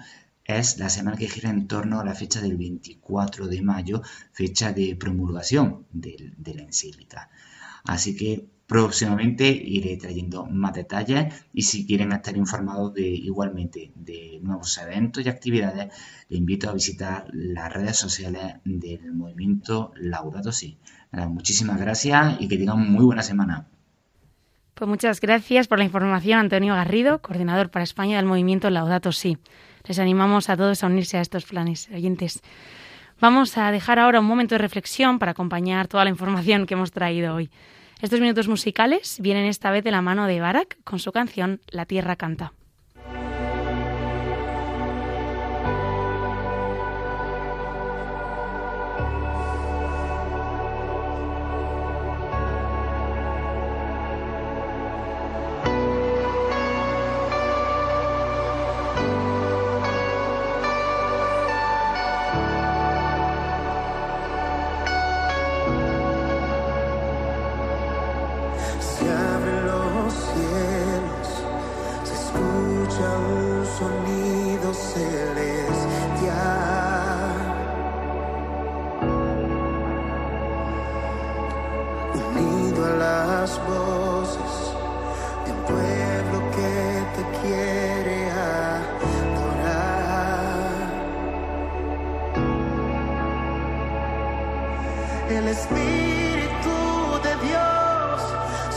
es 0.57 0.77
la 0.79 0.89
semana 0.89 1.17
que 1.17 1.27
gira 1.27 1.49
en 1.49 1.67
torno 1.67 1.99
a 1.99 2.05
la 2.05 2.15
fecha 2.15 2.41
del 2.41 2.57
24 2.57 3.47
de 3.47 3.61
mayo, 3.61 4.01
fecha 4.31 4.73
de 4.73 4.95
promulgación 4.95 5.85
de, 5.91 6.33
la 6.55 6.63
encíclica. 6.63 7.29
Así 7.85 8.15
que 8.15 8.47
Próximamente 8.69 9.49
iré 9.49 9.97
trayendo 9.97 10.45
más 10.45 10.75
detalles 10.75 11.33
y 11.51 11.63
si 11.63 11.87
quieren 11.87 12.11
estar 12.11 12.37
informados 12.37 12.93
de 12.93 13.01
igualmente 13.01 13.91
de 13.95 14.39
nuevos 14.43 14.77
eventos 14.77 15.25
y 15.25 15.29
actividades, 15.29 15.91
les 16.29 16.37
invito 16.37 16.69
a 16.69 16.73
visitar 16.73 17.25
las 17.33 17.73
redes 17.73 17.97
sociales 17.97 18.57
del 18.63 19.11
movimiento 19.11 19.91
Laudato 19.95 20.51
Si. 20.51 20.77
muchísimas 21.11 21.81
gracias 21.81 22.39
y 22.39 22.47
que 22.47 22.57
tengan 22.57 22.91
muy 22.91 23.03
buena 23.03 23.23
semana. 23.23 23.65
Pues 24.75 24.87
muchas 24.87 25.19
gracias 25.19 25.67
por 25.67 25.79
la 25.79 25.85
información, 25.85 26.37
Antonio 26.37 26.75
Garrido, 26.75 27.23
coordinador 27.23 27.71
para 27.71 27.81
España 27.81 28.17
del 28.17 28.27
movimiento 28.27 28.69
Laudato 28.69 29.11
Si. 29.11 29.39
Les 29.85 29.99
animamos 29.99 30.49
a 30.49 30.57
todos 30.57 30.83
a 30.83 30.87
unirse 30.87 31.17
a 31.17 31.21
estos 31.21 31.45
planes, 31.45 31.89
oyentes. 31.93 32.41
Vamos 33.19 33.57
a 33.57 33.71
dejar 33.71 33.99
ahora 33.99 34.19
un 34.19 34.25
momento 34.25 34.55
de 34.55 34.59
reflexión 34.59 35.19
para 35.19 35.31
acompañar 35.31 35.87
toda 35.87 36.03
la 36.03 36.09
información 36.09 36.65
que 36.65 36.75
hemos 36.75 36.91
traído 36.91 37.35
hoy. 37.35 37.49
Estos 38.01 38.21
minutos 38.21 38.47
musicales 38.47 39.17
vienen 39.19 39.45
esta 39.45 39.71
vez 39.71 39.83
de 39.83 39.91
la 39.91 40.01
mano 40.01 40.25
de 40.25 40.39
Barak 40.39 40.77
con 40.83 40.99
su 40.99 41.11
canción 41.11 41.59
La 41.69 41.85
Tierra 41.85 42.15
Canta. 42.15 42.53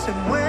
Santo. 0.05 0.41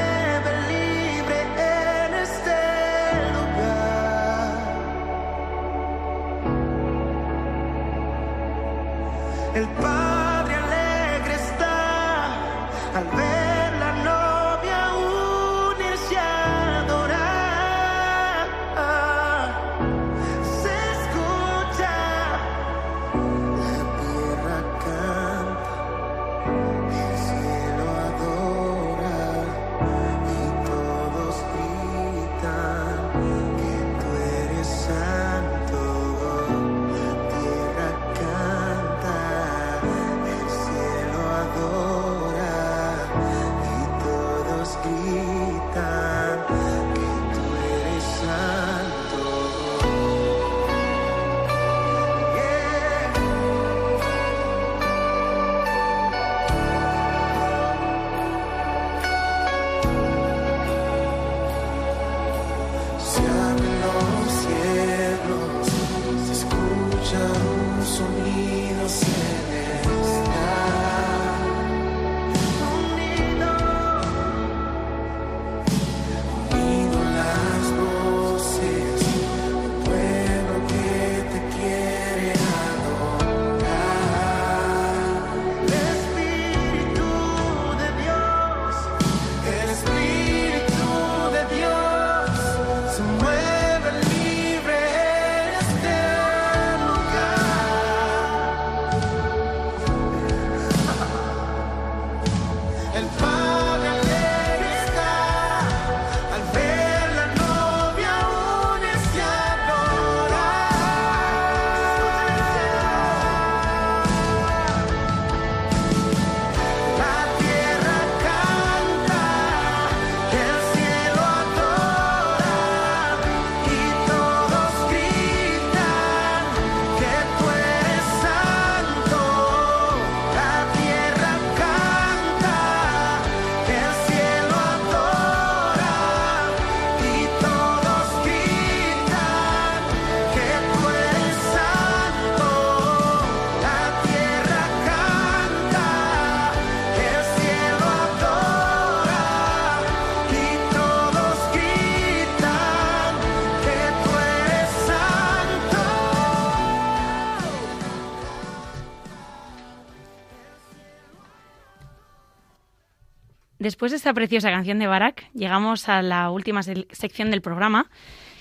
Después 163.64 163.94
de 163.94 163.96
esta 163.96 164.14
preciosa 164.14 164.50
canción 164.50 164.78
de 164.78 164.88
Barak, 164.88 165.32
llegamos 165.34 165.88
a 165.88 166.02
la 166.02 166.30
última 166.32 166.64
sección 166.64 167.32
del 167.32 167.42
programa. 167.42 167.90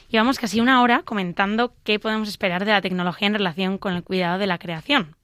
Llevamos 0.09 0.41
casi 0.41 0.61
una 0.61 0.83
hora 0.83 1.03
comentando 1.05 1.77
qué 1.85 2.01
podemos 2.01 2.29
esperar 2.29 2.64
de 2.64 2.73
la 2.73 2.81
tecnología 2.81 3.29
en 3.29 3.35
relación 3.35 3.79
con 3.79 3.93
el 3.93 4.03
cuidado 4.03 4.41
de 4.41 4.49
la 4.49 4.59
creación. 4.59 5.14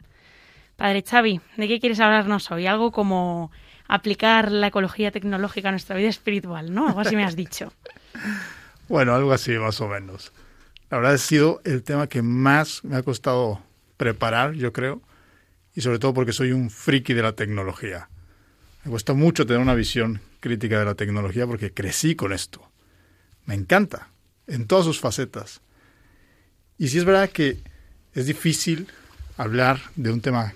Padre 0.77 1.03
Xavi, 1.03 1.41
¿de 1.57 1.67
qué 1.67 1.81
quieres 1.81 1.99
hablarnos 1.99 2.49
hoy? 2.53 2.69
Algo 2.69 2.93
como 2.93 3.51
aplicar 3.89 4.53
la 4.53 4.69
ecología 4.69 5.11
tecnológica 5.11 5.71
a 5.71 5.73
nuestra 5.73 5.97
vida 5.97 6.11
espiritual, 6.11 6.73
¿no? 6.73 6.87
Algo 6.87 7.01
así 7.01 7.17
me 7.17 7.25
has 7.25 7.35
dicho. 7.35 7.73
bueno, 8.89 9.17
algo 9.17 9.33
así 9.33 9.51
más 9.59 9.81
o 9.81 9.89
menos. 9.89 10.33
La 10.91 10.99
verdad 10.99 11.15
ha 11.15 11.19
sido 11.19 11.61
el 11.65 11.83
tema 11.83 12.07
que 12.07 12.23
más 12.23 12.85
me 12.85 12.95
ha 12.95 13.03
costado 13.03 13.61
preparar, 13.97 14.53
yo 14.53 14.73
creo, 14.73 15.03
y 15.75 15.81
sobre 15.81 15.99
todo 15.99 16.15
porque 16.15 16.33
soy 16.33 16.53
un 16.53 16.71
friki 16.71 17.15
de 17.15 17.23
la 17.23 17.33
tecnología. 17.33 18.09
Me 18.85 18.91
cuesta 18.91 19.13
mucho 19.13 19.47
tener 19.47 19.61
una 19.61 19.75
visión 19.75 20.21
crítica 20.41 20.79
de 20.79 20.85
la 20.85 20.95
tecnología 20.95 21.47
porque 21.47 21.73
crecí 21.73 22.15
con 22.15 22.33
esto. 22.33 22.71
Me 23.45 23.55
encanta, 23.55 24.09
en 24.47 24.67
todas 24.67 24.85
sus 24.85 25.01
facetas. 25.01 25.61
Y 26.79 26.89
sí 26.89 26.99
es 26.99 27.05
verdad 27.05 27.31
que 27.31 27.59
es 28.15 28.27
difícil 28.27 28.89
hablar 29.37 29.81
de 29.97 30.11
un 30.11 30.21
tema 30.21 30.55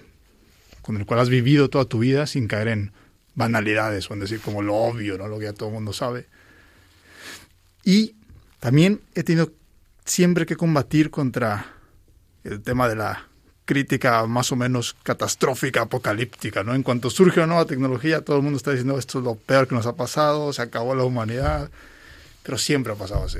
con 0.82 0.96
el 0.96 1.06
cual 1.06 1.20
has 1.20 1.28
vivido 1.28 1.70
toda 1.70 1.84
tu 1.84 2.00
vida 2.00 2.26
sin 2.26 2.48
caer 2.48 2.68
en 2.68 2.92
banalidades 3.34 4.10
o 4.10 4.14
en 4.14 4.20
decir 4.20 4.40
como 4.40 4.62
lo 4.62 4.74
obvio, 4.74 5.16
¿no? 5.16 5.28
lo 5.28 5.38
que 5.38 5.46
ya 5.46 5.52
todo 5.52 5.68
el 5.68 5.74
mundo 5.74 5.92
sabe. 5.92 6.26
Y 7.84 8.14
también 8.60 9.00
he 9.14 9.22
tenido 9.22 9.52
siempre 10.04 10.46
que 10.46 10.56
combatir 10.56 11.10
contra 11.10 11.66
el 12.44 12.62
tema 12.62 12.88
de 12.88 12.96
la 12.96 13.28
crítica 13.72 14.26
más 14.26 14.52
o 14.52 14.56
menos 14.56 14.94
catastrófica, 15.02 15.80
apocalíptica, 15.80 16.62
¿no? 16.62 16.74
En 16.74 16.82
cuanto 16.82 17.08
surge 17.08 17.40
una 17.40 17.46
nueva 17.46 17.64
tecnología, 17.64 18.20
todo 18.20 18.36
el 18.36 18.42
mundo 18.42 18.58
está 18.58 18.70
diciendo 18.70 18.98
esto 18.98 19.20
es 19.20 19.24
lo 19.24 19.34
peor 19.36 19.66
que 19.66 19.74
nos 19.74 19.86
ha 19.86 19.96
pasado, 19.96 20.52
se 20.52 20.60
acabó 20.60 20.94
la 20.94 21.04
humanidad, 21.04 21.70
pero 22.42 22.58
siempre 22.58 22.92
ha 22.92 22.96
pasado 22.96 23.24
así. 23.24 23.38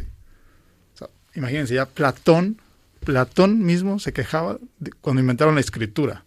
imagínense, 1.35 1.75
ya 1.75 1.85
Platón, 1.85 2.63
Platón 3.05 3.63
mismo 3.63 3.99
se 3.99 4.15
quejaba 4.15 4.57
cuando 5.03 5.21
inventaron 5.21 5.55
la 5.55 5.61
escritura, 5.61 6.25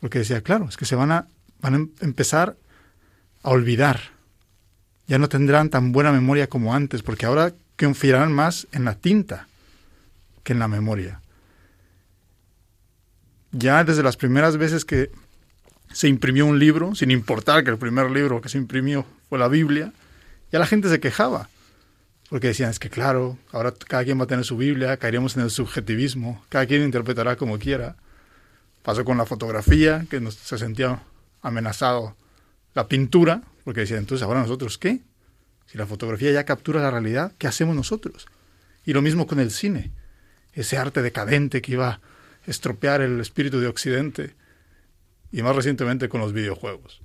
porque 0.00 0.20
decía, 0.20 0.40
claro, 0.42 0.68
es 0.68 0.76
que 0.76 0.84
se 0.84 0.94
van 0.94 1.10
a, 1.10 1.26
van 1.60 1.74
a 1.74 1.76
em-, 1.78 1.90
empezar 2.02 2.56
a 3.42 3.50
olvidar, 3.50 3.98
ya 5.08 5.18
no 5.18 5.28
tendrán 5.28 5.70
tan 5.70 5.90
buena 5.90 6.12
memoria 6.12 6.46
como 6.46 6.72
antes, 6.72 7.02
porque 7.02 7.26
ahora 7.26 7.52
confiarán 7.76 8.32
más 8.32 8.68
en 8.70 8.84
la 8.84 8.94
tinta 8.94 9.48
que 10.44 10.52
en 10.52 10.60
la 10.60 10.68
memoria 10.68 11.21
ya 13.52 13.84
desde 13.84 14.02
las 14.02 14.16
primeras 14.16 14.56
veces 14.56 14.84
que 14.84 15.10
se 15.92 16.08
imprimió 16.08 16.46
un 16.46 16.58
libro, 16.58 16.94
sin 16.94 17.10
importar 17.10 17.64
que 17.64 17.70
el 17.70 17.78
primer 17.78 18.10
libro 18.10 18.40
que 18.40 18.48
se 18.48 18.58
imprimió 18.58 19.06
fue 19.28 19.38
la 19.38 19.48
Biblia, 19.48 19.92
ya 20.50 20.58
la 20.58 20.66
gente 20.66 20.88
se 20.88 21.00
quejaba. 21.00 21.48
Porque 22.30 22.48
decían, 22.48 22.70
es 22.70 22.78
que 22.78 22.88
claro, 22.88 23.36
ahora 23.52 23.74
cada 23.86 24.04
quien 24.04 24.18
va 24.18 24.24
a 24.24 24.26
tener 24.26 24.46
su 24.46 24.56
Biblia, 24.56 24.96
caeríamos 24.96 25.36
en 25.36 25.42
el 25.42 25.50
subjetivismo, 25.50 26.42
cada 26.48 26.64
quien 26.64 26.82
interpretará 26.82 27.36
como 27.36 27.58
quiera. 27.58 27.96
Pasó 28.82 29.04
con 29.04 29.18
la 29.18 29.26
fotografía, 29.26 30.06
que 30.08 30.18
nos, 30.18 30.34
se 30.34 30.56
sentía 30.56 31.02
amenazado 31.42 32.16
la 32.74 32.88
pintura, 32.88 33.42
porque 33.64 33.80
decían, 33.80 33.98
entonces 33.98 34.24
ahora 34.24 34.40
nosotros 34.40 34.78
qué? 34.78 35.00
Si 35.66 35.76
la 35.76 35.86
fotografía 35.86 36.32
ya 36.32 36.44
captura 36.44 36.80
la 36.80 36.90
realidad, 36.90 37.32
¿qué 37.36 37.46
hacemos 37.46 37.76
nosotros? 37.76 38.26
Y 38.86 38.94
lo 38.94 39.02
mismo 39.02 39.26
con 39.26 39.38
el 39.38 39.50
cine, 39.50 39.92
ese 40.54 40.78
arte 40.78 41.02
decadente 41.02 41.60
que 41.60 41.72
iba 41.72 42.00
estropear 42.46 43.00
el 43.00 43.20
espíritu 43.20 43.60
de 43.60 43.68
Occidente 43.68 44.34
y 45.30 45.42
más 45.42 45.56
recientemente 45.56 46.08
con 46.08 46.20
los 46.20 46.32
videojuegos. 46.32 47.00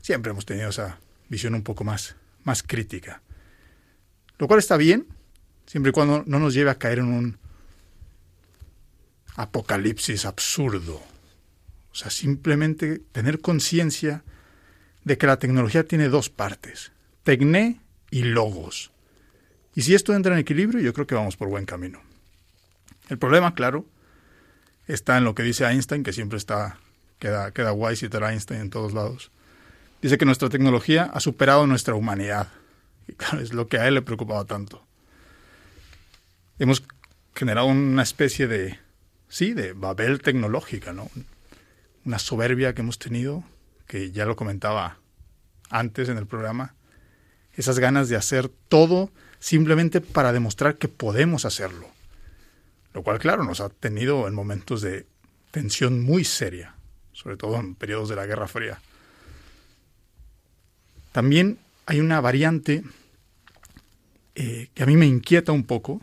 Siempre 0.00 0.30
hemos 0.30 0.46
tenido 0.46 0.70
esa 0.70 0.98
visión 1.28 1.54
un 1.54 1.62
poco 1.62 1.84
más, 1.84 2.16
más 2.44 2.62
crítica. 2.62 3.22
Lo 4.38 4.46
cual 4.46 4.58
está 4.58 4.76
bien, 4.76 5.06
siempre 5.66 5.90
y 5.90 5.92
cuando 5.92 6.22
no 6.26 6.38
nos 6.38 6.54
lleve 6.54 6.70
a 6.70 6.78
caer 6.78 7.00
en 7.00 7.06
un 7.06 7.38
apocalipsis 9.36 10.24
absurdo. 10.24 11.02
O 11.92 11.94
sea, 11.94 12.10
simplemente 12.10 13.00
tener 13.12 13.40
conciencia 13.40 14.22
de 15.04 15.18
que 15.18 15.26
la 15.26 15.38
tecnología 15.38 15.84
tiene 15.84 16.08
dos 16.08 16.30
partes, 16.30 16.92
tecné 17.22 17.80
y 18.10 18.22
logos. 18.22 18.90
Y 19.74 19.82
si 19.82 19.94
esto 19.94 20.14
entra 20.14 20.32
en 20.32 20.40
equilibrio, 20.40 20.80
yo 20.80 20.92
creo 20.92 21.06
que 21.06 21.14
vamos 21.14 21.36
por 21.36 21.48
buen 21.48 21.66
camino. 21.66 22.00
El 23.08 23.18
problema, 23.18 23.54
claro, 23.54 23.86
está 24.86 25.18
en 25.18 25.24
lo 25.24 25.34
que 25.34 25.42
dice 25.42 25.64
Einstein, 25.64 26.02
que 26.02 26.12
siempre 26.12 26.38
está, 26.38 26.78
queda, 27.18 27.50
queda 27.52 27.70
guay 27.70 27.96
citar 27.96 28.24
a 28.24 28.32
Einstein 28.32 28.60
en 28.60 28.70
todos 28.70 28.92
lados. 28.92 29.30
Dice 30.02 30.18
que 30.18 30.24
nuestra 30.24 30.48
tecnología 30.48 31.04
ha 31.04 31.20
superado 31.20 31.66
nuestra 31.66 31.94
humanidad. 31.94 32.48
Y 33.08 33.12
claro, 33.14 33.40
es 33.40 33.52
lo 33.52 33.66
que 33.68 33.78
a 33.78 33.88
él 33.88 33.94
le 33.94 34.02
preocupaba 34.02 34.44
tanto. 34.44 34.84
Hemos 36.58 36.84
generado 37.34 37.66
una 37.66 38.02
especie 38.02 38.46
de, 38.46 38.78
sí, 39.28 39.52
de 39.52 39.72
Babel 39.72 40.20
tecnológica, 40.20 40.92
¿no? 40.92 41.10
Una 42.04 42.18
soberbia 42.18 42.74
que 42.74 42.82
hemos 42.82 42.98
tenido, 42.98 43.44
que 43.86 44.10
ya 44.10 44.24
lo 44.24 44.36
comentaba 44.36 44.98
antes 45.70 46.08
en 46.08 46.18
el 46.18 46.26
programa. 46.26 46.74
Esas 47.54 47.78
ganas 47.78 48.08
de 48.08 48.16
hacer 48.16 48.48
todo 48.68 49.10
simplemente 49.38 50.00
para 50.00 50.32
demostrar 50.32 50.76
que 50.76 50.88
podemos 50.88 51.44
hacerlo 51.44 51.95
lo 52.96 53.02
cual, 53.02 53.18
claro, 53.18 53.44
nos 53.44 53.60
ha 53.60 53.68
tenido 53.68 54.26
en 54.26 54.32
momentos 54.32 54.80
de 54.80 55.04
tensión 55.50 56.00
muy 56.00 56.24
seria, 56.24 56.76
sobre 57.12 57.36
todo 57.36 57.56
en 57.56 57.74
periodos 57.74 58.08
de 58.08 58.16
la 58.16 58.24
Guerra 58.24 58.48
Fría. 58.48 58.80
También 61.12 61.58
hay 61.84 62.00
una 62.00 62.22
variante 62.22 62.82
eh, 64.34 64.70
que 64.72 64.82
a 64.82 64.86
mí 64.86 64.96
me 64.96 65.04
inquieta 65.04 65.52
un 65.52 65.64
poco, 65.64 66.00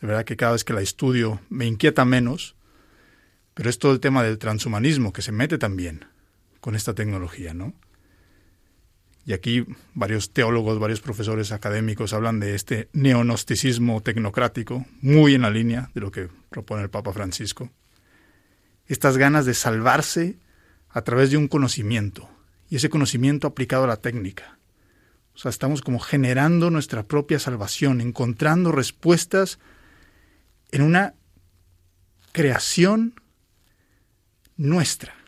de 0.00 0.08
verdad 0.08 0.24
que 0.24 0.36
cada 0.36 0.50
vez 0.50 0.64
que 0.64 0.72
la 0.72 0.80
estudio 0.80 1.40
me 1.48 1.66
inquieta 1.66 2.04
menos, 2.04 2.56
pero 3.54 3.70
es 3.70 3.78
todo 3.78 3.92
el 3.92 4.00
tema 4.00 4.24
del 4.24 4.36
transhumanismo 4.36 5.12
que 5.12 5.22
se 5.22 5.30
mete 5.30 5.58
también 5.58 6.06
con 6.60 6.74
esta 6.74 6.92
tecnología, 6.92 7.54
¿no? 7.54 7.72
Y 9.26 9.32
aquí 9.32 9.64
varios 9.94 10.32
teólogos, 10.32 10.78
varios 10.78 11.00
profesores 11.00 11.52
académicos 11.52 12.12
hablan 12.12 12.40
de 12.40 12.54
este 12.54 12.88
neonosticismo 12.92 14.00
tecnocrático, 14.02 14.86
muy 15.02 15.34
en 15.34 15.42
la 15.42 15.50
línea 15.50 15.90
de 15.94 16.00
lo 16.00 16.10
que 16.10 16.28
propone 16.48 16.82
el 16.82 16.90
Papa 16.90 17.12
Francisco. 17.12 17.70
Estas 18.86 19.18
ganas 19.18 19.46
de 19.46 19.54
salvarse 19.54 20.38
a 20.88 21.02
través 21.02 21.30
de 21.30 21.36
un 21.36 21.48
conocimiento, 21.48 22.28
y 22.68 22.76
ese 22.76 22.90
conocimiento 22.90 23.46
aplicado 23.46 23.84
a 23.84 23.88
la 23.88 23.96
técnica. 23.96 24.58
O 25.34 25.38
sea, 25.38 25.50
estamos 25.50 25.82
como 25.82 25.98
generando 26.00 26.70
nuestra 26.70 27.04
propia 27.04 27.38
salvación, 27.38 28.00
encontrando 28.00 28.72
respuestas 28.72 29.58
en 30.70 30.82
una 30.82 31.14
creación 32.32 33.14
nuestra 34.56 35.19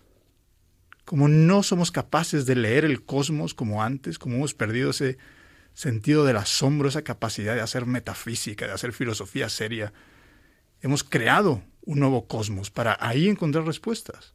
como 1.05 1.29
no 1.29 1.63
somos 1.63 1.91
capaces 1.91 2.47
de 2.47 2.57
leer 2.57 2.85
el 2.85 3.05
cosmos 3.05 3.55
como 3.55 3.83
antes, 3.83 4.19
como 4.19 4.37
hemos 4.37 4.55
perdido 4.55 4.91
ese 4.91 5.19
sentido 5.75 6.25
del 6.25 6.37
asombro, 6.37 6.89
esa 6.89 7.03
capacidad 7.03 7.55
de 7.55 7.61
hacer 7.61 7.87
metafísica, 7.87 8.67
de 8.67 8.73
hacer 8.73 8.93
filosofía 8.93 9.49
seria, 9.49 9.93
hemos 10.81 11.03
creado 11.05 11.63
un 11.85 12.01
nuevo 12.01 12.27
cosmos 12.27 12.71
para 12.71 12.97
ahí 13.01 13.29
encontrar 13.29 13.65
respuestas. 13.65 14.35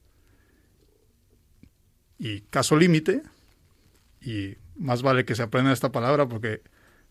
Y 2.20 2.42
caso 2.42 2.76
límite, 2.76 3.22
y 4.22 4.56
más 4.76 5.02
vale 5.02 5.26
que 5.26 5.36
se 5.36 5.44
aprenda 5.44 5.72
esta 5.72 5.92
palabra 5.92 6.28
porque 6.28 6.62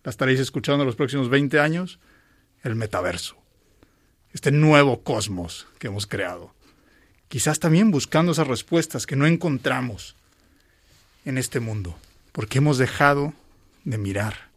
la 0.03 0.11
estaréis 0.11 0.41
escuchando 0.41 0.83
en 0.83 0.87
los 0.87 0.97
próximos 0.97 1.29
20 1.29 1.61
años, 1.61 2.01
el 2.63 2.75
metaverso. 2.75 3.37
Este 4.33 4.51
nuevo 4.51 5.03
cosmos 5.03 5.67
que 5.79 5.87
hemos 5.87 6.07
creado. 6.07 6.56
Quizás 7.29 7.59
también 7.59 7.91
buscando 7.91 8.33
esas 8.33 8.47
respuestas 8.47 9.07
que 9.07 9.17
no 9.17 9.27
encontramos 9.27 10.15
en 11.25 11.39
este 11.39 11.59
mundo, 11.61 11.99
porque 12.33 12.59
hemos 12.59 12.79
dejado 12.79 13.35
de 13.85 13.99
mirar, 13.99 14.51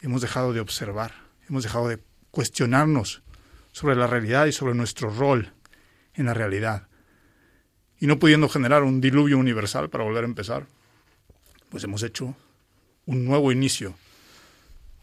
hemos 0.00 0.22
dejado 0.22 0.52
de 0.52 0.60
observar, 0.60 1.14
hemos 1.48 1.62
dejado 1.62 1.88
de 1.88 2.00
cuestionarnos 2.30 3.22
sobre 3.72 3.94
la 3.94 4.06
realidad 4.06 4.46
y 4.46 4.52
sobre 4.52 4.74
nuestro 4.74 5.10
rol 5.10 5.52
en 6.14 6.26
la 6.26 6.34
realidad. 6.34 6.88
Y 8.00 8.06
no 8.06 8.18
pudiendo 8.18 8.48
generar 8.48 8.82
un 8.82 9.00
diluvio 9.00 9.38
universal 9.38 9.88
para 9.88 10.04
volver 10.04 10.24
a 10.24 10.26
empezar, 10.26 10.66
pues 11.70 11.84
hemos 11.84 12.02
hecho 12.02 12.34
un 13.06 13.24
nuevo 13.24 13.52
inicio 13.52 13.94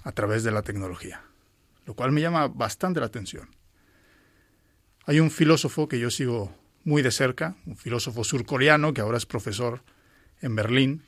a 0.03 0.11
través 0.11 0.43
de 0.43 0.51
la 0.51 0.61
tecnología, 0.61 1.21
lo 1.85 1.93
cual 1.93 2.11
me 2.11 2.21
llama 2.21 2.47
bastante 2.49 2.99
la 2.99 3.05
atención. 3.05 3.47
Hay 5.05 5.19
un 5.19 5.31
filósofo 5.31 5.87
que 5.87 5.99
yo 5.99 6.11
sigo 6.11 6.53
muy 6.83 7.01
de 7.01 7.11
cerca, 7.11 7.55
un 7.65 7.77
filósofo 7.77 8.23
surcoreano 8.23 8.93
que 8.93 9.01
ahora 9.01 9.17
es 9.17 9.25
profesor 9.25 9.81
en 10.41 10.55
Berlín, 10.55 11.03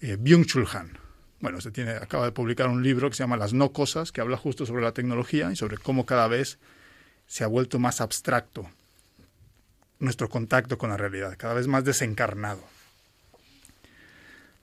eh, 0.00 0.16
Byung-Chul 0.18 0.66
Han. 0.74 0.98
Bueno, 1.40 1.60
se 1.60 1.70
tiene, 1.70 1.92
acaba 1.92 2.24
de 2.24 2.32
publicar 2.32 2.68
un 2.68 2.82
libro 2.82 3.10
que 3.10 3.16
se 3.16 3.22
llama 3.22 3.36
Las 3.36 3.52
no 3.52 3.72
cosas, 3.72 4.10
que 4.10 4.20
habla 4.20 4.36
justo 4.36 4.64
sobre 4.64 4.82
la 4.82 4.92
tecnología 4.92 5.52
y 5.52 5.56
sobre 5.56 5.76
cómo 5.76 6.06
cada 6.06 6.28
vez 6.28 6.58
se 7.26 7.44
ha 7.44 7.46
vuelto 7.46 7.78
más 7.78 8.00
abstracto 8.00 8.68
nuestro 9.98 10.28
contacto 10.28 10.78
con 10.78 10.90
la 10.90 10.96
realidad, 10.96 11.34
cada 11.36 11.54
vez 11.54 11.66
más 11.66 11.84
desencarnado. 11.84 12.62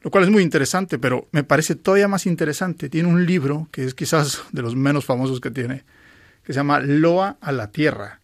Lo 0.02 0.10
cual 0.10 0.24
es 0.24 0.30
muy 0.30 0.42
interesante, 0.42 0.98
pero 0.98 1.26
me 1.32 1.44
parece 1.44 1.76
todavía 1.76 2.08
más 2.08 2.26
interesante. 2.26 2.90
Tiene 2.90 3.08
un 3.08 3.24
libro, 3.24 3.68
que 3.72 3.84
es 3.84 3.94
quizás 3.94 4.42
de 4.52 4.60
los 4.60 4.76
menos 4.76 5.06
famosos 5.06 5.40
que 5.40 5.50
tiene, 5.50 5.82
que 6.44 6.52
se 6.52 6.58
llama 6.58 6.78
Loa 6.80 7.38
a 7.40 7.52
la 7.52 7.70
Tierra. 7.70 8.20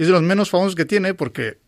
Y 0.00 0.04
es 0.04 0.08
de 0.08 0.14
los 0.14 0.22
menos 0.22 0.48
famosos 0.48 0.74
que 0.74 0.86
tiene 0.86 1.12
porque 1.12 1.58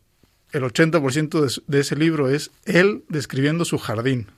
el 0.52 0.62
80% 0.62 1.40
de, 1.40 1.62
de 1.66 1.80
ese 1.80 1.96
libro 1.96 2.30
es 2.30 2.50
él 2.64 3.04
describiendo 3.10 3.66
su 3.66 3.76
jardín. 3.76 4.28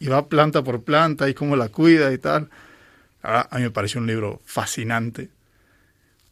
Y 0.00 0.08
va 0.08 0.28
planta 0.28 0.64
por 0.64 0.82
planta 0.82 1.28
y 1.28 1.34
cómo 1.34 1.54
la 1.54 1.68
cuida 1.68 2.12
y 2.12 2.18
tal. 2.18 2.50
a 3.22 3.48
mí 3.54 3.62
me 3.62 3.70
parece 3.70 3.98
un 3.98 4.08
libro 4.08 4.40
fascinante 4.44 5.30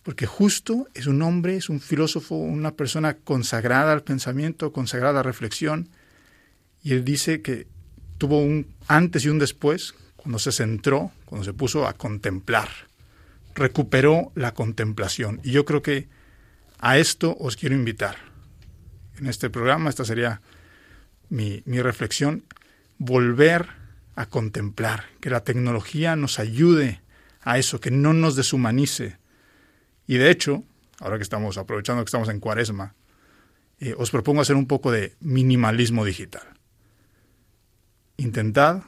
porque 0.08 0.24
justo 0.24 0.88
es 0.94 1.06
un 1.06 1.20
hombre, 1.20 1.56
es 1.56 1.68
un 1.68 1.80
filósofo, 1.80 2.34
una 2.34 2.70
persona 2.70 3.12
consagrada 3.12 3.92
al 3.92 4.02
pensamiento, 4.02 4.72
consagrada 4.72 5.10
a 5.10 5.22
la 5.22 5.22
reflexión, 5.22 5.90
y 6.82 6.94
él 6.94 7.04
dice 7.04 7.42
que 7.42 7.66
tuvo 8.16 8.40
un 8.40 8.68
antes 8.86 9.26
y 9.26 9.28
un 9.28 9.38
después 9.38 9.94
cuando 10.16 10.38
se 10.38 10.50
centró, 10.50 11.12
cuando 11.26 11.44
se 11.44 11.52
puso 11.52 11.86
a 11.86 11.92
contemplar, 11.92 12.70
recuperó 13.54 14.32
la 14.34 14.54
contemplación. 14.54 15.42
Y 15.44 15.50
yo 15.50 15.66
creo 15.66 15.82
que 15.82 16.08
a 16.78 16.98
esto 16.98 17.36
os 17.38 17.56
quiero 17.56 17.74
invitar. 17.74 18.16
En 19.18 19.26
este 19.26 19.50
programa, 19.50 19.90
esta 19.90 20.04
sería 20.04 20.40
mi, 21.28 21.62
mi 21.66 21.82
reflexión, 21.82 22.44
volver 22.98 23.68
a 24.14 24.26
contemplar, 24.26 25.04
que 25.20 25.30
la 25.30 25.44
tecnología 25.44 26.16
nos 26.16 26.38
ayude 26.38 27.00
a 27.42 27.58
eso, 27.58 27.80
que 27.80 27.90
no 27.90 28.12
nos 28.12 28.36
deshumanice, 28.36 29.16
y 30.08 30.16
de 30.16 30.30
hecho, 30.30 30.64
ahora 30.98 31.18
que 31.18 31.22
estamos 31.22 31.58
aprovechando 31.58 32.02
que 32.02 32.08
estamos 32.08 32.30
en 32.30 32.40
cuaresma, 32.40 32.94
eh, 33.78 33.94
os 33.96 34.10
propongo 34.10 34.40
hacer 34.40 34.56
un 34.56 34.66
poco 34.66 34.90
de 34.90 35.14
minimalismo 35.20 36.04
digital. 36.04 36.42
Intentad, 38.16 38.82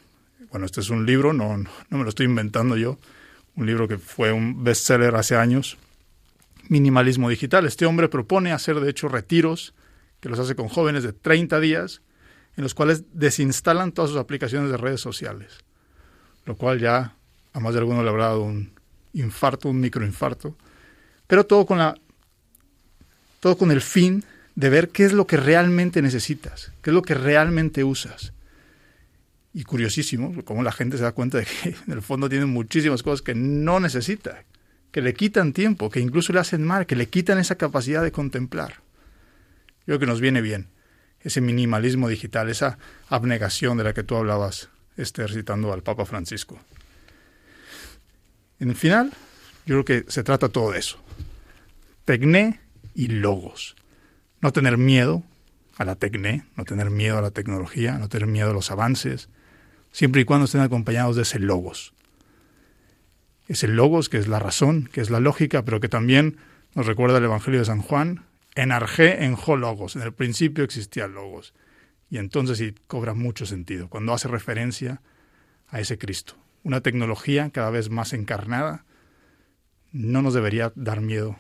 bueno, 0.51 0.67
este 0.67 0.81
es 0.81 0.91
un 0.91 1.07
libro, 1.07 1.33
no, 1.33 1.57
no 1.59 1.99
me 1.99 2.03
lo 2.03 2.09
estoy 2.09 2.27
inventando 2.27 2.77
yo, 2.77 2.99
un 3.55 3.67
libro 3.67 3.87
que 3.87 3.99
fue 3.99 4.33
un 4.33 4.65
bestseller 4.65 5.15
hace 5.15 5.37
años, 5.37 5.77
Minimalismo 6.71 7.29
Digital. 7.29 7.67
Este 7.67 7.85
hombre 7.85 8.09
propone 8.09 8.53
hacer, 8.53 8.79
de 8.79 8.89
hecho, 8.89 9.09
retiros 9.09 9.75
que 10.21 10.29
los 10.29 10.39
hace 10.39 10.55
con 10.55 10.69
jóvenes 10.69 11.03
de 11.03 11.13
30 11.13 11.59
días, 11.59 12.01
en 12.57 12.63
los 12.63 12.75
cuales 12.75 13.05
desinstalan 13.13 13.91
todas 13.91 14.11
sus 14.11 14.21
aplicaciones 14.21 14.71
de 14.71 14.77
redes 14.77 15.01
sociales, 15.01 15.59
lo 16.47 16.57
cual 16.57 16.79
ya 16.79 17.17
a 17.53 17.61
más 17.61 17.75
de 17.75 17.81
alguno 17.81 18.05
le 18.05 18.09
habrá 18.09 18.27
dado 18.27 18.43
un 18.43 18.71
infarto, 19.15 19.69
un 19.69 19.81
microinfarto, 19.81 20.57
pero 21.27 21.45
todo 21.45 21.67
con 21.67 21.79
la 21.79 21.97
todo 23.41 23.57
con 23.59 23.71
el 23.73 23.81
fin 23.81 24.23
de 24.55 24.69
ver 24.69 24.91
qué 24.91 25.05
es 25.05 25.13
lo 25.13 25.27
que 25.27 25.39
realmente 25.39 26.03
necesitas, 26.03 26.73
qué 26.83 26.91
es 26.91 26.95
lo 26.95 27.03
que 27.03 27.15
realmente 27.15 27.83
usas. 27.83 28.33
Y 29.55 29.65
curiosísimo, 29.65 30.45
como 30.45 30.63
la 30.63 30.71
gente 30.71 30.99
se 30.99 31.03
da 31.03 31.13
cuenta 31.13 31.39
de 31.39 31.47
que 31.47 31.71
en 31.87 31.93
el 31.93 32.03
fondo 32.03 32.29
tienen 32.29 32.49
muchísimas 32.49 33.03
cosas 33.03 33.23
que 33.23 33.35
no 33.35 33.81
necesita, 33.81 34.45
que 34.93 35.03
le 35.03 35.15
quitan 35.15 35.53
tiempo, 35.53 35.91
que 35.91 36.01
incluso 36.01 36.33
le 36.33 36.41
hacen 36.41 36.63
mal, 36.65 36.87
que 36.87 36.97
le 36.97 37.09
quitan 37.09 37.39
esa 37.39 37.57
capacidad 37.57 38.03
de 38.03 38.13
contemplar. 38.13 38.75
Yo 39.81 39.87
creo 39.87 39.99
que 40.01 40.07
nos 40.07 40.21
viene 40.21 40.41
bien 40.41 40.69
ese 41.23 41.41
minimalismo 41.41 42.09
digital, 42.09 42.49
esa 42.49 42.79
abnegación 43.09 43.77
de 43.77 43.85
la 43.85 43.93
que 43.93 44.03
tú 44.03 44.17
hablabas, 44.17 44.71
Esther, 44.97 45.31
citando 45.31 45.73
al 45.73 45.83
Papa 45.83 46.07
Francisco. 46.07 46.59
En 48.59 48.71
el 48.71 48.77
final, 48.77 49.13
yo 49.67 49.83
creo 49.83 49.85
que 49.85 50.11
se 50.11 50.23
trata 50.23 50.49
todo 50.49 50.73
de 50.73 50.79
eso. 50.79 50.99
Tecné 52.05 52.61
y 52.95 53.09
logos. 53.09 53.77
No 54.41 54.53
tener 54.53 54.79
miedo 54.79 55.23
a 55.77 55.85
la 55.85 55.97
tecné, 55.97 56.45
no 56.57 56.65
tener 56.65 56.91
miedo 56.91 57.19
a 57.19 57.23
la 57.23 57.31
tecnología, 57.31 57.99
no 57.99 58.09
tener 58.09 58.27
miedo 58.27 58.51
a 58.51 58.55
los 58.55 58.71
avances, 58.71 59.29
siempre 59.93 60.23
y 60.23 60.25
cuando 60.25 60.47
estén 60.47 60.61
acompañados 60.61 61.17
de 61.17 61.23
ese 61.23 61.39
logos. 61.39 61.93
Ese 63.51 63.67
logos 63.67 64.09
que 64.09 64.19
es 64.19 64.29
la 64.29 64.39
razón, 64.39 64.89
que 64.93 65.01
es 65.01 65.11
la 65.11 65.19
lógica, 65.19 65.65
pero 65.65 65.81
que 65.81 65.89
también 65.89 66.37
nos 66.77 66.87
recuerda 66.87 67.19
el 67.19 67.25
Evangelio 67.25 67.59
de 67.59 67.67
San 67.67 67.83
Juan, 67.83 68.25
en 68.55 68.71
arge 68.71 69.25
en 69.25 69.35
jo 69.35 69.57
logos, 69.57 69.97
en 69.97 70.03
el 70.03 70.13
principio 70.13 70.63
existía 70.63 71.09
logos. 71.09 71.53
Y 72.11 72.19
entonces 72.19 72.59
sí 72.59 72.77
cobra 72.87 73.13
mucho 73.13 73.47
sentido, 73.47 73.89
cuando 73.89 74.13
hace 74.13 74.29
referencia 74.29 75.03
a 75.67 75.81
ese 75.81 75.99
Cristo. 75.99 76.37
Una 76.63 76.81
tecnología 76.81 77.51
cada 77.51 77.71
vez 77.71 77.91
más 77.91 78.13
encarnada 78.13 78.85
no 79.91 80.23
nos 80.23 80.33
debería 80.33 80.73
dar 80.77 81.01
miedo 81.01 81.37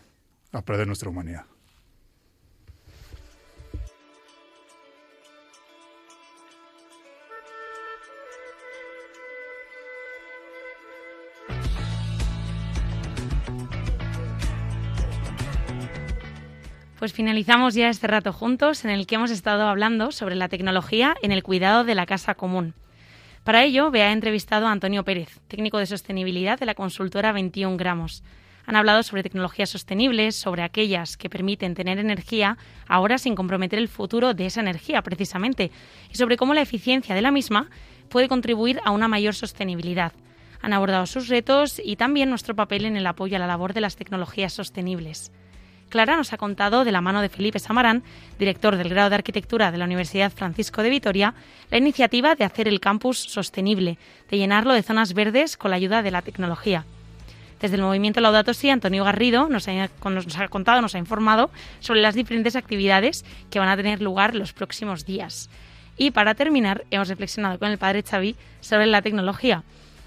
a 0.50 0.64
perder 0.64 0.88
nuestra 0.88 1.10
humanidad. 1.10 1.44
Pues 17.00 17.14
finalizamos 17.14 17.72
ya 17.72 17.88
este 17.88 18.08
rato 18.08 18.30
juntos 18.30 18.84
en 18.84 18.90
el 18.90 19.06
que 19.06 19.14
hemos 19.14 19.30
estado 19.30 19.66
hablando 19.66 20.12
sobre 20.12 20.34
la 20.34 20.50
tecnología 20.50 21.14
en 21.22 21.32
el 21.32 21.42
cuidado 21.42 21.82
de 21.82 21.94
la 21.94 22.04
casa 22.04 22.34
común. 22.34 22.74
Para 23.42 23.64
ello, 23.64 23.90
Bea 23.90 24.12
entrevistado 24.12 24.66
a 24.66 24.70
Antonio 24.70 25.02
Pérez, 25.02 25.40
técnico 25.48 25.78
de 25.78 25.86
sostenibilidad 25.86 26.58
de 26.58 26.66
la 26.66 26.74
consultora 26.74 27.32
21 27.32 27.78
gramos. 27.78 28.22
Han 28.66 28.76
hablado 28.76 29.02
sobre 29.02 29.22
tecnologías 29.22 29.70
sostenibles, 29.70 30.36
sobre 30.36 30.62
aquellas 30.62 31.16
que 31.16 31.30
permiten 31.30 31.74
tener 31.74 31.98
energía 31.98 32.58
ahora 32.86 33.16
sin 33.16 33.34
comprometer 33.34 33.78
el 33.78 33.88
futuro 33.88 34.34
de 34.34 34.44
esa 34.44 34.60
energía, 34.60 35.00
precisamente, 35.00 35.70
y 36.12 36.16
sobre 36.16 36.36
cómo 36.36 36.52
la 36.52 36.60
eficiencia 36.60 37.14
de 37.14 37.22
la 37.22 37.30
misma 37.30 37.70
puede 38.10 38.28
contribuir 38.28 38.78
a 38.84 38.90
una 38.90 39.08
mayor 39.08 39.34
sostenibilidad. 39.34 40.12
Han 40.60 40.74
abordado 40.74 41.06
sus 41.06 41.28
retos 41.28 41.80
y 41.82 41.96
también 41.96 42.28
nuestro 42.28 42.54
papel 42.54 42.84
en 42.84 42.98
el 42.98 43.06
apoyo 43.06 43.36
a 43.36 43.40
la 43.40 43.46
labor 43.46 43.72
de 43.72 43.80
las 43.80 43.96
tecnologías 43.96 44.52
sostenibles. 44.52 45.32
Clara 45.90 46.16
nos 46.16 46.32
ha 46.32 46.38
contado, 46.38 46.84
de 46.84 46.92
la 46.92 47.02
mano 47.02 47.20
de 47.20 47.28
Felipe 47.28 47.58
Samarán, 47.58 48.02
director 48.38 48.76
del 48.76 48.88
grado 48.88 49.10
de 49.10 49.16
Arquitectura 49.16 49.70
de 49.70 49.78
la 49.78 49.84
Universidad 49.84 50.32
Francisco 50.32 50.82
de 50.82 50.88
Vitoria, 50.88 51.34
la 51.70 51.76
iniciativa 51.76 52.36
de 52.36 52.44
hacer 52.44 52.68
el 52.68 52.80
campus 52.80 53.18
sostenible, 53.18 53.98
de 54.30 54.38
llenarlo 54.38 54.72
de 54.72 54.82
zonas 54.82 55.12
verdes 55.12 55.56
con 55.56 55.70
la 55.70 55.76
ayuda 55.76 56.02
de 56.02 56.12
la 56.12 56.22
tecnología. 56.22 56.86
Desde 57.60 57.76
el 57.76 57.82
movimiento 57.82 58.20
Laudato 58.20 58.54
Si, 58.54 58.70
Antonio 58.70 59.04
Garrido 59.04 59.48
nos 59.48 59.68
ha, 59.68 60.48
contado, 60.48 60.80
nos 60.80 60.94
ha 60.94 60.98
informado 60.98 61.50
sobre 61.80 62.00
las 62.00 62.14
diferentes 62.14 62.56
actividades 62.56 63.24
que 63.50 63.58
van 63.58 63.68
a 63.68 63.76
tener 63.76 64.00
lugar 64.00 64.34
los 64.34 64.54
próximos 64.54 65.04
días. 65.04 65.50
Y 65.98 66.12
para 66.12 66.34
terminar, 66.34 66.84
hemos 66.90 67.08
reflexionado 67.08 67.58
con 67.58 67.68
el 67.68 67.76
padre 67.76 68.02
Xavi 68.02 68.36
sobre 68.60 68.86
la 68.86 69.02
tecnología, 69.02 69.64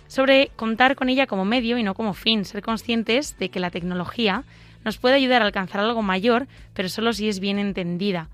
sobre 0.08 0.50
contar 0.56 0.96
con 0.96 1.10
ella 1.10 1.28
como 1.28 1.46
medio 1.46 1.78
y 1.78 1.84
no 1.84 1.94
como 1.94 2.14
fin, 2.16 2.46
ser 2.46 2.64
conscientes 2.64 3.38
de 3.38 3.50
que 3.50 3.60
la 3.60 3.70
tecnología 3.70 4.44
nos 4.86 4.98
puede 4.98 5.16
ayudar 5.16 5.42
a 5.42 5.46
alcanzar 5.46 5.82
algo 5.82 6.02
mayor, 6.02 6.48
pero 6.74 6.90
solo 6.90 7.14
si 7.14 7.30
es 7.30 7.40
bien 7.40 7.60
entendida. 7.60 8.30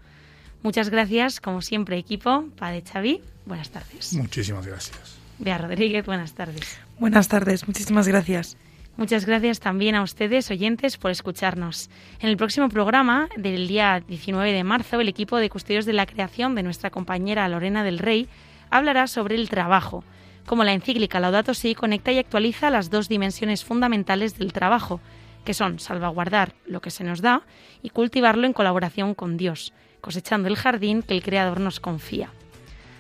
Muchas 0.62 0.90
gracias, 0.90 1.40
como 1.40 1.62
siempre, 1.62 1.98
equipo. 1.98 2.46
Padre 2.58 2.84
Xavi, 2.92 3.22
buenas 3.46 3.70
tardes. 3.70 4.14
Muchísimas 4.14 4.66
gracias. 4.68 5.18
Bea 5.38 5.58
Rodríguez, 5.58 6.06
buenas 6.06 6.34
tardes. 6.34 6.78
Buenas 7.00 7.30
tardes, 7.30 7.66
muchísimas 7.68 8.08
gracias. 8.08 8.58
Muchas 8.98 9.26
gracias 9.26 9.62
también 9.62 9.96
a 9.96 10.04
ustedes, 10.04 10.52
oyentes, 10.52 10.98
por 10.98 11.12
escucharnos. 11.12 11.90
En 12.20 12.28
el 12.28 12.36
próximo 12.36 12.68
programa 12.68 13.30
del 13.38 13.70
día 13.70 14.04
19 14.06 14.52
de 14.52 14.66
marzo, 14.66 15.00
el 15.00 15.08
equipo 15.08 15.38
de 15.38 15.50
custodios 15.50 15.86
de 15.86 15.94
la 15.94 16.06
creación 16.06 16.54
de 16.54 16.64
nuestra 16.64 16.90
compañera 16.90 17.48
Lorena 17.48 17.86
del 17.86 18.00
Rey 18.00 18.28
hablará 18.70 19.08
sobre 19.08 19.36
el 19.36 19.48
trabajo, 19.48 20.04
cómo 20.46 20.66
la 20.66 20.74
encíclica 20.74 21.22
Laudato 21.22 21.54
Si 21.54 21.76
conecta 21.76 22.12
y 22.12 22.18
actualiza 22.18 22.70
las 22.70 22.90
dos 22.90 23.08
dimensiones 23.08 23.64
fundamentales 23.64 24.38
del 24.38 24.52
trabajo, 24.52 25.00
que 25.44 25.54
son 25.54 25.80
salvaguardar 25.80 26.54
lo 26.66 26.82
que 26.82 26.92
se 26.92 27.04
nos 27.04 27.22
da 27.22 27.42
y 27.82 27.90
cultivarlo 27.90 28.46
en 28.46 28.54
colaboración 28.54 29.16
con 29.16 29.38
Dios, 29.38 29.74
cosechando 30.02 30.48
el 30.48 30.56
jardín 30.56 31.02
que 31.02 31.14
el 31.14 31.24
Creador 31.24 31.60
nos 31.60 31.80
confía. 31.80 32.30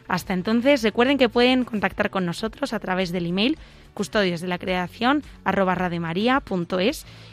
Hasta 0.08 0.34
entonces, 0.34 0.82
recuerden 0.82 1.20
que 1.20 1.30
pueden 1.30 1.66
contactar 1.66 2.10
con 2.10 2.26
nosotros 2.26 2.74
a 2.74 2.80
través 2.80 3.12
del 3.12 3.28
email 3.28 3.58
custodios 3.94 4.44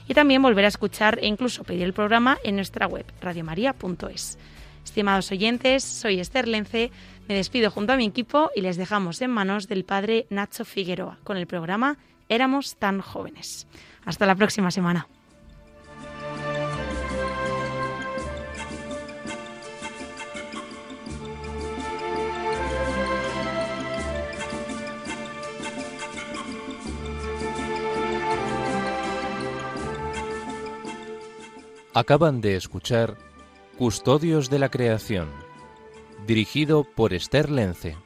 y 0.08 0.14
también 0.14 0.42
volver 0.42 0.64
a 0.64 0.68
escuchar 0.68 1.18
e 1.22 1.26
incluso 1.26 1.64
pedir 1.64 1.84
el 1.84 1.92
programa 1.92 2.38
en 2.44 2.56
nuestra 2.56 2.86
web 2.86 3.06
radiomaria.es. 3.20 4.38
Estimados 4.84 5.32
oyentes, 5.32 5.84
soy 5.84 6.20
Esther 6.20 6.46
Lence, 6.46 6.90
me 7.28 7.34
despido 7.34 7.70
junto 7.70 7.92
a 7.92 7.96
mi 7.96 8.04
equipo 8.06 8.50
y 8.54 8.60
les 8.60 8.76
dejamos 8.76 9.20
en 9.22 9.30
manos 9.30 9.68
del 9.68 9.84
padre 9.84 10.26
Nacho 10.30 10.64
Figueroa 10.64 11.18
con 11.24 11.36
el 11.36 11.46
programa 11.46 11.98
Éramos 12.28 12.76
tan 12.76 13.00
jóvenes. 13.00 13.66
Hasta 14.06 14.24
la 14.24 14.34
próxima 14.34 14.70
semana. 14.70 15.08
Acaban 31.96 32.42
de 32.42 32.56
escuchar 32.56 33.16
Custodios 33.78 34.50
de 34.50 34.58
la 34.58 34.68
Creación, 34.68 35.30
dirigido 36.26 36.84
por 36.84 37.14
Esther 37.14 37.50
Lence. 37.50 38.05